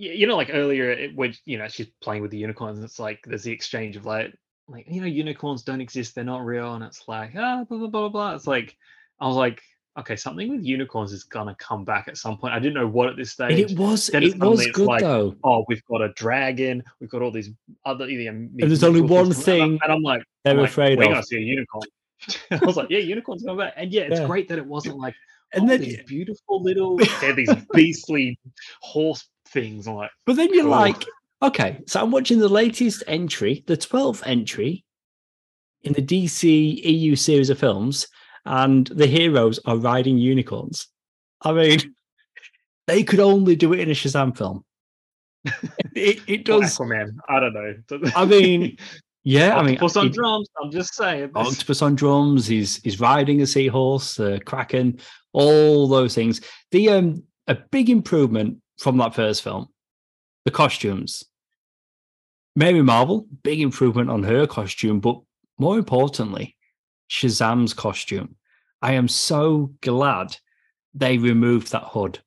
you 0.00 0.26
know, 0.26 0.36
like 0.36 0.50
earlier 0.52 1.10
when 1.14 1.34
you 1.44 1.58
know 1.58 1.68
she's 1.68 1.88
playing 2.00 2.22
with 2.22 2.30
the 2.30 2.38
unicorns, 2.38 2.82
it's 2.82 2.98
like 2.98 3.20
there's 3.26 3.42
the 3.42 3.52
exchange 3.52 3.96
of 3.96 4.06
like, 4.06 4.34
like 4.66 4.86
you 4.88 5.00
know, 5.00 5.06
unicorns 5.06 5.62
don't 5.62 5.80
exist, 5.80 6.14
they're 6.14 6.24
not 6.24 6.44
real, 6.44 6.74
and 6.74 6.82
it's 6.82 7.06
like 7.06 7.32
ah, 7.36 7.64
blah 7.68 7.78
blah 7.78 7.88
blah 7.88 8.08
blah. 8.08 8.34
It's 8.34 8.46
like 8.46 8.76
I 9.20 9.26
was 9.26 9.36
like, 9.36 9.62
okay, 10.00 10.16
something 10.16 10.50
with 10.50 10.64
unicorns 10.64 11.12
is 11.12 11.24
gonna 11.24 11.54
come 11.58 11.84
back 11.84 12.08
at 12.08 12.16
some 12.16 12.36
point. 12.36 12.54
I 12.54 12.58
didn't 12.58 12.74
know 12.74 12.86
what 12.86 13.08
at 13.08 13.16
this 13.16 13.30
stage. 13.32 13.52
And 13.52 13.70
it 13.70 13.78
was 13.78 14.08
it 14.10 14.38
was 14.38 14.66
good 14.68 14.86
like, 14.86 15.00
though. 15.00 15.36
Oh, 15.44 15.64
we've 15.68 15.84
got 15.86 16.02
a 16.02 16.12
dragon. 16.14 16.82
We've 17.00 17.10
got 17.10 17.22
all 17.22 17.30
these 17.30 17.50
other. 17.84 18.06
and 18.06 18.50
there's 18.54 18.84
only 18.84 19.00
one 19.00 19.32
thing, 19.32 19.78
and 19.82 19.92
I'm 19.92 20.02
like, 20.02 20.22
they're 20.44 20.58
I'm 20.58 20.64
afraid 20.64 20.98
like, 20.98 21.06
of. 21.06 21.10
We're 21.10 21.14
gonna 21.14 21.26
see 21.26 21.36
a 21.36 21.40
unicorn. 21.40 21.82
I 22.50 22.64
was 22.64 22.76
like, 22.76 22.90
yeah, 22.90 22.98
unicorns 22.98 23.42
coming 23.42 23.58
back, 23.58 23.74
and 23.76 23.92
yeah, 23.92 24.02
it's 24.02 24.20
yeah. 24.20 24.26
great 24.26 24.48
that 24.48 24.58
it 24.58 24.66
wasn't 24.66 24.98
like. 24.98 25.14
And 25.52 25.64
oh, 25.64 25.68
then 25.68 25.80
these 25.80 26.02
beautiful 26.04 26.62
little, 26.62 26.96
they're 27.20 27.34
these 27.34 27.54
beastly 27.72 28.38
horse 28.82 29.28
things. 29.48 29.86
I'm 29.86 29.94
like, 29.94 30.10
but 30.24 30.36
then 30.36 30.54
you're 30.54 30.66
oh. 30.66 30.70
like, 30.70 31.04
okay, 31.42 31.80
so 31.86 32.00
I'm 32.00 32.10
watching 32.10 32.38
the 32.38 32.48
latest 32.48 33.02
entry, 33.06 33.64
the 33.66 33.76
12th 33.76 34.22
entry 34.26 34.84
in 35.82 35.92
the 35.92 36.02
DC 36.02 36.84
EU 36.84 37.16
series 37.16 37.50
of 37.50 37.58
films, 37.58 38.06
and 38.44 38.86
the 38.86 39.06
heroes 39.06 39.60
are 39.64 39.76
riding 39.76 40.18
unicorns. 40.18 40.88
I 41.42 41.52
mean, 41.52 41.94
they 42.86 43.02
could 43.02 43.20
only 43.20 43.56
do 43.56 43.72
it 43.72 43.80
in 43.80 43.90
a 43.90 43.94
Shazam 43.94 44.36
film. 44.36 44.64
it, 45.94 46.20
it 46.26 46.44
does. 46.44 46.76
Aquaman. 46.78 47.16
I 47.28 47.40
don't 47.40 47.54
know. 47.54 48.10
I 48.16 48.24
mean, 48.24 48.76
yeah. 49.24 49.56
I 49.56 49.62
mean, 49.62 49.76
octopus 49.76 49.96
on 49.96 50.06
it, 50.06 50.12
drums. 50.12 50.48
I'm 50.62 50.70
just 50.70 50.94
saying. 50.94 51.30
Octopus 51.34 51.82
on 51.82 51.94
drums. 51.94 52.46
He's 52.46 52.76
he's 52.82 53.00
riding 53.00 53.40
a 53.40 53.46
seahorse, 53.46 54.16
the 54.16 54.40
kraken, 54.44 55.00
all 55.32 55.88
those 55.88 56.14
things. 56.14 56.40
The 56.72 56.90
um, 56.90 57.22
a 57.46 57.54
big 57.54 57.88
improvement 57.88 58.58
from 58.78 58.98
that 58.98 59.14
first 59.14 59.42
film, 59.42 59.68
the 60.44 60.50
costumes. 60.50 61.24
Mary 62.56 62.82
Marvel, 62.82 63.26
big 63.42 63.60
improvement 63.60 64.10
on 64.10 64.24
her 64.24 64.46
costume, 64.46 64.98
but 65.00 65.20
more 65.58 65.78
importantly, 65.78 66.56
Shazam's 67.10 67.74
costume. 67.74 68.36
I 68.80 68.92
am 68.92 69.08
so 69.08 69.74
glad 69.82 70.36
they 70.94 71.18
removed 71.18 71.72
that 71.72 71.84
hood, 71.84 72.20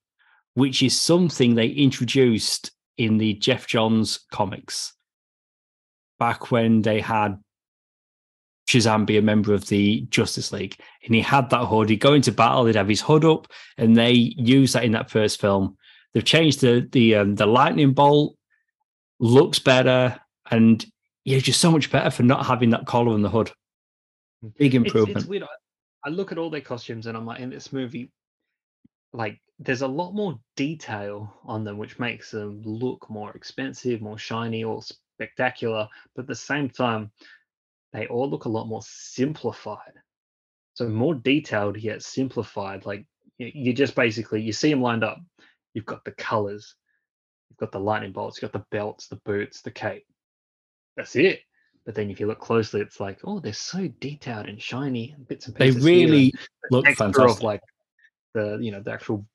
which 0.53 0.83
is 0.83 0.99
something 0.99 1.55
they 1.55 1.67
introduced 1.67 2.71
in 2.97 3.17
the 3.17 3.33
Geoff 3.33 3.65
Johns 3.65 4.19
comics 4.31 4.93
back 6.19 6.51
when 6.51 6.83
they 6.83 7.01
had 7.01 7.39
Shazam 8.67 9.05
be 9.05 9.17
a 9.17 9.21
member 9.21 9.53
of 9.53 9.67
the 9.67 10.01
Justice 10.09 10.51
League. 10.51 10.77
And 11.05 11.15
he 11.15 11.21
had 11.21 11.49
that 11.49 11.65
hood. 11.65 11.89
He'd 11.89 11.97
go 11.97 12.13
into 12.13 12.31
battle, 12.31 12.65
he'd 12.65 12.75
have 12.75 12.87
his 12.87 13.01
hood 13.01 13.25
up, 13.25 13.47
and 13.77 13.95
they 13.95 14.11
used 14.11 14.75
that 14.75 14.83
in 14.83 14.91
that 14.93 15.09
first 15.09 15.41
film. 15.41 15.77
They've 16.13 16.23
changed 16.23 16.61
the 16.61 16.87
the 16.91 17.15
um, 17.15 17.35
the 17.35 17.47
lightning 17.47 17.93
bolt, 17.93 18.35
looks 19.19 19.59
better, 19.59 20.19
and 20.51 20.85
yeah, 21.25 21.39
just 21.39 21.59
so 21.59 21.71
much 21.71 21.91
better 21.91 22.11
for 22.11 22.23
not 22.23 22.45
having 22.45 22.69
that 22.69 22.85
collar 22.85 23.13
on 23.13 23.21
the 23.21 23.29
hood. 23.29 23.51
Big 24.57 24.75
improvement. 24.75 25.17
It's, 25.17 25.23
it's 25.23 25.29
weird. 25.29 25.43
I 26.05 26.09
look 26.09 26.31
at 26.31 26.37
all 26.37 26.49
their 26.49 26.61
costumes 26.61 27.07
and 27.07 27.17
I'm 27.17 27.25
like, 27.25 27.39
in 27.39 27.49
this 27.49 27.71
movie, 27.71 28.11
like 29.13 29.39
there's 29.59 29.83
a 29.83 29.87
lot 29.87 30.13
more 30.13 30.39
detail 30.55 31.33
on 31.45 31.63
them, 31.63 31.77
which 31.77 31.99
makes 31.99 32.31
them 32.31 32.61
look 32.63 33.09
more 33.09 33.31
expensive, 33.31 34.01
more 34.01 34.17
shiny, 34.17 34.63
or 34.63 34.81
spectacular. 34.81 35.87
But 36.15 36.23
at 36.23 36.27
the 36.27 36.35
same 36.35 36.69
time, 36.69 37.11
they 37.93 38.07
all 38.07 38.29
look 38.29 38.45
a 38.45 38.49
lot 38.49 38.67
more 38.67 38.81
simplified. 38.83 39.93
So 40.73 40.89
more 40.89 41.13
detailed 41.13 41.77
yet 41.77 42.01
simplified. 42.01 42.85
Like 42.85 43.05
you 43.37 43.73
just 43.73 43.95
basically 43.95 44.41
you 44.41 44.51
see 44.51 44.71
them 44.71 44.81
lined 44.81 45.03
up. 45.03 45.19
You've 45.73 45.85
got 45.85 46.03
the 46.03 46.11
colors, 46.11 46.75
you've 47.49 47.57
got 47.57 47.71
the 47.71 47.79
lightning 47.79 48.11
bolts, 48.11 48.41
you've 48.41 48.51
got 48.51 48.59
the 48.59 48.65
belts, 48.71 49.07
the 49.07 49.21
boots, 49.25 49.61
the 49.61 49.71
cape. 49.71 50.05
That's 50.97 51.15
it. 51.15 51.41
But 51.85 51.95
then 51.95 52.09
if 52.09 52.19
you 52.19 52.27
look 52.27 52.39
closely, 52.39 52.81
it's 52.81 52.99
like, 52.99 53.19
oh, 53.25 53.39
they're 53.39 53.53
so 53.53 53.87
detailed 53.99 54.47
and 54.47 54.61
shiny 54.61 55.15
bits 55.27 55.47
and 55.47 55.55
pieces. 55.55 55.83
They 55.83 55.91
really 55.91 56.31
the 56.31 56.77
look 56.77 56.85
fantastic. 56.87 57.37
Of 57.37 57.43
like 57.43 57.61
the 58.33 58.57
you 58.61 58.71
know 58.71 58.81
the 58.81 58.91
actual 58.91 59.25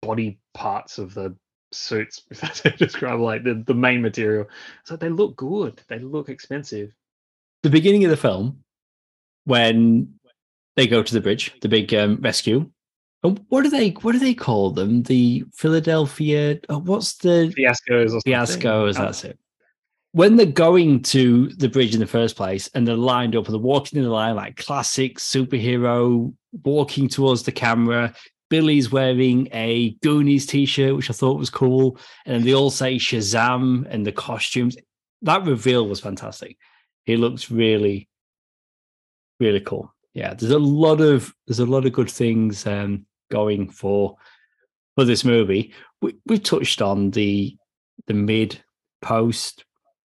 body 0.00 0.40
parts 0.54 0.98
of 0.98 1.14
the 1.14 1.36
suits, 1.70 2.22
if 2.30 2.40
that's 2.40 2.62
how 2.62 2.70
you 2.70 2.76
describe 2.76 3.20
like 3.20 3.44
the, 3.44 3.62
the 3.66 3.74
main 3.74 4.02
material. 4.02 4.46
So 4.84 4.96
they 4.96 5.08
look 5.08 5.36
good. 5.36 5.80
They 5.88 6.00
look 6.00 6.28
expensive. 6.28 6.92
The 7.62 7.70
beginning 7.70 8.04
of 8.04 8.10
the 8.10 8.16
film, 8.16 8.64
when 9.44 10.14
they 10.74 10.88
go 10.88 11.02
to 11.02 11.14
the 11.14 11.20
bridge, 11.20 11.54
the 11.60 11.68
big 11.68 11.94
um, 11.94 12.18
rescue. 12.20 12.68
And 13.22 13.40
what 13.50 13.62
do 13.62 13.70
they 13.70 13.90
what 13.90 14.12
do 14.12 14.18
they 14.18 14.34
call 14.34 14.72
them? 14.72 15.04
The 15.04 15.44
Philadelphia. 15.52 16.58
Oh, 16.68 16.80
what's 16.80 17.14
the 17.18 17.54
fiascos? 17.56 18.20
Fiascos. 18.26 18.98
Uh, 18.98 19.04
that's 19.04 19.22
it 19.22 19.38
when 20.12 20.36
they're 20.36 20.46
going 20.46 21.02
to 21.02 21.48
the 21.48 21.68
bridge 21.68 21.94
in 21.94 22.00
the 22.00 22.06
first 22.06 22.36
place 22.36 22.68
and 22.74 22.86
they're 22.86 22.94
lined 22.94 23.34
up 23.34 23.46
and 23.46 23.54
they're 23.54 23.60
walking 23.60 23.98
in 23.98 24.04
the 24.04 24.10
line 24.10 24.36
like 24.36 24.56
classic 24.56 25.18
superhero 25.18 26.32
walking 26.64 27.08
towards 27.08 27.42
the 27.42 27.52
camera. 27.52 28.14
Billy's 28.50 28.92
wearing 28.92 29.48
a 29.52 29.92
Goonies 30.02 30.44
t-shirt, 30.44 30.94
which 30.94 31.08
I 31.08 31.14
thought 31.14 31.38
was 31.38 31.48
cool, 31.48 31.98
and 32.26 32.44
they 32.44 32.54
all 32.54 32.70
say 32.70 32.96
Shazam 32.96 33.86
and 33.88 34.06
the 34.06 34.12
costumes. 34.12 34.76
That 35.22 35.46
reveal 35.46 35.88
was 35.88 36.00
fantastic. 36.00 36.58
It 37.06 37.18
looks 37.18 37.50
really, 37.50 38.10
really 39.40 39.60
cool. 39.60 39.94
Yeah, 40.12 40.34
there's 40.34 40.52
a 40.52 40.58
lot 40.58 41.00
of 41.00 41.34
there's 41.46 41.60
a 41.60 41.66
lot 41.66 41.86
of 41.86 41.94
good 41.94 42.10
things 42.10 42.66
um, 42.66 43.06
going 43.30 43.70
for 43.70 44.16
for 44.96 45.06
this 45.06 45.24
movie. 45.24 45.72
We 46.02 46.14
we 46.26 46.38
touched 46.38 46.82
on 46.82 47.12
the 47.12 47.56
the 48.06 48.14
mid 48.14 48.62
post 49.00 49.64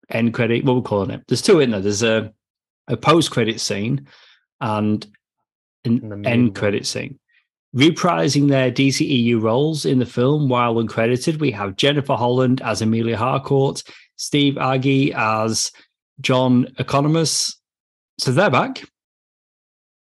end 0.09 0.33
credit. 0.33 0.65
What 0.65 0.75
we're 0.75 0.81
calling 0.81 1.11
it? 1.11 1.23
There's 1.27 1.41
two 1.41 1.59
in 1.59 1.71
there. 1.71 1.81
There's 1.81 2.03
a 2.03 2.33
a 2.87 2.97
post 2.97 3.31
credit 3.31 3.59
scene 3.59 4.07
and 4.61 5.05
an 5.85 6.25
end 6.25 6.55
credit 6.55 6.85
scene. 6.85 7.19
Reprising 7.75 8.47
their 8.47 8.71
DCEU 8.71 9.41
roles 9.41 9.85
in 9.85 9.99
the 9.99 10.05
film 10.05 10.49
while 10.49 10.75
uncredited, 10.75 11.39
we 11.39 11.51
have 11.51 11.75
Jennifer 11.75 12.15
Holland 12.15 12.61
as 12.61 12.81
Emilia 12.81 13.17
Harcourt, 13.17 13.83
Steve 14.15 14.55
Agee 14.55 15.13
as 15.13 15.71
John 16.21 16.65
Economos. 16.79 17.55
So 18.19 18.31
they're 18.31 18.49
back. 18.49 18.83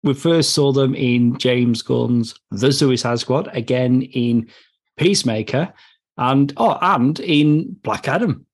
We 0.04 0.16
first 0.16 0.54
saw 0.54 0.72
them 0.72 0.96
in 0.96 1.38
James 1.38 1.84
Gunn's 1.84 2.34
The 2.50 2.74
Suicide 2.74 3.20
Squad, 3.20 3.48
again 3.56 4.02
in 4.02 4.50
Peacemaker, 4.98 5.72
and 6.18 6.52
oh, 6.58 6.78
and 6.82 7.20
in 7.20 7.74
Black 7.84 8.08
Adam. 8.08 8.46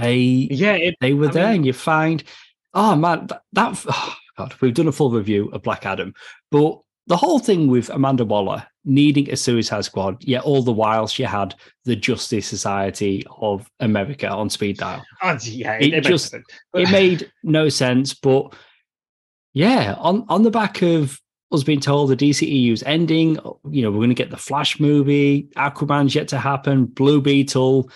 They 0.00 0.16
yeah, 0.16 0.72
it, 0.72 0.96
they 1.00 1.14
were 1.14 1.28
I 1.28 1.32
there, 1.32 1.46
mean, 1.46 1.56
and 1.56 1.66
you 1.66 1.72
find 1.72 2.22
oh 2.74 2.96
man, 2.96 3.26
that, 3.26 3.42
that 3.52 3.84
oh 3.88 4.14
God, 4.36 4.54
we've 4.60 4.74
done 4.74 4.88
a 4.88 4.92
full 4.92 5.10
review 5.10 5.50
of 5.50 5.62
Black 5.62 5.86
Adam, 5.86 6.14
but 6.50 6.80
the 7.06 7.16
whole 7.16 7.38
thing 7.38 7.68
with 7.68 7.90
Amanda 7.90 8.24
Waller 8.24 8.64
needing 8.84 9.30
a 9.30 9.36
Suicide 9.36 9.84
Squad, 9.84 10.24
yet 10.24 10.42
all 10.44 10.62
the 10.62 10.72
while 10.72 11.06
she 11.06 11.22
had 11.22 11.54
the 11.84 11.96
Justice 11.96 12.46
Society 12.46 13.24
of 13.40 13.68
America 13.80 14.28
on 14.28 14.48
speed 14.48 14.78
dial. 14.78 15.04
Oh, 15.22 15.36
yeah, 15.42 15.74
it, 15.74 15.92
it 15.92 16.04
just 16.04 16.34
it 16.34 16.90
made 16.90 17.30
no 17.42 17.68
sense. 17.68 18.14
But 18.14 18.54
yeah, 19.52 19.96
on 19.98 20.24
on 20.28 20.44
the 20.44 20.50
back 20.50 20.82
of 20.82 21.20
us 21.52 21.64
being 21.64 21.80
told 21.80 22.10
the 22.10 22.16
DCEU's 22.16 22.82
ending, 22.84 23.36
you 23.68 23.82
know, 23.82 23.90
we're 23.90 23.98
going 23.98 24.10
to 24.10 24.14
get 24.14 24.30
the 24.30 24.36
Flash 24.36 24.78
movie, 24.78 25.48
Aquaman's 25.56 26.14
yet 26.14 26.28
to 26.28 26.38
happen, 26.38 26.86
Blue 26.86 27.20
Beetle, 27.20 27.90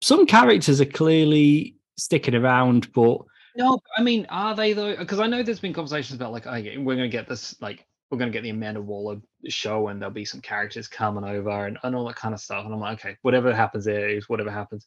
some 0.00 0.26
characters 0.26 0.80
are 0.80 0.86
clearly 0.86 1.76
sticking 1.96 2.34
around, 2.34 2.92
but 2.92 3.18
no, 3.56 3.80
I 3.96 4.02
mean, 4.02 4.26
are 4.30 4.54
they 4.54 4.72
though? 4.72 4.96
Because 4.96 5.20
I 5.20 5.26
know 5.26 5.42
there's 5.42 5.60
been 5.60 5.74
conversations 5.74 6.16
about 6.16 6.32
like, 6.32 6.46
okay, 6.46 6.78
we're 6.78 6.96
going 6.96 7.10
to 7.10 7.16
get 7.16 7.28
this, 7.28 7.60
like, 7.60 7.86
we're 8.10 8.18
going 8.18 8.30
to 8.30 8.36
get 8.36 8.42
the 8.42 8.50
Amanda 8.50 8.80
Waller 8.80 9.20
show, 9.48 9.88
and 9.88 10.00
there'll 10.00 10.12
be 10.12 10.24
some 10.24 10.40
characters 10.40 10.88
coming 10.88 11.24
over 11.24 11.66
and, 11.66 11.78
and 11.82 11.94
all 11.94 12.06
that 12.06 12.16
kind 12.16 12.34
of 12.34 12.40
stuff. 12.40 12.64
And 12.64 12.74
I'm 12.74 12.80
like, 12.80 12.98
okay, 13.04 13.16
whatever 13.22 13.54
happens 13.54 13.84
there 13.84 14.08
is 14.08 14.28
whatever 14.28 14.50
happens. 14.50 14.86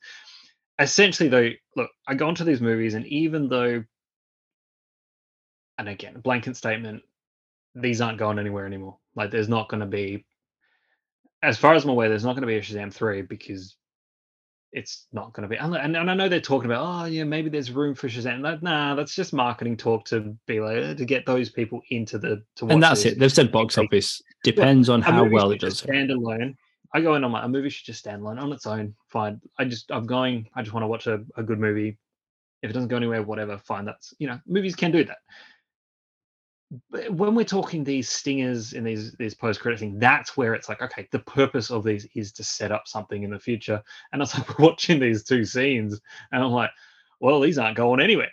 Essentially, 0.79 1.29
though, 1.29 1.49
look, 1.75 1.89
I 2.07 2.15
go 2.15 2.29
into 2.29 2.43
these 2.43 2.61
movies, 2.61 2.95
and 2.95 3.05
even 3.07 3.47
though, 3.47 3.83
and 5.77 5.89
again, 5.89 6.15
a 6.15 6.19
blanket 6.19 6.57
statement, 6.57 7.03
these 7.75 8.01
aren't 8.01 8.17
going 8.17 8.39
anywhere 8.39 8.65
anymore. 8.65 8.97
Like, 9.15 9.31
there's 9.31 9.49
not 9.49 9.69
going 9.69 9.81
to 9.81 9.85
be, 9.85 10.25
as 11.41 11.57
far 11.57 11.75
as 11.75 11.83
I'm 11.83 11.91
aware, 11.91 12.09
there's 12.09 12.25
not 12.25 12.33
going 12.33 12.41
to 12.41 12.47
be 12.47 12.57
a 12.57 12.61
Shazam 12.61 12.93
three 12.93 13.21
because 13.21 13.75
it's 14.73 15.05
not 15.13 15.31
going 15.33 15.43
to 15.43 15.47
be. 15.47 15.55
And, 15.55 15.75
and 15.75 16.09
I 16.09 16.13
know 16.13 16.27
they're 16.27 16.41
talking 16.41 16.69
about, 16.69 16.85
oh 16.85 17.05
yeah, 17.05 17.23
maybe 17.23 17.49
there's 17.49 17.71
room 17.71 17.93
for 17.95 18.09
Shazam. 18.09 18.41
That, 18.41 18.63
nah, 18.63 18.95
that's 18.95 19.15
just 19.15 19.31
marketing 19.31 19.77
talk 19.77 20.05
to 20.05 20.35
be 20.47 20.59
like 20.59 20.77
uh, 20.77 20.93
to 20.95 21.05
get 21.05 21.25
those 21.25 21.49
people 21.49 21.81
into 21.89 22.17
the 22.17 22.43
to 22.55 22.67
And 22.67 22.81
that's 22.81 23.03
this. 23.03 23.13
it. 23.13 23.19
They've 23.19 23.31
said 23.31 23.51
box 23.51 23.77
office 23.77 24.21
depends 24.43 24.89
on 24.89 25.01
how 25.01 25.23
well 25.25 25.51
it 25.51 25.61
does. 25.61 25.79
Stand 25.79 26.11
alone. 26.11 26.57
I 26.93 27.01
go 27.01 27.15
in 27.15 27.23
on 27.23 27.31
my 27.31 27.43
a 27.43 27.47
movie 27.47 27.69
should 27.69 27.85
just 27.85 27.99
stand 27.99 28.21
alone 28.21 28.39
on 28.39 28.51
its 28.51 28.67
own. 28.67 28.95
Fine. 29.07 29.41
I 29.57 29.65
just 29.65 29.91
I'm 29.91 30.05
going. 30.05 30.49
I 30.55 30.61
just 30.61 30.73
want 30.73 30.83
to 30.83 30.87
watch 30.87 31.07
a, 31.07 31.23
a 31.37 31.43
good 31.43 31.59
movie. 31.59 31.97
If 32.61 32.69
it 32.69 32.73
doesn't 32.73 32.89
go 32.89 32.97
anywhere, 32.97 33.23
whatever. 33.23 33.57
Fine. 33.57 33.85
That's 33.85 34.13
you 34.19 34.27
know 34.27 34.39
movies 34.47 34.75
can 34.75 34.91
do 34.91 35.03
that 35.05 35.17
when 37.09 37.35
we're 37.35 37.43
talking 37.43 37.83
these 37.83 38.09
stingers 38.09 38.73
in 38.73 38.83
these 38.83 39.13
these 39.13 39.33
post 39.33 39.59
credit 39.59 39.79
thing, 39.79 39.99
that's 39.99 40.35
where 40.37 40.53
it's 40.53 40.69
like, 40.69 40.81
okay, 40.81 41.07
the 41.11 41.19
purpose 41.19 41.69
of 41.69 41.83
these 41.83 42.07
is 42.15 42.31
to 42.33 42.43
set 42.43 42.71
up 42.71 42.87
something 42.87 43.23
in 43.23 43.31
the 43.31 43.39
future. 43.39 43.81
And 44.11 44.21
I 44.21 44.23
was 44.23 44.37
like 44.37 44.59
watching 44.59 44.99
these 44.99 45.23
two 45.23 45.45
scenes, 45.45 45.99
and 46.31 46.43
I'm 46.43 46.51
like, 46.51 46.71
well, 47.19 47.39
these 47.39 47.57
aren't 47.57 47.77
going 47.77 48.01
anywhere. 48.01 48.31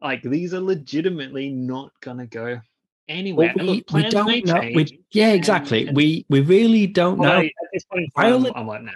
Like 0.00 0.22
these 0.22 0.54
are 0.54 0.60
legitimately 0.60 1.50
not 1.50 1.90
gonna 2.00 2.26
go 2.26 2.60
anywhere. 3.08 3.52
Well, 3.56 3.66
we, 3.66 3.72
look, 3.72 3.92
we, 3.92 4.08
don't 4.08 4.46
know. 4.46 4.60
We, 4.74 5.00
yeah, 5.12 5.32
exactly. 5.32 5.80
And, 5.80 5.88
and 5.88 5.96
we 5.96 6.26
we 6.28 6.40
really 6.40 6.86
don't 6.86 7.18
know. 7.18 7.48
point, 7.92 8.10
Viola, 8.16 8.52
I'm 8.54 8.66
like, 8.66 8.82
nah. 8.82 8.92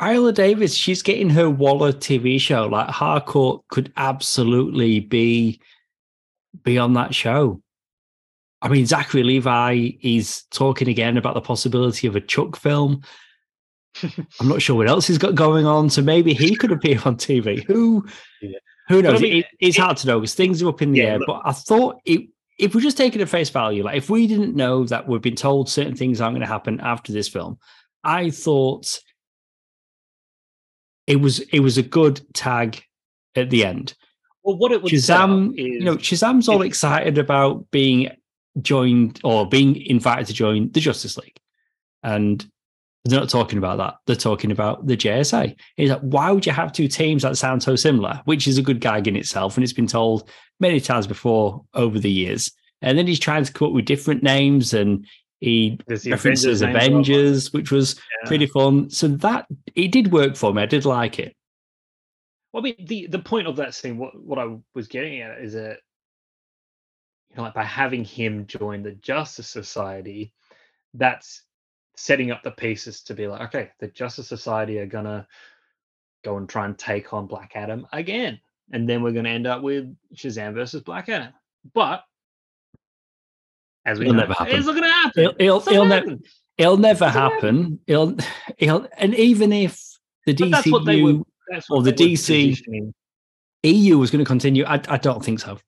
Viola 0.00 0.32
Davis, 0.32 0.74
she's 0.74 1.00
getting 1.02 1.30
her 1.30 1.48
Waller 1.48 1.92
TV 1.92 2.40
show. 2.40 2.66
Like 2.66 2.88
Harcourt 2.88 3.62
could 3.68 3.92
absolutely 3.96 5.00
be 5.00 5.60
be 6.64 6.78
on 6.78 6.94
that 6.94 7.14
show. 7.14 7.62
I 8.62 8.68
mean, 8.68 8.86
Zachary 8.86 9.24
Levi 9.24 9.90
is 10.00 10.44
talking 10.50 10.88
again 10.88 11.16
about 11.16 11.34
the 11.34 11.40
possibility 11.40 12.06
of 12.06 12.14
a 12.14 12.20
Chuck 12.20 12.56
film. 12.56 13.02
I'm 14.02 14.48
not 14.48 14.62
sure 14.62 14.76
what 14.76 14.88
else 14.88 15.06
he's 15.06 15.18
got 15.18 15.34
going 15.34 15.66
on, 15.66 15.90
so 15.90 16.00
maybe 16.00 16.32
he 16.32 16.54
could 16.54 16.70
appear 16.70 17.00
on 17.04 17.16
TV. 17.16 17.64
Who, 17.64 18.06
yeah. 18.40 18.58
who 18.88 19.02
knows? 19.02 19.18
I 19.18 19.22
mean, 19.22 19.36
it, 19.38 19.46
it's 19.60 19.76
it, 19.76 19.80
hard 19.80 19.96
to 19.98 20.06
know 20.06 20.20
because 20.20 20.34
things 20.34 20.62
are 20.62 20.68
up 20.68 20.80
in 20.80 20.92
the 20.92 21.00
yeah, 21.00 21.04
air. 21.04 21.18
Look, 21.18 21.26
but 21.26 21.42
I 21.44 21.52
thought 21.52 21.96
it, 22.04 22.28
if 22.58 22.74
we're 22.74 22.80
just 22.80 22.96
taking 22.96 23.20
it 23.20 23.24
at 23.24 23.28
face 23.28 23.50
value, 23.50 23.82
like 23.82 23.96
if 23.96 24.08
we 24.08 24.28
didn't 24.28 24.54
know 24.54 24.84
that 24.84 25.08
we've 25.08 25.20
been 25.20 25.34
told 25.34 25.68
certain 25.68 25.96
things 25.96 26.20
aren't 26.20 26.34
going 26.34 26.46
to 26.46 26.52
happen 26.52 26.80
after 26.80 27.12
this 27.12 27.28
film, 27.28 27.58
I 28.04 28.30
thought 28.30 29.00
it 31.08 31.16
was 31.16 31.40
it 31.40 31.60
was 31.60 31.78
a 31.78 31.82
good 31.82 32.20
tag 32.32 32.80
at 33.34 33.50
the 33.50 33.64
end. 33.64 33.94
Well, 34.44 34.56
what 34.56 34.72
it 34.72 34.82
would 34.82 34.92
Shazam, 34.92 35.52
is, 35.52 35.58
you 35.58 35.84
know, 35.84 35.96
Shazam's 35.96 36.48
all 36.48 36.62
excited 36.62 37.18
about 37.18 37.70
being 37.70 38.10
joined 38.60 39.20
or 39.24 39.48
being 39.48 39.76
invited 39.86 40.26
to 40.26 40.32
join 40.32 40.70
the 40.72 40.80
Justice 40.80 41.16
League. 41.16 41.38
And 42.02 42.44
they're 43.04 43.18
not 43.18 43.30
talking 43.30 43.58
about 43.58 43.78
that. 43.78 43.94
They're 44.06 44.16
talking 44.16 44.52
about 44.52 44.86
the 44.86 44.96
JSA. 44.96 45.56
It's 45.76 45.90
like, 45.90 46.00
why 46.00 46.30
would 46.30 46.46
you 46.46 46.52
have 46.52 46.72
two 46.72 46.88
teams 46.88 47.22
that 47.22 47.36
sound 47.36 47.62
so 47.62 47.74
similar? 47.74 48.20
Which 48.26 48.46
is 48.46 48.58
a 48.58 48.62
good 48.62 48.80
gag 48.80 49.08
in 49.08 49.16
itself. 49.16 49.56
And 49.56 49.64
it's 49.64 49.72
been 49.72 49.86
told 49.86 50.28
many 50.60 50.80
times 50.80 51.06
before 51.06 51.64
over 51.74 51.98
the 51.98 52.10
years. 52.10 52.52
And 52.80 52.96
then 52.96 53.06
he's 53.06 53.18
trying 53.18 53.44
to 53.44 53.52
come 53.52 53.68
up 53.68 53.74
with 53.74 53.84
different 53.84 54.22
names 54.22 54.74
and 54.74 55.06
he 55.40 55.78
references 55.88 56.62
Avengers, 56.62 56.62
Avengers 56.62 57.52
which 57.52 57.72
was 57.72 57.96
yeah. 57.96 58.28
pretty 58.28 58.46
fun. 58.46 58.90
So 58.90 59.08
that 59.08 59.46
it 59.74 59.90
did 59.90 60.12
work 60.12 60.36
for 60.36 60.54
me. 60.54 60.62
I 60.62 60.66
did 60.66 60.84
like 60.84 61.18
it. 61.18 61.34
Well, 62.52 62.62
I 62.62 62.64
mean, 62.64 62.86
the, 62.86 63.06
the 63.08 63.18
point 63.18 63.48
of 63.48 63.56
that 63.56 63.74
scene, 63.74 63.98
what, 63.98 64.20
what 64.20 64.38
I 64.38 64.56
was 64.74 64.86
getting 64.86 65.20
at 65.20 65.40
is 65.40 65.54
that 65.54 65.78
you 67.32 67.38
know, 67.38 67.44
like 67.44 67.54
by 67.54 67.64
having 67.64 68.04
him 68.04 68.46
join 68.46 68.82
the 68.82 68.92
Justice 68.92 69.48
Society, 69.48 70.32
that's 70.94 71.44
setting 71.96 72.30
up 72.30 72.42
the 72.42 72.50
pieces 72.50 73.02
to 73.02 73.14
be 73.14 73.26
like, 73.26 73.40
okay, 73.42 73.70
the 73.80 73.88
Justice 73.88 74.28
Society 74.28 74.78
are 74.78 74.86
gonna 74.86 75.26
go 76.24 76.36
and 76.36 76.48
try 76.48 76.66
and 76.66 76.78
take 76.78 77.12
on 77.12 77.26
Black 77.26 77.52
Adam 77.54 77.86
again, 77.92 78.38
and 78.72 78.88
then 78.88 79.02
we're 79.02 79.12
gonna 79.12 79.30
end 79.30 79.46
up 79.46 79.62
with 79.62 79.94
Shazam 80.14 80.54
versus 80.54 80.82
Black 80.82 81.08
Adam. 81.08 81.32
But 81.72 82.04
as 83.86 83.98
we 83.98 84.04
it'll 84.04 84.14
know, 84.14 84.20
never 84.20 84.34
happen. 84.34 84.56
it's 84.56 84.66
not 84.66 84.74
gonna 84.74 84.92
happen. 84.92 85.24
It'll, 85.24 85.34
it'll, 85.38 85.68
it'll, 85.68 85.86
ne- 85.86 86.18
it'll 86.58 86.76
never 86.76 87.08
happen. 87.08 87.32
happen. 87.32 87.80
It'll, 87.86 88.16
it'll, 88.58 88.86
and 88.98 89.14
even 89.14 89.52
if 89.52 89.80
the 90.26 90.34
DCU 90.34 91.24
or 91.70 91.82
the 91.82 91.92
DC 91.92 92.92
EU 93.62 93.98
was 93.98 94.10
going 94.10 94.24
to 94.24 94.28
continue. 94.28 94.64
I, 94.64 94.80
I 94.88 94.98
don't 94.98 95.24
think 95.24 95.40
so. 95.40 95.58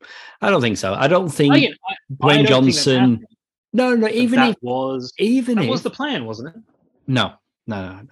I 0.41 0.51
don't 0.51 0.61
think 0.61 0.79
so. 0.79 0.95
I 0.95 1.07
don't 1.07 1.29
think 1.29 1.55
I, 1.55 1.59
I, 1.59 1.95
Dwayne 2.13 2.47
don't 2.47 2.67
Johnson. 2.67 3.17
Think 3.19 3.29
no, 3.73 3.95
no. 3.95 4.09
Even 4.09 4.41
that 4.41 4.51
if 4.51 4.57
was 4.63 5.13
even 5.19 5.57
that 5.57 5.65
if, 5.65 5.71
was 5.71 5.83
the 5.83 5.91
plan, 5.91 6.25
wasn't 6.25 6.57
it? 6.57 6.63
No, 7.07 7.35
no, 7.67 7.87
no, 7.87 8.01
no. 8.01 8.09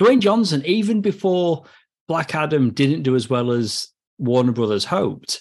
Dwayne 0.00 0.20
Johnson, 0.20 0.62
even 0.64 1.00
before 1.00 1.64
Black 2.08 2.34
Adam 2.34 2.70
didn't 2.70 3.02
do 3.02 3.14
as 3.14 3.30
well 3.30 3.52
as 3.52 3.88
Warner 4.18 4.52
Brothers 4.52 4.84
hoped, 4.84 5.40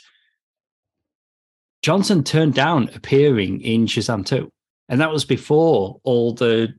Johnson 1.81 2.23
turned 2.23 2.53
down 2.53 2.89
appearing 2.95 3.61
in 3.61 3.87
Shazam 3.87 4.25
2. 4.25 4.49
And 4.89 5.01
that 5.01 5.11
was 5.11 5.25
before 5.25 5.99
all 6.03 6.33
the 6.33 6.73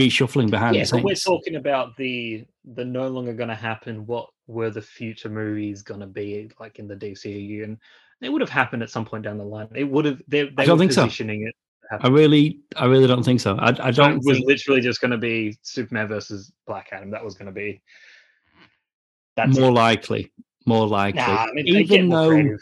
reshuffling 0.00 0.50
behind 0.50 0.76
yeah, 0.76 0.82
the 0.82 0.86
scenes. 0.86 1.02
But 1.02 1.06
we're 1.06 1.14
talking 1.14 1.56
about 1.56 1.96
the 1.96 2.44
the 2.64 2.84
no 2.84 3.08
longer 3.08 3.34
going 3.34 3.48
to 3.48 3.54
happen. 3.54 4.06
What 4.06 4.28
were 4.48 4.70
the 4.70 4.82
future 4.82 5.28
movies 5.28 5.82
going 5.82 6.00
to 6.00 6.06
be 6.06 6.50
like 6.58 6.80
in 6.80 6.88
the 6.88 6.96
DCU? 6.96 7.62
And 7.62 7.78
it 8.20 8.30
would 8.30 8.40
have 8.40 8.50
happened 8.50 8.82
at 8.82 8.90
some 8.90 9.04
point 9.04 9.22
down 9.22 9.38
the 9.38 9.44
line. 9.44 9.68
It 9.74 9.84
would 9.84 10.06
have. 10.06 10.20
They, 10.26 10.48
they 10.48 10.64
I 10.64 10.66
don't 10.66 10.78
think 10.78 10.92
positioning 10.92 11.42
so. 11.44 11.48
it. 11.48 11.54
I 12.04 12.08
really, 12.08 12.60
I 12.76 12.86
really 12.86 13.06
don't 13.06 13.22
think 13.22 13.40
so. 13.40 13.56
I, 13.56 13.68
I 13.68 13.90
don't. 13.90 14.16
It 14.16 14.22
was 14.24 14.38
think... 14.38 14.48
literally 14.48 14.80
just 14.80 15.00
going 15.00 15.12
to 15.12 15.18
be 15.18 15.56
Superman 15.62 16.08
versus 16.08 16.52
Black 16.66 16.88
Adam. 16.92 17.10
That 17.10 17.24
was 17.24 17.34
going 17.34 17.46
to 17.46 17.52
be. 17.52 17.80
That's 19.36 19.58
more 19.58 19.70
it. 19.70 19.74
likely. 19.74 20.32
More 20.66 20.86
likely. 20.86 21.20
Nah, 21.22 21.44
I 21.44 21.52
mean, 21.52 21.66
even 21.68 22.08
though, 22.08 22.56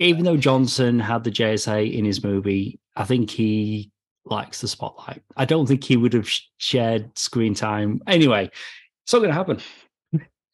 even 0.00 0.24
though 0.24 0.36
Johnson 0.36 1.00
had 1.00 1.24
the 1.24 1.30
JSA 1.30 1.92
in 1.92 2.04
his 2.04 2.22
movie, 2.22 2.78
I 2.96 3.04
think 3.04 3.30
he 3.30 3.90
likes 4.24 4.60
the 4.60 4.68
spotlight. 4.68 5.22
I 5.36 5.44
don't 5.44 5.66
think 5.66 5.84
he 5.84 5.96
would 5.96 6.14
have 6.14 6.30
shared 6.56 7.18
screen 7.18 7.54
time. 7.54 8.00
Anyway, 8.06 8.48
it's 9.02 9.12
not 9.12 9.18
going 9.18 9.30
to 9.30 9.34
happen 9.34 9.60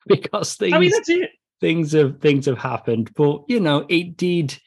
because 0.09 0.55
things. 0.55 0.75
I 0.75 0.79
mean, 0.79 0.91
that's 0.91 1.09
it. 1.09 1.31
Things 1.61 1.93
have 1.93 2.21
things 2.21 2.47
have 2.47 2.59
happened, 2.59 3.13
but 3.15 3.43
you 3.49 3.61
know, 3.61 3.87
it 3.89 4.17
did. 4.17 4.59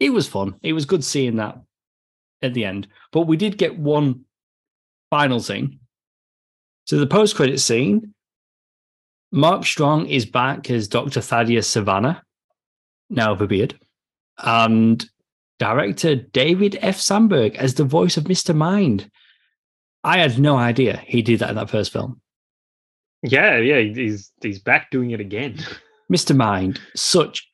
It 0.00 0.10
was 0.10 0.28
fun. 0.28 0.56
It 0.62 0.72
was 0.72 0.84
good 0.84 1.04
seeing 1.04 1.36
that 1.36 1.58
at 2.42 2.52
the 2.54 2.64
end. 2.64 2.88
But 3.12 3.22
we 3.22 3.36
did 3.36 3.58
get 3.58 3.78
one 3.78 4.24
final 5.10 5.40
thing. 5.40 5.78
So 6.84 6.98
the 6.98 7.06
post 7.06 7.36
credit 7.36 7.60
scene. 7.60 8.12
Mark 9.32 9.64
Strong 9.64 10.06
is 10.06 10.24
back 10.24 10.70
as 10.70 10.86
Dr. 10.88 11.20
Thaddeus 11.20 11.68
Sivana, 11.68 12.22
now 13.10 13.32
of 13.32 13.42
a 13.42 13.46
beard. 13.46 13.78
And 14.38 15.04
director 15.58 16.14
David 16.14 16.78
F. 16.80 16.98
Sandberg 16.98 17.56
as 17.56 17.74
the 17.74 17.84
voice 17.84 18.16
of 18.16 18.24
Mr. 18.24 18.54
Mind. 18.54 19.10
I 20.04 20.18
had 20.18 20.38
no 20.38 20.56
idea 20.56 21.02
he 21.04 21.22
did 21.22 21.40
that 21.40 21.50
in 21.50 21.56
that 21.56 21.70
first 21.70 21.92
film. 21.92 22.20
Yeah, 23.22 23.56
yeah, 23.56 23.80
he's 23.80 24.32
he's 24.40 24.58
back 24.58 24.90
doing 24.90 25.10
it 25.10 25.20
again. 25.20 25.58
Mr. 26.12 26.36
Mind, 26.36 26.80
such 26.94 27.48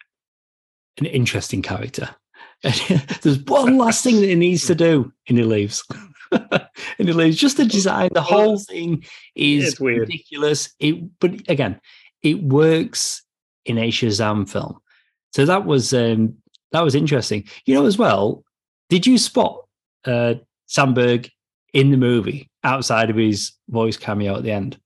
an 0.99 1.07
interesting 1.07 1.63
character. 1.63 2.15
There's 3.23 3.39
one 3.41 3.79
last 3.79 4.05
thing 4.05 4.21
that 4.21 4.27
he 4.27 4.35
needs 4.35 4.67
to 4.67 4.75
do, 4.75 5.13
and 5.29 5.39
he 5.39 5.45
leaves. 5.45 5.83
and 6.33 6.69
he 6.99 7.13
leaves. 7.13 7.37
Just 7.37 7.57
the 7.57 7.65
design, 7.65 8.11
the 8.13 8.23
whole 8.23 8.59
thing 8.59 9.05
is 9.35 9.81
ridiculous. 9.81 10.73
It, 10.79 11.19
but 11.19 11.33
again, 11.49 11.81
it 12.23 12.43
works 12.43 13.23
in 13.65 13.79
a 13.79 13.91
Shazam 13.91 14.49
film. 14.49 14.79
So 15.33 15.47
that 15.47 15.65
was 15.65 15.93
um, 15.95 16.37
that 16.73 16.85
was 16.85 16.95
interesting. 16.95 17.49
You 17.65 17.75
know, 17.75 17.87
as 17.87 17.99
well, 17.99 18.45
did 18.91 19.07
you 19.07 19.19
spot 19.19 19.65
uh, 20.05 20.35
Sandberg 20.67 21.31
in 21.73 21.91
the 21.91 21.97
movie 21.97 22.51
outside 22.65 23.11
of 23.11 23.17
his 23.17 23.53
voice 23.69 23.97
cameo 23.97 24.37
at 24.37 24.43
the 24.43 24.53
end? 24.53 24.79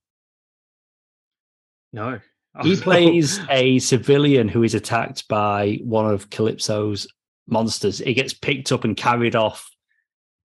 No. 1.96 2.20
he 2.62 2.76
plays 2.80 3.40
a 3.50 3.78
civilian 3.78 4.48
who 4.48 4.62
is 4.62 4.74
attacked 4.74 5.26
by 5.28 5.80
one 5.82 6.08
of 6.08 6.30
Kalypso's 6.30 7.08
monsters. 7.48 7.98
He 7.98 8.14
gets 8.14 8.34
picked 8.34 8.70
up 8.70 8.84
and 8.84 8.96
carried 8.96 9.34
off. 9.34 9.68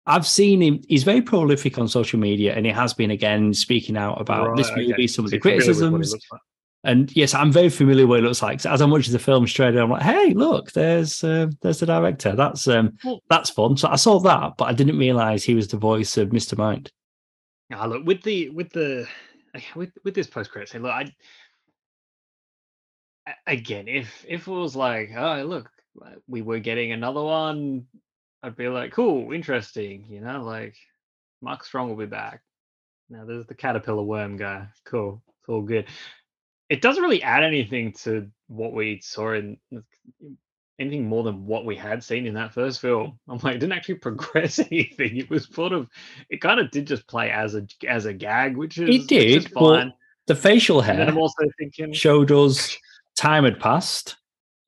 I've 0.07 0.27
seen 0.27 0.63
him. 0.63 0.81
He's 0.89 1.05
very 1.05 1.23
prolific 1.23 1.79
on 1.79 1.87
social 1.87 2.19
media, 2.19 2.55
and 2.55 2.67
he 2.67 2.73
has 2.73 2.93
been 2.95 3.11
again 3.11 3.55
speaking 3.55 3.97
out 3.97 4.21
about 4.21 4.49
right, 4.49 4.57
this 4.57 4.71
movie, 4.75 4.93
okay. 4.95 5.07
some 5.07 5.25
of 5.25 5.31
the 5.31 5.39
criticisms. 5.39 6.15
And 6.83 7.15
yes, 7.17 7.33
I'm 7.33 7.51
very 7.51 7.71
familiar 7.71 8.07
with 8.07 8.11
what 8.11 8.19
it 8.19 8.23
looks 8.29 8.43
like. 8.43 8.61
So 8.61 8.71
as 8.71 8.83
I'm 8.83 8.91
watching 8.91 9.15
the 9.15 9.19
film 9.19 9.47
straight, 9.47 9.75
away, 9.75 9.83
I'm 9.83 9.91
like, 9.91 10.03
"Hey, 10.03 10.35
look, 10.35 10.73
there's 10.73 11.25
uh, 11.25 11.47
there's 11.63 11.81
the 11.81 11.87
director. 11.87 12.37
That's 12.37 12.69
um, 12.69 12.99
that's 13.31 13.49
fun." 13.49 13.79
So 13.79 13.89
I 13.89 13.97
saw 13.97 14.19
that, 14.21 14.53
but 14.59 14.67
I 14.67 14.75
didn't 14.75 14.99
realize 14.99 15.43
he 15.43 15.55
was 15.55 15.69
the 15.69 15.79
voice 15.79 16.19
of 16.19 16.29
Mr. 16.29 16.59
Mind. 16.59 16.91
Yeah, 17.71 17.85
look 17.87 18.05
with 18.05 18.23
the 18.23 18.51
with 18.51 18.71
the 18.71 19.09
with 19.75 19.91
with 20.05 20.15
this 20.15 20.27
post 20.27 20.51
credit 20.51 20.69
scene. 20.69 20.83
Look, 20.83 20.93
I 20.93 21.13
again, 23.47 23.89
if 23.89 24.25
if 24.29 24.47
it 24.47 24.51
was 24.51 24.77
like, 24.77 25.11
oh, 25.17 25.43
look, 25.45 25.71
we 26.27 26.43
were 26.43 26.59
getting 26.59 26.93
another 26.93 27.23
one, 27.23 27.87
I'd 28.43 28.57
be 28.57 28.69
like, 28.69 28.93
cool, 28.93 29.33
interesting. 29.33 30.07
You 30.09 30.21
know, 30.21 30.43
like 30.43 30.77
Mark 31.41 31.65
Strong 31.65 31.89
will 31.89 31.97
be 31.97 32.07
back. 32.07 32.43
Now 33.11 33.25
there's 33.25 33.47
the 33.47 33.55
caterpillar 33.55 34.03
worm 34.03 34.37
guy. 34.37 34.69
Cool, 34.85 35.23
it's 35.29 35.49
all 35.49 35.63
good 35.63 35.87
it 36.69 36.81
doesn't 36.81 37.03
really 37.03 37.23
add 37.23 37.45
anything 37.45 37.93
to 37.93 38.31
what 38.49 38.73
we 38.73 39.01
saw 39.01 39.33
in 39.33 39.59
anything 40.79 41.09
more 41.09 41.23
than 41.23 41.47
what 41.47 41.65
we 41.65 41.77
had 41.77 42.03
seen 42.03 42.27
in 42.27 42.35
that 42.35 42.53
first 42.53 42.81
film. 42.81 43.19
I'm 43.29 43.39
like, 43.39 43.57
it 43.57 43.59
didn't 43.59 43.73
actually 43.73 43.97
progress 43.97 44.59
anything. 44.71 45.17
It 45.17 45.31
was 45.31 45.49
sort 45.53 45.73
of, 45.73 45.89
it 46.31 46.41
kind 46.41 46.61
of 46.61 46.71
did 46.71 46.87
just 46.87 47.07
play 47.07 47.31
as 47.31 47.55
a 47.55 47.67
as 47.89 48.07
a 48.07 48.13
gag, 48.13 48.57
which 48.57 48.79
is 48.79 48.89
it 48.89 49.09
did 49.09 49.45
is 49.45 49.47
fine. 49.49 49.63
Well, 49.63 49.93
the 50.27 50.35
facial 50.35 50.81
hair. 50.81 51.07
I'm 51.09 51.19
also 51.19 51.45
thinking 51.59 51.93
showed 51.93 52.31
us 52.31 52.77
time 53.17 53.45
had 53.45 53.61
passed, 53.61 54.17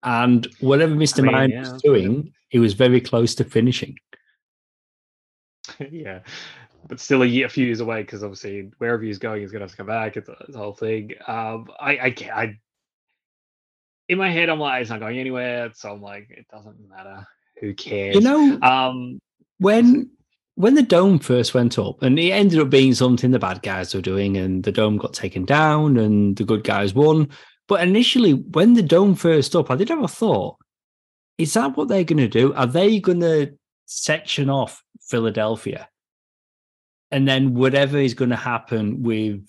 and 0.02 0.46
whatever 0.60 0.94
Mister 0.94 1.22
I 1.22 1.24
mean, 1.24 1.32
Mind 1.32 1.52
yeah, 1.52 1.60
was 1.60 1.82
doing, 1.82 2.32
he 2.48 2.58
was 2.58 2.74
very 2.74 3.00
close 3.00 3.34
to 3.36 3.44
finishing. 3.44 3.96
yeah, 5.90 6.20
but 6.88 7.00
still 7.00 7.22
a, 7.22 7.26
year, 7.26 7.46
a 7.46 7.48
few 7.48 7.66
years 7.66 7.80
away 7.80 8.02
because 8.02 8.22
obviously 8.22 8.70
wherever 8.78 9.02
he's 9.02 9.18
going, 9.18 9.40
he's 9.40 9.50
going 9.50 9.60
to 9.60 9.64
have 9.64 9.70
to 9.70 9.76
come 9.76 9.86
back. 9.86 10.16
It's 10.16 10.28
it's 10.28 10.56
a 10.56 10.58
whole 10.58 10.74
thing. 10.74 11.12
Um, 11.26 11.68
I, 11.80 11.98
I 11.98 12.10
can't. 12.10 12.36
I 12.36 12.58
in 14.08 14.18
my 14.18 14.30
head, 14.30 14.48
I'm 14.48 14.60
like, 14.60 14.82
it's 14.82 14.90
not 14.90 15.00
going 15.00 15.18
anywhere. 15.18 15.70
So 15.74 15.92
I'm 15.92 16.02
like, 16.02 16.28
it 16.30 16.46
doesn't 16.50 16.76
matter. 16.88 17.26
Who 17.60 17.74
cares? 17.74 18.14
You 18.14 18.20
know, 18.20 18.58
um, 18.62 19.18
when 19.58 20.10
when 20.54 20.74
the 20.74 20.82
dome 20.82 21.18
first 21.18 21.54
went 21.54 21.78
up, 21.78 22.02
and 22.02 22.18
it 22.18 22.30
ended 22.30 22.60
up 22.60 22.70
being 22.70 22.94
something 22.94 23.30
the 23.30 23.38
bad 23.38 23.62
guys 23.62 23.94
were 23.94 24.00
doing, 24.00 24.36
and 24.36 24.62
the 24.62 24.72
dome 24.72 24.96
got 24.96 25.14
taken 25.14 25.44
down, 25.44 25.96
and 25.96 26.36
the 26.36 26.44
good 26.44 26.64
guys 26.64 26.94
won. 26.94 27.28
But 27.68 27.82
initially, 27.82 28.32
when 28.32 28.74
the 28.74 28.82
dome 28.82 29.14
first 29.14 29.56
up, 29.56 29.70
I 29.70 29.76
did 29.76 29.88
have 29.88 30.02
a 30.02 30.08
thought: 30.08 30.56
Is 31.38 31.54
that 31.54 31.76
what 31.76 31.88
they're 31.88 32.04
going 32.04 32.18
to 32.18 32.28
do? 32.28 32.54
Are 32.54 32.66
they 32.66 33.00
going 33.00 33.20
to 33.20 33.54
section 33.86 34.50
off 34.50 34.82
Philadelphia, 35.08 35.88
and 37.10 37.26
then 37.26 37.54
whatever 37.54 37.98
is 37.98 38.14
going 38.14 38.30
to 38.30 38.36
happen 38.36 39.02
with 39.02 39.46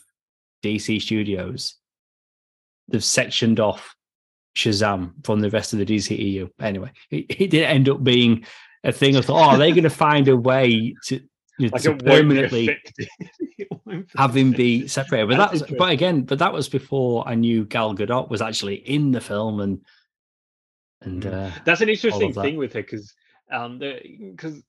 DC 0.63 1.01
Studios, 1.01 1.75
they've 2.87 3.03
sectioned 3.03 3.59
off 3.59 3.96
Shazam 4.57 5.13
from 5.23 5.39
the 5.39 5.49
rest 5.49 5.73
of 5.73 5.79
the 5.79 5.85
DCEU. 5.85 6.49
Anyway, 6.59 6.91
it, 7.11 7.25
it 7.29 7.49
did 7.51 7.63
end 7.63 7.87
up 7.87 8.03
being 8.03 8.45
a 8.83 8.91
thing. 8.91 9.15
I 9.15 9.21
thought, 9.21 9.39
oh, 9.39 9.49
are 9.51 9.57
they 9.57 9.71
going 9.71 9.83
to 9.83 9.89
find 9.89 10.27
a 10.27 10.35
way 10.35 10.95
to, 11.05 11.21
you 11.59 11.67
know, 11.67 11.69
like 11.73 11.83
to 11.83 11.95
permanently 11.95 12.75
have 14.17 14.35
him 14.35 14.51
be 14.51 14.87
separated? 14.87 15.29
But 15.29 15.51
that's, 15.51 15.71
but 15.77 15.91
again, 15.91 16.23
but 16.23 16.39
that 16.39 16.53
was 16.53 16.67
before 16.67 17.27
I 17.27 17.35
knew 17.35 17.65
Gal 17.65 17.95
Gadot 17.95 18.29
was 18.29 18.41
actually 18.41 18.75
in 18.75 19.11
the 19.11 19.21
film, 19.21 19.59
and 19.59 19.81
and 21.01 21.23
mm. 21.23 21.33
uh, 21.33 21.51
that's 21.63 21.81
an 21.81 21.89
interesting 21.89 22.33
that. 22.33 22.41
thing 22.41 22.57
with 22.57 22.73
her 22.73 22.81
because 22.81 23.13
um 23.51 23.79
because 23.79 24.63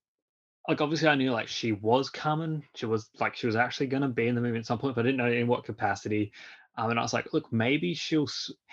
like 0.68 0.82
obviously 0.82 1.08
I 1.08 1.14
knew 1.14 1.32
like 1.32 1.48
she 1.48 1.72
was 1.72 2.10
coming. 2.10 2.62
She 2.76 2.84
was 2.84 3.08
like 3.18 3.34
she 3.34 3.46
was 3.46 3.56
actually 3.56 3.86
going 3.86 4.02
to 4.02 4.08
be 4.08 4.28
in 4.28 4.34
the 4.34 4.42
movie 4.42 4.58
at 4.58 4.66
some 4.66 4.78
point, 4.78 4.94
but 4.94 5.00
I 5.00 5.08
didn't 5.08 5.16
know 5.16 5.32
in 5.32 5.46
what 5.46 5.64
capacity. 5.64 6.30
Um, 6.78 6.90
and 6.90 6.98
I 6.98 7.02
was 7.02 7.12
like, 7.12 7.32
look, 7.32 7.52
maybe 7.52 7.92
she'll, 7.92 8.28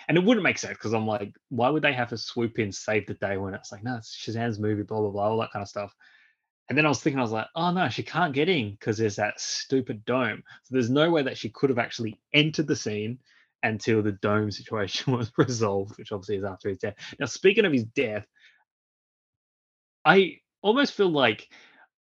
and 0.06 0.16
it 0.16 0.22
wouldn't 0.22 0.44
make 0.44 0.58
sense 0.58 0.74
because 0.74 0.94
I'm 0.94 1.08
like, 1.08 1.34
why 1.48 1.68
would 1.68 1.82
they 1.82 1.92
have 1.92 2.10
to 2.10 2.16
swoop 2.16 2.60
in, 2.60 2.70
save 2.70 3.04
the 3.06 3.14
day 3.14 3.36
when 3.36 3.52
it's 3.52 3.72
like, 3.72 3.82
no, 3.82 3.96
it's 3.96 4.16
Shazam's 4.16 4.60
movie, 4.60 4.84
blah, 4.84 5.00
blah, 5.00 5.10
blah, 5.10 5.28
all 5.28 5.40
that 5.40 5.50
kind 5.52 5.64
of 5.64 5.68
stuff. 5.68 5.92
And 6.68 6.78
then 6.78 6.86
I 6.86 6.88
was 6.88 7.00
thinking, 7.00 7.18
I 7.18 7.22
was 7.22 7.32
like, 7.32 7.48
oh 7.56 7.72
no, 7.72 7.88
she 7.88 8.04
can't 8.04 8.32
get 8.32 8.48
in 8.48 8.70
because 8.70 8.96
there's 8.96 9.16
that 9.16 9.40
stupid 9.40 10.04
dome. 10.04 10.44
So 10.62 10.74
there's 10.74 10.88
no 10.88 11.10
way 11.10 11.24
that 11.24 11.36
she 11.36 11.48
could 11.48 11.68
have 11.68 11.80
actually 11.80 12.20
entered 12.32 12.68
the 12.68 12.76
scene 12.76 13.18
until 13.64 14.02
the 14.02 14.12
dome 14.12 14.50
situation 14.52 15.12
was 15.12 15.32
resolved, 15.36 15.98
which 15.98 16.12
obviously 16.12 16.36
is 16.36 16.44
after 16.44 16.68
his 16.68 16.78
death. 16.78 16.94
Now, 17.18 17.26
speaking 17.26 17.64
of 17.64 17.72
his 17.72 17.84
death, 17.84 18.24
I 20.04 20.38
almost 20.62 20.92
feel 20.92 21.10
like, 21.10 21.48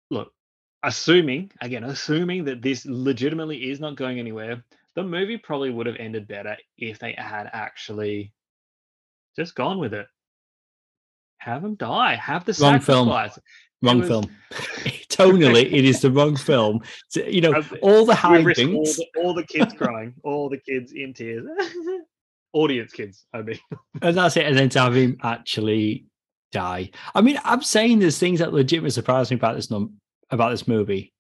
look, 0.10 0.34
assuming, 0.82 1.52
again, 1.62 1.84
assuming 1.84 2.46
that 2.46 2.64
this 2.64 2.88
legitimately 2.88 3.70
is 3.70 3.80
not 3.80 3.96
going 3.96 4.18
anywhere, 4.18 4.64
the 4.96 5.04
movie 5.04 5.38
probably 5.38 5.70
would 5.70 5.88
have 5.88 5.96
ended 6.00 6.28
better 6.28 6.58
if 6.78 7.00
they 7.00 7.14
had 7.18 7.50
actually 7.52 8.34
just 9.36 9.56
gone 9.56 9.80
with 9.80 9.94
it. 9.94 10.08
Have 11.38 11.64
him 11.64 11.76
die. 11.76 12.16
Have 12.16 12.46
the 12.46 12.58
wrong 12.62 12.80
sacrifice. 12.82 13.34
film. 13.34 13.44
Wrong 13.82 14.00
was... 14.00 14.08
film. 14.08 14.26
Tonally, 15.10 15.72
it 15.72 15.86
is 15.86 16.02
the 16.02 16.12
wrong 16.12 16.36
film. 16.36 16.82
You 17.16 17.42
know, 17.42 17.64
all 17.82 18.06
the 18.06 18.16
high 18.16 18.38
all 18.38 18.44
the, 18.44 19.08
all 19.18 19.34
the 19.34 19.44
kids 19.44 19.74
crying, 19.74 20.14
all 20.24 20.50
the 20.50 20.58
kids 20.58 20.94
in 20.94 21.14
tears. 21.14 21.46
Audience 22.54 22.92
kids, 22.92 23.26
I 23.34 23.44
mean. 23.44 23.60
and 24.02 24.18
that's 24.18 24.36
it. 24.36 24.46
And 24.46 24.58
then 24.58 24.68
to 24.70 24.82
have 24.82 24.96
him 24.96 25.18
actually 25.24 26.06
die. 26.52 26.92
I 27.16 27.22
mean, 27.22 27.40
I'm 27.46 27.62
saying 27.62 28.00
there's 28.00 28.18
things 28.18 28.40
that 28.40 28.52
legitimately 28.52 28.90
surprise 28.90 29.32
me 29.32 29.38
about 29.38 29.56
this 29.56 29.72
num- 29.72 29.94
about 30.32 30.52
this 30.52 30.68
movie, 30.68 31.14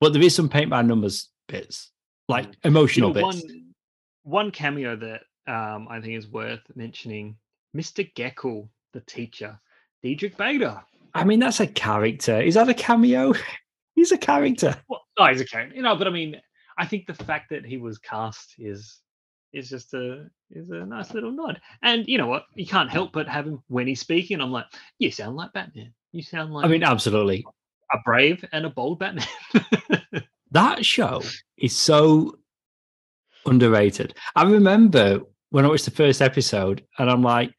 but 0.00 0.12
there 0.12 0.22
is 0.22 0.34
some 0.34 0.48
paint 0.48 0.70
by 0.70 0.82
numbers 0.82 1.30
bits 1.46 1.92
like 2.28 2.46
mm. 2.46 2.54
emotional 2.64 3.10
you 3.10 3.22
know, 3.22 3.30
bits. 3.30 3.42
One, 3.42 3.74
one 4.22 4.50
cameo 4.50 4.96
that 4.96 5.22
um, 5.46 5.88
I 5.88 6.00
think 6.00 6.14
is 6.14 6.28
worth 6.28 6.62
mentioning: 6.74 7.36
Mr. 7.76 8.10
Geckle, 8.14 8.68
the 8.92 9.00
teacher, 9.00 9.58
Diedrich 10.02 10.36
Bader. 10.36 10.82
I 11.14 11.24
mean, 11.24 11.38
that's 11.38 11.60
a 11.60 11.66
character. 11.66 12.40
Is 12.40 12.54
that 12.54 12.68
a 12.68 12.74
cameo? 12.74 13.34
he's 13.94 14.12
a 14.12 14.18
character. 14.18 14.76
Well, 14.88 15.02
oh, 15.18 15.26
he's 15.26 15.40
a 15.40 15.46
character. 15.46 15.76
You 15.76 15.82
know, 15.82 15.96
but 15.96 16.06
I 16.06 16.10
mean, 16.10 16.40
I 16.76 16.86
think 16.86 17.06
the 17.06 17.14
fact 17.14 17.50
that 17.50 17.64
he 17.64 17.76
was 17.76 17.98
cast 17.98 18.54
is 18.58 19.00
is 19.52 19.68
just 19.68 19.94
a 19.94 20.26
is 20.50 20.70
a 20.70 20.84
nice 20.84 21.14
little 21.14 21.30
nod. 21.30 21.60
And 21.82 22.06
you 22.08 22.18
know 22.18 22.26
what? 22.26 22.46
You 22.54 22.66
can't 22.66 22.90
help 22.90 23.12
but 23.12 23.28
have 23.28 23.46
him 23.46 23.62
when 23.68 23.86
he's 23.86 24.00
speaking. 24.00 24.40
I'm 24.40 24.50
like, 24.50 24.66
you 24.98 25.10
sound 25.10 25.36
like 25.36 25.52
Batman. 25.52 25.92
You 26.12 26.22
sound 26.22 26.52
like 26.52 26.64
I 26.64 26.68
mean, 26.68 26.82
absolutely 26.82 27.44
a 27.92 27.98
brave 28.04 28.44
and 28.52 28.66
a 28.66 28.70
bold 28.70 28.98
Batman. 28.98 29.26
that 30.54 30.84
show 30.84 31.22
is 31.56 31.76
so 31.76 32.36
underrated. 33.46 34.14
I 34.34 34.44
remember 34.44 35.20
when 35.50 35.64
I 35.64 35.68
watched 35.68 35.84
the 35.84 35.90
first 35.90 36.22
episode 36.22 36.84
and 36.98 37.10
I'm 37.10 37.22
like, 37.22 37.52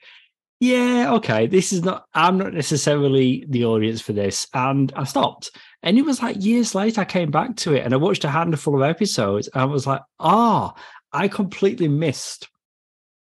yeah, 0.60 1.14
okay, 1.14 1.48
this 1.48 1.72
is 1.72 1.84
not, 1.84 2.06
I'm 2.14 2.38
not 2.38 2.54
necessarily 2.54 3.46
the 3.50 3.66
audience 3.66 4.02
for 4.02 4.14
this. 4.14 4.48
And 4.54 4.92
I 4.96 5.04
stopped. 5.04 5.52
And 5.84 5.98
it 5.98 6.04
was 6.04 6.22
like 6.22 6.44
years 6.44 6.74
later, 6.74 7.02
I 7.02 7.06
came 7.06 7.30
back 7.30 7.56
to 7.58 7.74
it 7.74 7.86
and 7.86 7.94
I 7.94 7.98
watched 7.98 8.24
a 8.24 8.30
handful 8.30 8.76
of 8.76 8.90
episodes 8.90 9.48
and 9.54 9.62
I 9.62 9.66
was 9.66 9.86
like, 9.86 10.02
ah, 10.20 10.74
oh, 10.74 10.82
I 11.12 11.28
completely 11.28 11.88
missed 11.88 12.50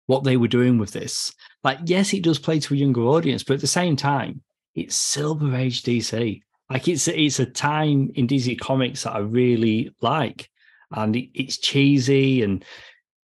what 0.08 0.24
they 0.24 0.38
were 0.38 0.48
doing 0.48 0.78
with 0.78 0.92
this. 0.92 1.34
Like, 1.64 1.80
yes, 1.86 2.14
it 2.14 2.24
does 2.24 2.38
play 2.38 2.60
to 2.60 2.74
a 2.74 2.78
younger 2.78 3.02
audience, 3.02 3.44
but 3.44 3.56
at 3.56 3.62
the 3.62 3.68
same 3.68 3.96
time, 3.96 4.42
it's 4.76 4.96
Silver 4.96 5.56
Age 5.56 5.82
DC. 5.84 6.42
Like 6.70 6.88
it's 6.88 7.08
it's 7.08 7.40
a 7.40 7.46
time 7.46 8.12
in 8.16 8.28
DC 8.28 8.60
Comics 8.60 9.04
that 9.04 9.14
I 9.14 9.20
really 9.20 9.94
like, 10.02 10.50
and 10.92 11.16
it's 11.16 11.58
cheesy 11.58 12.42
and 12.42 12.64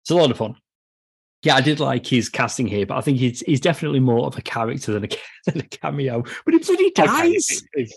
it's 0.04 0.12
a 0.12 0.16
lot 0.16 0.32
of 0.32 0.38
fun. 0.38 0.56
Yeah, 1.44 1.56
I 1.56 1.62
did 1.62 1.80
like 1.80 2.08
his 2.08 2.30
casting 2.30 2.66
here, 2.66 2.86
but 2.86 2.98
I 2.98 3.02
think 3.02 3.18
he's 3.18 3.42
he's 3.42 3.60
definitely 3.60 4.00
more 4.00 4.26
of 4.26 4.38
a 4.38 4.42
character 4.42 4.94
than 4.94 5.06
a, 5.06 5.10
than 5.46 5.60
a 5.60 5.64
cameo. 5.64 6.24
But 6.46 6.54
he 6.54 6.60
bloody 6.60 6.92
dies 6.92 7.64
okay. 7.78 7.90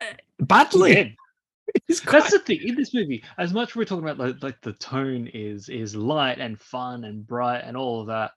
Uh, 0.00 0.14
badly. 0.40 1.16
That's 1.88 2.32
the 2.32 2.40
thing 2.44 2.60
in 2.62 2.74
this 2.74 2.92
movie. 2.92 3.24
As 3.38 3.52
much 3.52 3.70
as 3.70 3.76
we're 3.76 3.84
talking 3.84 4.04
about 4.08 4.18
like, 4.18 4.42
like 4.42 4.60
the 4.62 4.72
tone 4.74 5.28
is 5.32 5.68
is 5.68 5.94
light 5.94 6.38
and 6.38 6.60
fun 6.60 7.04
and 7.04 7.26
bright 7.26 7.62
and 7.64 7.76
all 7.76 8.00
of 8.00 8.08
that, 8.08 8.32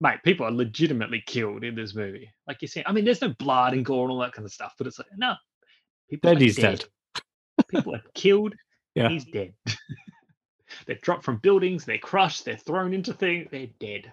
mate, 0.00 0.20
people 0.24 0.46
are 0.46 0.52
legitimately 0.52 1.22
killed 1.26 1.64
in 1.64 1.74
this 1.74 1.94
movie. 1.94 2.30
Like 2.46 2.62
you 2.62 2.68
see, 2.68 2.82
I 2.86 2.92
mean, 2.92 3.04
there's 3.04 3.22
no 3.22 3.34
blood 3.38 3.72
and 3.72 3.84
gore 3.84 4.04
and 4.04 4.12
all 4.12 4.20
that 4.20 4.32
kind 4.32 4.46
of 4.46 4.52
stuff, 4.52 4.74
but 4.78 4.86
it's 4.86 4.98
like, 4.98 5.08
no, 5.16 5.34
People 6.10 6.32
dead, 6.32 6.40
he's 6.40 6.56
dead. 6.56 6.84
dead. 7.14 7.66
People 7.68 7.94
are 7.94 8.02
killed. 8.14 8.54
Yeah. 8.96 9.08
He's 9.08 9.24
dead. 9.24 9.52
they're 10.86 10.94
dropped 11.02 11.24
from 11.24 11.38
buildings. 11.38 11.84
They're 11.84 11.98
crushed. 11.98 12.44
They're 12.44 12.56
thrown 12.56 12.94
into 12.94 13.12
things. 13.12 13.48
They're 13.50 13.66
dead. 13.80 14.12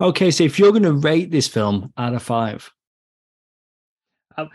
Okay, 0.00 0.30
so 0.30 0.44
if 0.44 0.58
you're 0.58 0.70
going 0.70 0.84
to 0.84 0.94
rate 0.94 1.30
this 1.30 1.46
film 1.46 1.92
out 1.98 2.14
of 2.14 2.22
five, 2.22 2.72
um, 4.38 4.48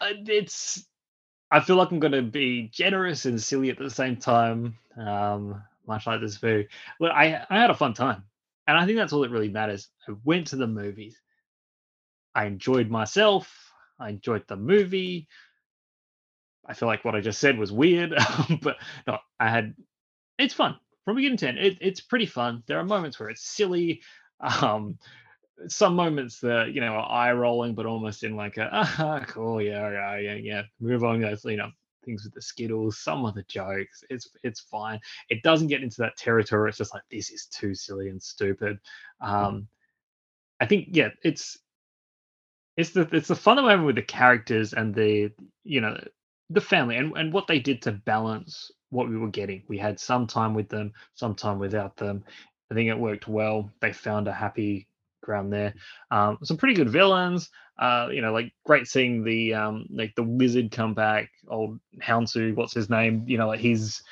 uh, 0.00 0.12
it's. 0.26 0.86
I 1.52 1.60
feel 1.60 1.76
like 1.76 1.92
I'm 1.92 2.00
going 2.00 2.12
to 2.12 2.22
be 2.22 2.68
generous 2.72 3.26
and 3.26 3.40
silly 3.40 3.70
at 3.70 3.78
the 3.78 3.90
same 3.90 4.16
time, 4.16 4.76
um, 4.96 5.62
much 5.86 6.06
like 6.06 6.20
this 6.20 6.42
movie. 6.42 6.68
Well, 6.98 7.12
I 7.12 7.44
I 7.50 7.60
had 7.60 7.70
a 7.70 7.74
fun 7.74 7.94
time, 7.94 8.24
and 8.66 8.76
I 8.76 8.86
think 8.86 8.96
that's 8.96 9.12
all 9.12 9.20
that 9.20 9.30
really 9.30 9.48
matters. 9.48 9.88
I 10.08 10.14
went 10.24 10.48
to 10.48 10.56
the 10.56 10.66
movies. 10.66 11.20
I 12.34 12.46
enjoyed 12.46 12.88
myself. 12.90 13.52
I 13.98 14.10
enjoyed 14.10 14.44
the 14.48 14.56
movie. 14.56 15.28
I 16.70 16.74
feel 16.74 16.88
like 16.88 17.04
what 17.04 17.16
I 17.16 17.20
just 17.20 17.40
said 17.40 17.58
was 17.58 17.72
weird, 17.72 18.14
but 18.62 18.76
no, 19.06 19.18
I 19.40 19.50
had 19.50 19.74
it's 20.38 20.54
fun 20.54 20.76
from 21.04 21.16
beginning 21.16 21.38
to 21.38 21.48
end. 21.48 21.58
It, 21.58 21.78
it's 21.80 22.00
pretty 22.00 22.26
fun. 22.26 22.62
There 22.66 22.78
are 22.78 22.84
moments 22.84 23.18
where 23.18 23.28
it's 23.28 23.42
silly, 23.42 24.02
um, 24.40 24.98
some 25.68 25.96
moments 25.96 26.40
that 26.40 26.72
you 26.72 26.80
know 26.80 26.92
are 26.92 27.10
eye 27.10 27.32
rolling, 27.32 27.74
but 27.74 27.86
almost 27.86 28.22
in 28.22 28.36
like 28.36 28.56
a 28.56 28.68
ah, 28.72 29.24
cool, 29.26 29.60
yeah, 29.60 29.90
yeah, 29.90 30.18
yeah, 30.18 30.34
yeah. 30.34 30.62
Move 30.80 31.04
on, 31.04 31.20
guys. 31.20 31.44
You 31.44 31.56
know 31.56 31.70
things 32.04 32.24
with 32.24 32.32
the 32.34 32.40
skittles, 32.40 32.98
some 32.98 33.26
of 33.26 33.34
the 33.34 33.42
jokes. 33.44 34.04
It's 34.08 34.28
it's 34.44 34.60
fine. 34.60 35.00
It 35.28 35.42
doesn't 35.42 35.68
get 35.68 35.82
into 35.82 36.00
that 36.02 36.16
territory. 36.16 36.68
It's 36.68 36.78
just 36.78 36.94
like 36.94 37.02
this 37.10 37.30
is 37.30 37.46
too 37.46 37.74
silly 37.74 38.08
and 38.08 38.22
stupid. 38.22 38.78
Um, 39.20 39.66
I 40.60 40.66
think 40.66 40.90
yeah, 40.92 41.08
it's 41.24 41.58
it's 42.76 42.90
the 42.90 43.08
it's 43.12 43.28
the 43.28 43.36
fun 43.36 43.62
we're 43.62 43.70
having 43.70 43.86
with 43.86 43.96
the 43.96 44.02
characters 44.02 44.72
and 44.72 44.94
the 44.94 45.30
you 45.64 45.80
know 45.80 45.98
the 46.50 46.60
family 46.60 46.96
and, 46.96 47.16
and 47.16 47.32
what 47.32 47.46
they 47.46 47.58
did 47.58 47.80
to 47.82 47.92
balance 47.92 48.70
what 48.90 49.08
we 49.08 49.16
were 49.16 49.28
getting. 49.28 49.62
We 49.68 49.78
had 49.78 49.98
some 49.98 50.26
time 50.26 50.52
with 50.52 50.68
them, 50.68 50.92
some 51.14 51.34
time 51.34 51.58
without 51.58 51.96
them. 51.96 52.24
I 52.70 52.74
think 52.74 52.88
it 52.88 52.98
worked 52.98 53.28
well. 53.28 53.70
They 53.80 53.92
found 53.92 54.28
a 54.28 54.32
happy 54.32 54.88
ground 55.22 55.52
there. 55.52 55.74
Um, 56.10 56.38
some 56.42 56.56
pretty 56.56 56.74
good 56.74 56.90
villains. 56.90 57.50
Uh, 57.78 58.08
you 58.12 58.20
know, 58.20 58.32
like 58.32 58.52
great 58.64 58.86
seeing 58.86 59.24
the 59.24 59.54
um, 59.54 59.86
like 59.90 60.14
the 60.14 60.22
wizard 60.22 60.70
come 60.70 60.92
back. 60.92 61.30
Old 61.48 61.80
Hounsou, 62.02 62.54
what's 62.54 62.74
his 62.74 62.90
name? 62.90 63.24
You 63.26 63.38
know, 63.38 63.46
like 63.46 63.60
he's 63.60 64.02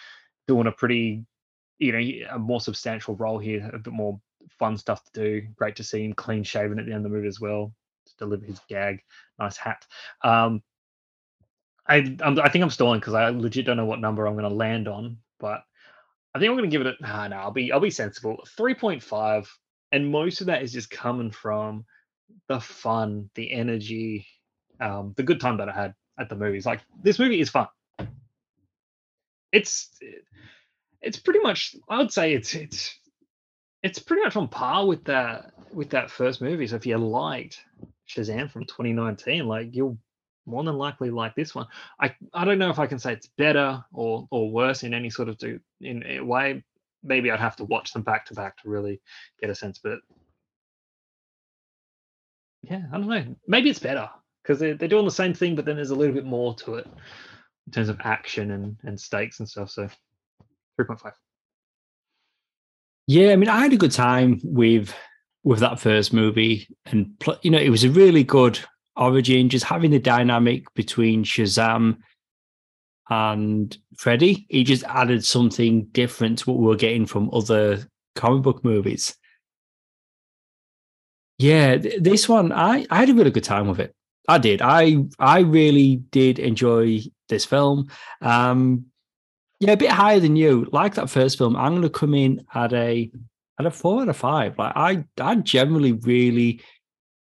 doing 0.46 0.66
a 0.66 0.72
pretty, 0.72 1.24
you 1.78 1.92
know, 1.92 2.34
a 2.34 2.38
more 2.38 2.60
substantial 2.60 3.14
role 3.16 3.38
here, 3.38 3.68
a 3.72 3.78
bit 3.78 3.92
more 3.92 4.18
fun 4.58 4.78
stuff 4.78 5.04
to 5.04 5.10
do. 5.12 5.46
Great 5.56 5.76
to 5.76 5.84
see 5.84 6.04
him 6.04 6.14
clean 6.14 6.42
shaven 6.42 6.78
at 6.78 6.86
the 6.86 6.92
end 6.92 7.04
of 7.04 7.10
the 7.10 7.16
movie 7.16 7.28
as 7.28 7.40
well 7.40 7.72
to 8.06 8.16
deliver 8.16 8.46
his 8.46 8.60
gag. 8.68 9.02
Nice 9.38 9.56
hat. 9.56 9.86
Um, 10.22 10.62
I 11.88 12.16
I'm, 12.22 12.38
i 12.40 12.48
think 12.48 12.62
I'm 12.62 12.70
stalling 12.70 13.00
because 13.00 13.14
I 13.14 13.30
legit 13.30 13.66
don't 13.66 13.76
know 13.76 13.86
what 13.86 14.00
number 14.00 14.26
I'm 14.26 14.34
going 14.34 14.48
to 14.48 14.54
land 14.54 14.88
on, 14.88 15.18
but 15.40 15.62
I 16.34 16.38
think 16.38 16.50
I'm 16.50 16.56
going 16.56 16.70
to 16.70 16.74
give 16.74 16.86
it 16.86 16.96
a 17.00 17.02
nah, 17.02 17.28
no. 17.28 17.36
I'll 17.36 17.50
be 17.50 17.72
I'll 17.72 17.80
be 17.80 17.90
sensible. 17.90 18.44
Three 18.56 18.74
point 18.74 19.02
five, 19.02 19.50
and 19.92 20.10
most 20.10 20.40
of 20.40 20.48
that 20.48 20.62
is 20.62 20.72
just 20.72 20.90
coming 20.90 21.30
from 21.30 21.84
the 22.48 22.60
fun, 22.60 23.30
the 23.34 23.50
energy, 23.52 24.26
um, 24.80 25.14
the 25.16 25.22
good 25.22 25.40
time 25.40 25.56
that 25.58 25.68
I 25.68 25.72
had 25.72 25.94
at 26.18 26.28
the 26.28 26.36
movies. 26.36 26.66
Like 26.66 26.80
this 27.02 27.18
movie 27.18 27.40
is 27.40 27.50
fun. 27.50 27.68
It's 29.50 29.88
it's 31.00 31.18
pretty 31.18 31.40
much 31.40 31.74
I 31.88 31.98
would 31.98 32.12
say 32.12 32.34
it's 32.34 32.54
it's 32.54 32.98
it's 33.82 33.98
pretty 33.98 34.22
much 34.22 34.36
on 34.36 34.48
par 34.48 34.86
with 34.86 35.04
that 35.04 35.52
with 35.72 35.90
that 35.90 36.10
first 36.10 36.42
movie. 36.42 36.66
So 36.66 36.76
if 36.76 36.86
you 36.86 36.98
liked 36.98 37.60
Shazam 38.08 38.50
from 38.50 38.64
2019, 38.64 39.46
like 39.46 39.74
you'll 39.74 39.98
more 40.48 40.64
than 40.64 40.76
likely 40.76 41.10
like 41.10 41.34
this 41.34 41.54
one. 41.54 41.66
I 42.00 42.14
I 42.32 42.44
don't 42.44 42.58
know 42.58 42.70
if 42.70 42.78
I 42.78 42.86
can 42.86 42.98
say 42.98 43.12
it's 43.12 43.28
better 43.38 43.84
or 43.92 44.26
or 44.30 44.50
worse 44.50 44.82
in 44.82 44.94
any 44.94 45.10
sort 45.10 45.28
of 45.28 45.38
do 45.38 45.60
in 45.80 46.04
a 46.06 46.20
way. 46.20 46.64
Maybe 47.02 47.30
I'd 47.30 47.38
have 47.38 47.56
to 47.56 47.64
watch 47.64 47.92
them 47.92 48.02
back 48.02 48.26
to 48.26 48.34
back 48.34 48.56
to 48.62 48.68
really 48.68 49.00
get 49.40 49.50
a 49.50 49.54
sense. 49.54 49.78
But 49.78 50.00
yeah, 52.62 52.82
I 52.92 52.98
don't 52.98 53.08
know. 53.08 53.36
Maybe 53.46 53.70
it's 53.70 53.78
better 53.78 54.08
because 54.42 54.58
they're 54.58 54.74
they're 54.74 54.88
doing 54.88 55.04
the 55.04 55.10
same 55.10 55.34
thing, 55.34 55.54
but 55.54 55.64
then 55.64 55.76
there's 55.76 55.90
a 55.90 55.94
little 55.94 56.14
bit 56.14 56.24
more 56.24 56.54
to 56.56 56.74
it 56.74 56.86
in 57.66 57.72
terms 57.72 57.88
of 57.88 58.00
action 58.02 58.50
and 58.50 58.76
and 58.82 59.00
stakes 59.00 59.38
and 59.38 59.48
stuff. 59.48 59.70
So 59.70 59.88
three 60.76 60.86
point 60.86 61.00
five. 61.00 61.14
Yeah, 63.06 63.32
I 63.32 63.36
mean, 63.36 63.48
I 63.48 63.60
had 63.60 63.72
a 63.72 63.78
good 63.78 63.92
time 63.92 64.40
with 64.42 64.94
with 65.44 65.60
that 65.60 65.80
first 65.80 66.12
movie, 66.12 66.68
and 66.86 67.14
you 67.42 67.50
know, 67.50 67.58
it 67.58 67.70
was 67.70 67.84
a 67.84 67.90
really 67.90 68.24
good 68.24 68.58
origin. 68.98 69.48
Just 69.48 69.64
having 69.64 69.90
the 69.90 69.98
dynamic 69.98 70.72
between 70.74 71.24
Shazam 71.24 71.98
and 73.08 73.76
Freddy, 73.96 74.46
he 74.48 74.64
just 74.64 74.84
added 74.84 75.24
something 75.24 75.86
different 75.86 76.38
to 76.38 76.50
what 76.50 76.58
we 76.58 76.66
were 76.66 76.76
getting 76.76 77.06
from 77.06 77.30
other 77.32 77.86
comic 78.14 78.42
book 78.42 78.64
movies. 78.64 79.16
Yeah, 81.38 81.76
this 81.76 82.28
one, 82.28 82.52
I 82.52 82.86
I 82.90 82.96
had 82.96 83.10
a 83.10 83.14
really 83.14 83.30
good 83.30 83.44
time 83.44 83.68
with 83.68 83.80
it. 83.80 83.94
I 84.28 84.38
did. 84.38 84.60
I 84.60 85.04
I 85.18 85.40
really 85.40 85.96
did 85.96 86.38
enjoy 86.38 87.00
this 87.28 87.44
film. 87.44 87.88
Um, 88.20 88.86
yeah, 89.60 89.72
a 89.72 89.76
bit 89.76 89.90
higher 89.90 90.20
than 90.20 90.36
you. 90.36 90.68
Like 90.72 90.94
that 90.94 91.10
first 91.10 91.38
film, 91.38 91.56
I'm 91.56 91.72
going 91.72 91.82
to 91.82 91.90
come 91.90 92.14
in 92.14 92.44
at 92.54 92.72
a 92.72 93.10
at 93.58 93.66
a 93.66 93.70
four 93.70 94.02
out 94.02 94.08
of 94.08 94.16
five. 94.16 94.58
Like 94.58 94.72
I, 94.76 95.04
I 95.20 95.36
generally 95.36 95.92
really 95.92 96.60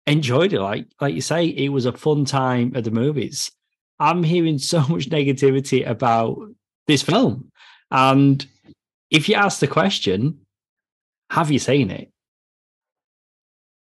enjoyed 0.08 0.52
it. 0.52 0.60
Like 0.60 0.86
like 1.00 1.14
you 1.14 1.20
say, 1.20 1.46
it 1.46 1.68
was 1.68 1.86
a 1.86 1.92
fun 1.92 2.24
time 2.24 2.72
at 2.74 2.84
the 2.84 2.90
movies. 2.90 3.50
I'm 3.98 4.22
hearing 4.22 4.58
so 4.72 4.80
much 4.88 5.10
negativity 5.10 5.88
about 5.88 6.38
this 6.86 7.02
film, 7.02 7.50
and 7.90 8.44
if 9.10 9.28
you 9.28 9.34
ask 9.34 9.60
the 9.60 9.66
question, 9.66 10.40
have 11.30 11.50
you 11.50 11.58
seen 11.58 11.90
it? 11.90 12.10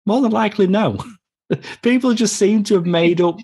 More 0.06 0.20
than 0.20 0.32
likely, 0.32 0.66
no. 0.66 1.04
People 1.82 2.14
just 2.14 2.36
seem 2.36 2.62
to 2.64 2.74
have 2.74 2.86
made 2.86 3.20
up 3.20 3.38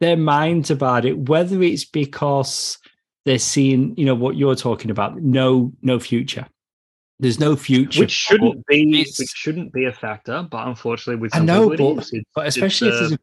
their 0.00 0.16
minds 0.16 0.70
about 0.70 1.04
it, 1.04 1.16
whether 1.16 1.62
it's 1.62 1.84
because 1.84 2.78
they're 3.24 3.38
seeing, 3.38 3.96
you 3.96 4.04
know, 4.04 4.14
what 4.14 4.36
you're 4.36 4.54
talking 4.54 4.90
about, 4.90 5.20
no, 5.20 5.72
no 5.82 5.98
future. 5.98 6.46
There's 7.20 7.38
no 7.38 7.54
future, 7.54 8.00
which 8.00 8.10
shouldn't 8.10 8.66
be, 8.66 8.86
which 8.90 9.28
shouldn't 9.34 9.72
be 9.72 9.84
a 9.84 9.92
factor. 9.92 10.46
But 10.50 10.66
unfortunately, 10.66 11.20
with 11.20 11.34
I 11.34 11.40
know, 11.40 11.68
but, 11.76 12.10
but 12.34 12.46
especially 12.46 12.88
if 12.88 12.94
uh, 12.94 12.98
there's 12.98 13.12
a 13.12 13.18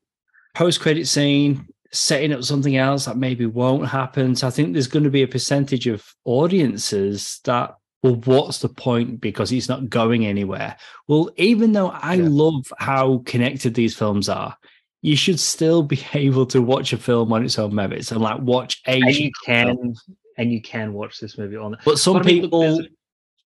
post-credit 0.56 1.08
scene 1.08 1.68
setting 1.92 2.32
up 2.32 2.44
something 2.44 2.78
else 2.78 3.06
that 3.06 3.18
maybe 3.18 3.46
won't 3.46 3.88
happen. 3.88 4.36
So 4.36 4.48
I 4.48 4.50
think 4.50 4.74
there's 4.74 4.88
going 4.88 5.04
to 5.04 5.10
be 5.10 5.24
a 5.24 5.28
percentage 5.28 5.88
of 5.88 6.06
audiences 6.24 7.42
that, 7.44 7.76
well, 8.02 8.16
what's 8.26 8.60
the 8.60 8.70
point 8.70 9.22
because 9.22 9.50
he's 9.50 9.70
not 9.70 9.90
going 9.90 10.26
anywhere. 10.26 10.78
Well, 11.08 11.30
even 11.36 11.74
though 11.74 11.90
I 11.90 12.16
yeah. 12.16 12.28
love 12.30 12.66
how 12.78 13.20
connected 13.26 13.74
these 13.74 13.96
films 13.96 14.30
are, 14.30 14.56
you 15.02 15.16
should 15.16 15.40
still 15.40 15.84
be 15.84 16.02
able 16.14 16.46
to 16.48 16.62
watch 16.62 16.94
a 16.94 16.98
film 16.98 17.34
on 17.34 17.44
its 17.44 17.60
own 17.60 17.76
merits 17.76 18.12
and 18.12 18.22
like 18.22 18.40
watch 18.40 18.82
a. 18.88 19.02
And 19.02 19.16
you 19.16 19.32
can, 19.46 19.76
film. 19.76 19.96
and 20.38 20.52
you 20.52 20.62
can 20.62 20.94
watch 20.94 21.20
this 21.20 21.38
movie 21.38 21.58
on. 21.58 21.78
But 21.84 22.00
some 22.00 22.18
but 22.18 22.26
people, 22.26 22.64
I 22.64 22.68
mean, 22.68 22.90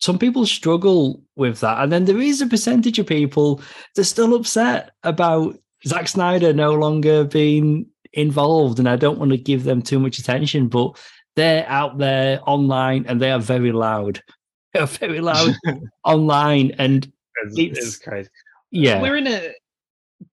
some 0.05 0.19
people 0.19 0.45
struggle 0.45 1.23
with 1.35 1.61
that, 1.61 1.81
and 1.81 1.91
then 1.91 2.05
there 2.05 2.21
is 2.21 2.39
a 2.39 2.45
percentage 2.45 2.99
of 2.99 3.07
people 3.07 3.59
that 3.95 4.01
are 4.01 4.03
still 4.03 4.35
upset 4.35 4.91
about 5.01 5.57
Zack 5.87 6.07
Snyder 6.07 6.53
no 6.53 6.75
longer 6.75 7.23
being 7.23 7.87
involved, 8.13 8.77
and 8.77 8.87
I 8.87 8.97
don't 8.97 9.17
want 9.17 9.31
to 9.31 9.37
give 9.37 9.63
them 9.63 9.81
too 9.81 9.97
much 9.97 10.19
attention, 10.19 10.67
but 10.67 10.95
they're 11.35 11.67
out 11.67 11.97
there 11.97 12.39
online 12.47 13.07
and 13.07 13.19
they 13.19 13.31
are 13.31 13.39
very 13.39 13.71
loud. 13.71 14.21
They 14.73 14.81
are 14.81 14.87
very 14.87 15.21
loud 15.21 15.55
online, 16.03 16.73
and 16.77 17.09
it's, 17.45 17.57
it's, 17.57 17.79
it's 17.79 17.97
crazy. 17.97 18.29
Yeah, 18.71 19.01
we're 19.01 19.15
in 19.15 19.25
a 19.25 19.53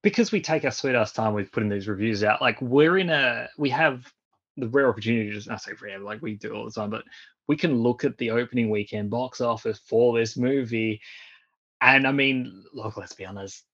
because 0.02 0.32
we 0.32 0.40
take 0.40 0.64
our 0.64 0.72
sweet 0.72 0.96
ass 0.96 1.12
time 1.12 1.32
with 1.32 1.52
putting 1.52 1.68
these 1.68 1.86
reviews 1.86 2.24
out, 2.24 2.42
like 2.42 2.60
we're 2.60 2.98
in 2.98 3.08
a 3.08 3.48
we 3.56 3.70
have 3.70 4.12
the 4.56 4.68
rare 4.68 4.88
opportunity 4.88 5.30
to 5.30 5.36
just 5.36 5.48
I 5.48 5.56
say 5.58 5.72
rare, 5.80 6.00
like 6.00 6.20
we 6.22 6.34
do 6.34 6.52
all 6.54 6.64
the 6.64 6.72
time, 6.72 6.90
but 6.90 7.04
we 7.48 7.56
can 7.56 7.74
look 7.74 8.04
at 8.04 8.16
the 8.18 8.30
opening 8.30 8.70
weekend 8.70 9.10
box 9.10 9.40
office 9.40 9.80
for 9.86 10.16
this 10.16 10.36
movie. 10.36 11.00
And 11.80 12.06
I 12.06 12.12
mean, 12.12 12.64
look, 12.72 12.96
let's 12.96 13.14
be 13.14 13.26
honest, 13.26 13.64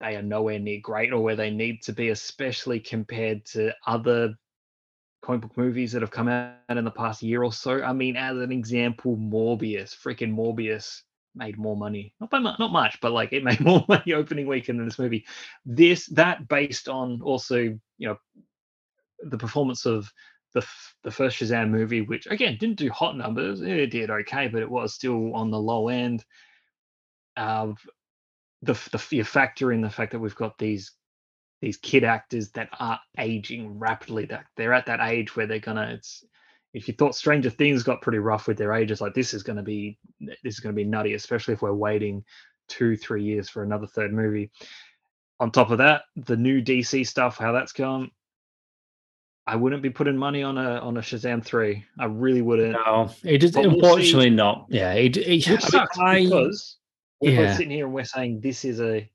they 0.00 0.16
are 0.16 0.22
nowhere 0.22 0.58
near 0.58 0.80
great 0.82 1.12
or 1.12 1.22
where 1.22 1.36
they 1.36 1.50
need 1.50 1.82
to 1.84 1.92
be, 1.92 2.10
especially 2.10 2.80
compared 2.80 3.44
to 3.46 3.72
other 3.86 4.34
comic 5.22 5.40
book 5.40 5.56
movies 5.56 5.92
that 5.92 6.02
have 6.02 6.10
come 6.10 6.28
out 6.28 6.52
in 6.68 6.84
the 6.84 6.90
past 6.90 7.22
year 7.22 7.42
or 7.42 7.52
so. 7.52 7.82
I 7.82 7.92
mean, 7.92 8.16
as 8.16 8.36
an 8.36 8.52
example, 8.52 9.16
Morbius, 9.16 9.96
freaking 9.96 10.34
Morbius 10.34 11.02
made 11.34 11.56
more 11.56 11.76
money. 11.76 12.14
Not 12.20 12.30
by 12.30 12.38
much, 12.38 12.58
not 12.58 12.72
much, 12.72 13.00
but 13.00 13.12
like 13.12 13.32
it 13.32 13.44
made 13.44 13.60
more 13.64 13.84
money 13.88 14.12
opening 14.12 14.46
weekend 14.46 14.78
than 14.78 14.86
this 14.86 14.98
movie. 14.98 15.24
This 15.64 16.06
that 16.08 16.46
based 16.48 16.88
on 16.88 17.20
also 17.22 17.56
you 17.56 17.80
know 18.08 18.18
the 19.22 19.38
performance 19.38 19.86
of 19.86 20.12
the 20.54 20.66
the 21.02 21.10
first 21.10 21.38
Shazam 21.38 21.68
movie, 21.68 22.00
which 22.00 22.26
again 22.26 22.56
didn't 22.58 22.78
do 22.78 22.90
hot 22.90 23.16
numbers. 23.16 23.60
It 23.60 23.90
did 23.90 24.10
okay, 24.10 24.48
but 24.48 24.62
it 24.62 24.70
was 24.70 24.94
still 24.94 25.34
on 25.34 25.50
the 25.50 25.60
low 25.60 25.88
end. 25.88 26.24
Of 27.36 27.72
uh, 27.72 27.90
the 28.62 28.88
the 28.92 28.98
fear 28.98 29.24
factor 29.24 29.72
in 29.72 29.80
the 29.80 29.90
fact 29.90 30.12
that 30.12 30.20
we've 30.20 30.34
got 30.34 30.56
these 30.56 30.92
these 31.60 31.76
kid 31.76 32.04
actors 32.04 32.50
that 32.52 32.68
are 32.78 33.00
aging 33.18 33.78
rapidly. 33.78 34.24
That 34.26 34.46
they're 34.56 34.72
at 34.72 34.86
that 34.86 35.00
age 35.00 35.36
where 35.36 35.46
they're 35.46 35.58
gonna. 35.58 35.90
It's 35.94 36.24
if 36.72 36.88
you 36.88 36.94
thought 36.94 37.14
Stranger 37.14 37.50
Things 37.50 37.82
got 37.82 38.02
pretty 38.02 38.18
rough 38.18 38.46
with 38.46 38.56
their 38.56 38.72
ages, 38.72 39.00
like 39.00 39.14
this 39.14 39.34
is 39.34 39.42
gonna 39.42 39.62
be 39.62 39.98
this 40.20 40.54
is 40.54 40.60
gonna 40.60 40.74
be 40.74 40.84
nutty, 40.84 41.14
especially 41.14 41.54
if 41.54 41.62
we're 41.62 41.74
waiting 41.74 42.24
two 42.68 42.96
three 42.96 43.22
years 43.22 43.48
for 43.48 43.62
another 43.62 43.86
third 43.86 44.12
movie. 44.12 44.50
On 45.40 45.50
top 45.50 45.70
of 45.70 45.78
that, 45.78 46.02
the 46.16 46.36
new 46.36 46.62
DC 46.62 47.06
stuff, 47.06 47.36
how 47.36 47.50
that's 47.50 47.72
going, 47.72 48.10
I 49.46 49.56
wouldn't 49.56 49.82
be 49.82 49.90
putting 49.90 50.16
money 50.16 50.42
on 50.42 50.56
a 50.56 50.78
on 50.78 50.96
a 50.96 51.00
Shazam 51.00 51.44
three. 51.44 51.84
I 51.98 52.06
really 52.06 52.40
wouldn't. 52.40 52.72
No, 52.72 53.10
it 53.24 53.44
is 53.44 53.54
unfortunately 53.56 54.30
we'll 54.30 54.36
not. 54.36 54.66
Yeah, 54.70 54.94
it, 54.94 55.16
it 55.16 55.46
which 55.48 55.62
sucks 55.62 55.98
I, 55.98 56.24
because 56.24 56.78
we're 57.20 57.42
yeah. 57.42 57.52
sitting 57.52 57.70
here 57.70 57.84
and 57.84 57.94
we're 57.94 58.04
saying 58.04 58.40
this 58.40 58.64
is 58.64 58.80
a 58.80 59.08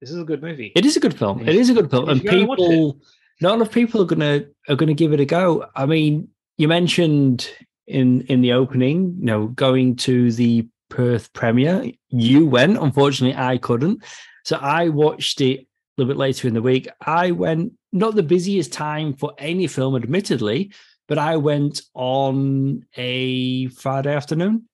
this 0.00 0.10
is 0.10 0.18
a 0.18 0.24
good 0.24 0.42
movie. 0.42 0.72
It 0.76 0.84
is 0.84 0.96
a 0.96 1.00
good 1.00 1.18
film. 1.18 1.48
It 1.48 1.54
is 1.54 1.70
a 1.70 1.74
good 1.74 1.90
film, 1.90 2.08
and 2.08 2.22
people, 2.22 2.98
not 3.40 3.54
a 3.54 3.56
lot 3.56 3.66
of 3.66 3.72
people 3.72 4.02
are 4.02 4.06
gonna 4.06 4.44
are 4.68 4.76
gonna 4.76 4.94
give 4.94 5.12
it 5.12 5.20
a 5.20 5.24
go. 5.24 5.66
I 5.74 5.86
mean, 5.86 6.28
you 6.58 6.68
mentioned 6.68 7.48
in 7.86 8.22
in 8.22 8.42
the 8.42 8.52
opening, 8.52 9.16
you 9.18 9.24
know, 9.24 9.46
going 9.48 9.96
to 9.96 10.30
the 10.32 10.66
Perth 10.90 11.32
premiere. 11.32 11.90
You 12.08 12.46
went. 12.46 12.76
Unfortunately, 12.76 13.38
I 13.38 13.56
couldn't. 13.56 14.02
So 14.44 14.56
I 14.56 14.88
watched 14.88 15.40
it 15.40 15.66
a 15.96 16.00
little 16.00 16.12
bit 16.14 16.18
later 16.18 16.48
in 16.48 16.54
the 16.54 16.62
week. 16.62 16.88
I 17.00 17.30
went 17.32 17.72
not 17.92 18.14
the 18.14 18.22
busiest 18.22 18.72
time 18.72 19.14
for 19.14 19.32
any 19.38 19.66
film, 19.66 19.96
admittedly, 19.96 20.72
but 21.08 21.18
I 21.18 21.36
went 21.36 21.82
on 21.94 22.84
a 22.96 23.66
Friday 23.68 24.14
afternoon. 24.14 24.68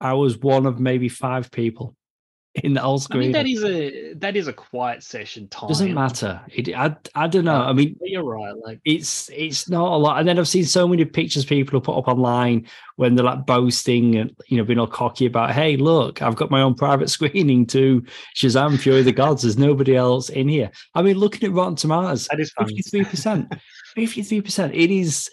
I 0.00 0.14
was 0.14 0.38
one 0.38 0.66
of 0.66 0.80
maybe 0.80 1.08
five 1.08 1.50
people 1.50 1.96
in 2.62 2.72
the 2.74 2.80
whole 2.80 2.98
screen. 2.98 3.22
I 3.22 3.24
mean, 3.24 3.32
that 3.32 3.46
is 3.46 3.64
a 3.64 4.12
that 4.14 4.36
is 4.36 4.46
a 4.46 4.52
quiet 4.52 5.02
session 5.02 5.48
time. 5.48 5.68
Doesn't 5.68 5.92
matter. 5.92 6.40
It, 6.52 6.68
I 6.74 6.94
I 7.14 7.26
don't 7.26 7.44
know. 7.44 7.60
I 7.60 7.72
mean, 7.72 7.96
you're 8.00 8.22
right. 8.22 8.54
Like 8.56 8.80
it's 8.84 9.28
it's 9.30 9.68
not 9.68 9.92
a 9.92 9.96
lot. 9.96 10.20
And 10.20 10.28
then 10.28 10.38
I've 10.38 10.46
seen 10.46 10.64
so 10.64 10.86
many 10.86 11.04
pictures 11.04 11.44
people 11.44 11.78
have 11.78 11.84
put 11.84 11.98
up 11.98 12.06
online 12.06 12.68
when 12.94 13.16
they're 13.16 13.24
like 13.24 13.44
boasting 13.44 14.14
and 14.16 14.36
you 14.46 14.56
know 14.56 14.64
being 14.64 14.78
all 14.78 14.86
cocky 14.86 15.26
about, 15.26 15.50
hey, 15.50 15.76
look, 15.76 16.22
I've 16.22 16.36
got 16.36 16.50
my 16.50 16.62
own 16.62 16.74
private 16.74 17.10
screening 17.10 17.66
to 17.66 18.02
Shazam: 18.36 18.78
Fury 18.78 19.00
of 19.00 19.04
the 19.04 19.12
Gods. 19.12 19.42
There's 19.42 19.58
nobody 19.58 19.96
else 19.96 20.28
in 20.28 20.48
here. 20.48 20.70
I 20.94 21.02
mean, 21.02 21.18
looking 21.18 21.48
at 21.48 21.54
Rotten 21.54 21.74
Tomatoes, 21.74 22.28
that 22.28 22.38
is 22.38 22.52
fifty 22.56 22.82
three 22.82 23.04
percent. 23.04 23.52
Fifty 23.94 24.22
three 24.22 24.40
percent. 24.40 24.74
It 24.74 24.90
is. 24.90 25.30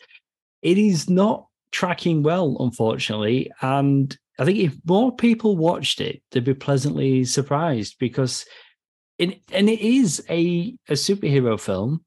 It 0.61 0.77
is 0.77 1.09
not 1.09 1.47
tracking 1.71 2.21
well, 2.21 2.57
unfortunately, 2.59 3.51
and 3.61 4.15
I 4.41 4.45
think 4.45 4.57
if 4.57 4.75
more 4.85 5.15
people 5.15 5.55
watched 5.55 6.01
it, 6.01 6.23
they'd 6.31 6.43
be 6.43 6.55
pleasantly 6.55 7.25
surprised 7.25 7.97
because 7.99 8.43
it, 9.19 9.39
and 9.51 9.69
it 9.69 9.79
is 9.79 10.25
a, 10.31 10.75
a 10.89 10.93
superhero 10.93 11.59
film 11.59 12.03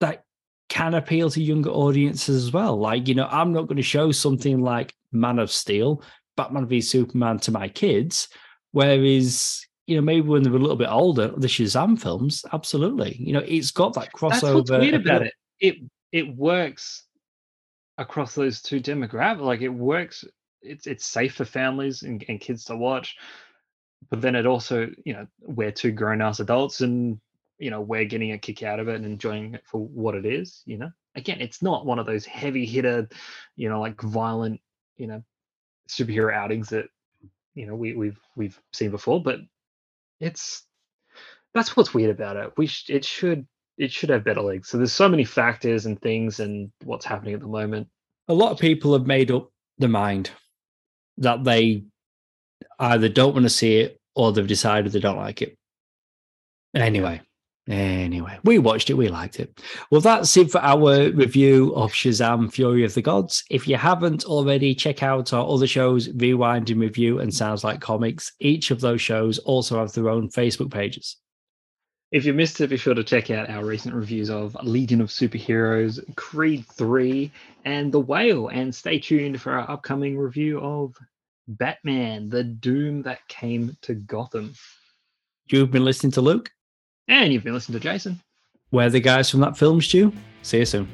that 0.00 0.24
can 0.68 0.92
appeal 0.92 1.30
to 1.30 1.42
younger 1.42 1.70
audiences 1.70 2.44
as 2.44 2.52
well. 2.52 2.78
Like, 2.78 3.08
you 3.08 3.14
know, 3.14 3.26
I'm 3.30 3.54
not 3.54 3.68
going 3.68 3.78
to 3.78 3.82
show 3.82 4.12
something 4.12 4.60
like 4.60 4.94
Man 5.12 5.38
of 5.38 5.50
Steel, 5.50 6.02
Batman 6.36 6.66
v 6.66 6.82
Superman 6.82 7.38
to 7.38 7.52
my 7.52 7.68
kids, 7.68 8.28
whereas, 8.72 9.64
you 9.86 9.96
know, 9.96 10.02
maybe 10.02 10.28
when 10.28 10.42
they're 10.42 10.52
a 10.52 10.58
little 10.58 10.76
bit 10.76 10.90
older, 10.90 11.28
the 11.28 11.46
Shazam 11.46 11.98
films, 11.98 12.44
absolutely. 12.52 13.16
You 13.18 13.32
know, 13.32 13.44
it's 13.46 13.70
got 13.70 13.94
that 13.94 14.12
crossover. 14.12 14.30
That's 14.30 14.42
what's 14.42 14.70
weird 14.72 14.94
about 14.94 15.22
it. 15.22 15.32
It 15.58 15.76
it 16.12 16.36
works 16.36 17.06
across 17.96 18.34
those 18.34 18.60
two 18.60 18.80
demographics. 18.80 19.40
Like 19.40 19.62
it 19.62 19.70
works 19.70 20.22
it's 20.62 20.86
it's 20.86 21.06
safe 21.06 21.34
for 21.34 21.44
families 21.44 22.02
and, 22.02 22.24
and 22.28 22.40
kids 22.40 22.64
to 22.64 22.76
watch 22.76 23.16
but 24.10 24.20
then 24.20 24.34
it 24.34 24.46
also 24.46 24.88
you 25.04 25.12
know 25.12 25.26
we're 25.40 25.72
two 25.72 25.92
grown 25.92 26.20
ass 26.20 26.40
adults 26.40 26.80
and 26.80 27.20
you 27.58 27.70
know 27.70 27.80
we're 27.80 28.04
getting 28.04 28.32
a 28.32 28.38
kick 28.38 28.62
out 28.62 28.80
of 28.80 28.88
it 28.88 28.96
and 28.96 29.04
enjoying 29.04 29.54
it 29.54 29.62
for 29.66 29.78
what 29.78 30.14
it 30.14 30.26
is 30.26 30.62
you 30.66 30.78
know? 30.78 30.90
Again 31.14 31.40
it's 31.40 31.62
not 31.62 31.86
one 31.86 31.98
of 31.98 32.06
those 32.06 32.24
heavy 32.24 32.64
hitter 32.64 33.08
you 33.56 33.68
know 33.68 33.80
like 33.80 34.00
violent 34.00 34.60
you 34.96 35.06
know 35.06 35.22
superhero 35.88 36.32
outings 36.32 36.68
that 36.70 36.86
you 37.54 37.66
know 37.66 37.74
we, 37.74 37.94
we've 37.94 38.20
we've 38.36 38.58
seen 38.72 38.90
before 38.90 39.22
but 39.22 39.40
it's 40.20 40.64
that's 41.54 41.76
what's 41.76 41.94
weird 41.94 42.10
about 42.10 42.36
it. 42.36 42.52
We 42.56 42.66
sh- 42.66 42.90
it 42.90 43.04
should 43.04 43.46
it 43.78 43.90
should 43.90 44.10
have 44.10 44.24
better 44.24 44.42
legs. 44.42 44.68
So 44.68 44.76
there's 44.76 44.92
so 44.92 45.08
many 45.08 45.24
factors 45.24 45.86
and 45.86 46.00
things 46.00 46.40
and 46.40 46.70
what's 46.84 47.06
happening 47.06 47.34
at 47.34 47.40
the 47.40 47.46
moment. 47.46 47.88
A 48.28 48.34
lot 48.34 48.52
of 48.52 48.58
people 48.58 48.92
have 48.92 49.06
made 49.06 49.30
up 49.30 49.50
their 49.78 49.88
mind 49.88 50.30
that 51.20 51.44
they 51.44 51.84
either 52.78 53.08
don't 53.08 53.34
want 53.34 53.44
to 53.44 53.50
see 53.50 53.76
it 53.76 54.00
or 54.14 54.32
they've 54.32 54.46
decided 54.46 54.92
they 54.92 55.00
don't 55.00 55.16
like 55.16 55.42
it. 55.42 55.56
Anyway, 56.74 57.20
anyway, 57.68 58.38
we 58.44 58.58
watched 58.58 58.90
it, 58.90 58.94
we 58.94 59.08
liked 59.08 59.38
it. 59.40 59.60
Well, 59.90 60.00
that's 60.00 60.36
it 60.36 60.50
for 60.50 60.60
our 60.60 61.10
review 61.10 61.74
of 61.74 61.92
Shazam 61.92 62.52
Fury 62.52 62.84
of 62.84 62.94
the 62.94 63.02
Gods. 63.02 63.44
If 63.50 63.68
you 63.68 63.76
haven't 63.76 64.24
already, 64.24 64.74
check 64.74 65.02
out 65.02 65.32
our 65.32 65.46
other 65.48 65.66
shows, 65.66 66.08
Rewind 66.10 66.70
and 66.70 66.80
Review 66.80 67.20
and 67.20 67.32
Sounds 67.32 67.64
Like 67.64 67.80
Comics. 67.80 68.32
Each 68.40 68.70
of 68.70 68.80
those 68.80 69.00
shows 69.00 69.38
also 69.38 69.78
have 69.78 69.92
their 69.92 70.08
own 70.08 70.28
Facebook 70.28 70.70
pages. 70.70 71.16
If 72.12 72.24
you 72.24 72.32
missed 72.32 72.60
it, 72.60 72.70
be 72.70 72.76
sure 72.76 72.94
to 72.94 73.04
check 73.04 73.30
out 73.30 73.48
our 73.48 73.64
recent 73.64 73.94
reviews 73.94 74.30
of 74.30 74.56
Legion 74.64 75.00
of 75.00 75.10
Superheroes, 75.10 76.00
Creed 76.16 76.66
3, 76.66 77.30
and 77.64 77.92
The 77.92 78.00
Whale. 78.00 78.48
And 78.48 78.74
stay 78.74 78.98
tuned 78.98 79.40
for 79.40 79.52
our 79.52 79.70
upcoming 79.70 80.18
review 80.18 80.60
of 80.60 80.96
Batman, 81.50 82.28
The 82.28 82.44
Doom 82.44 83.02
That 83.02 83.26
Came 83.28 83.76
to 83.82 83.94
Gotham. 83.94 84.54
You've 85.48 85.70
been 85.70 85.84
listening 85.84 86.12
to 86.12 86.20
Luke. 86.20 86.50
And 87.08 87.32
you've 87.32 87.44
been 87.44 87.54
listening 87.54 87.80
to 87.80 87.82
Jason. 87.82 88.20
We're 88.70 88.88
the 88.88 89.00
guys 89.00 89.28
from 89.28 89.40
that 89.40 89.58
film, 89.58 89.80
Stew. 89.80 90.12
See 90.42 90.58
you 90.58 90.64
soon. 90.64 90.88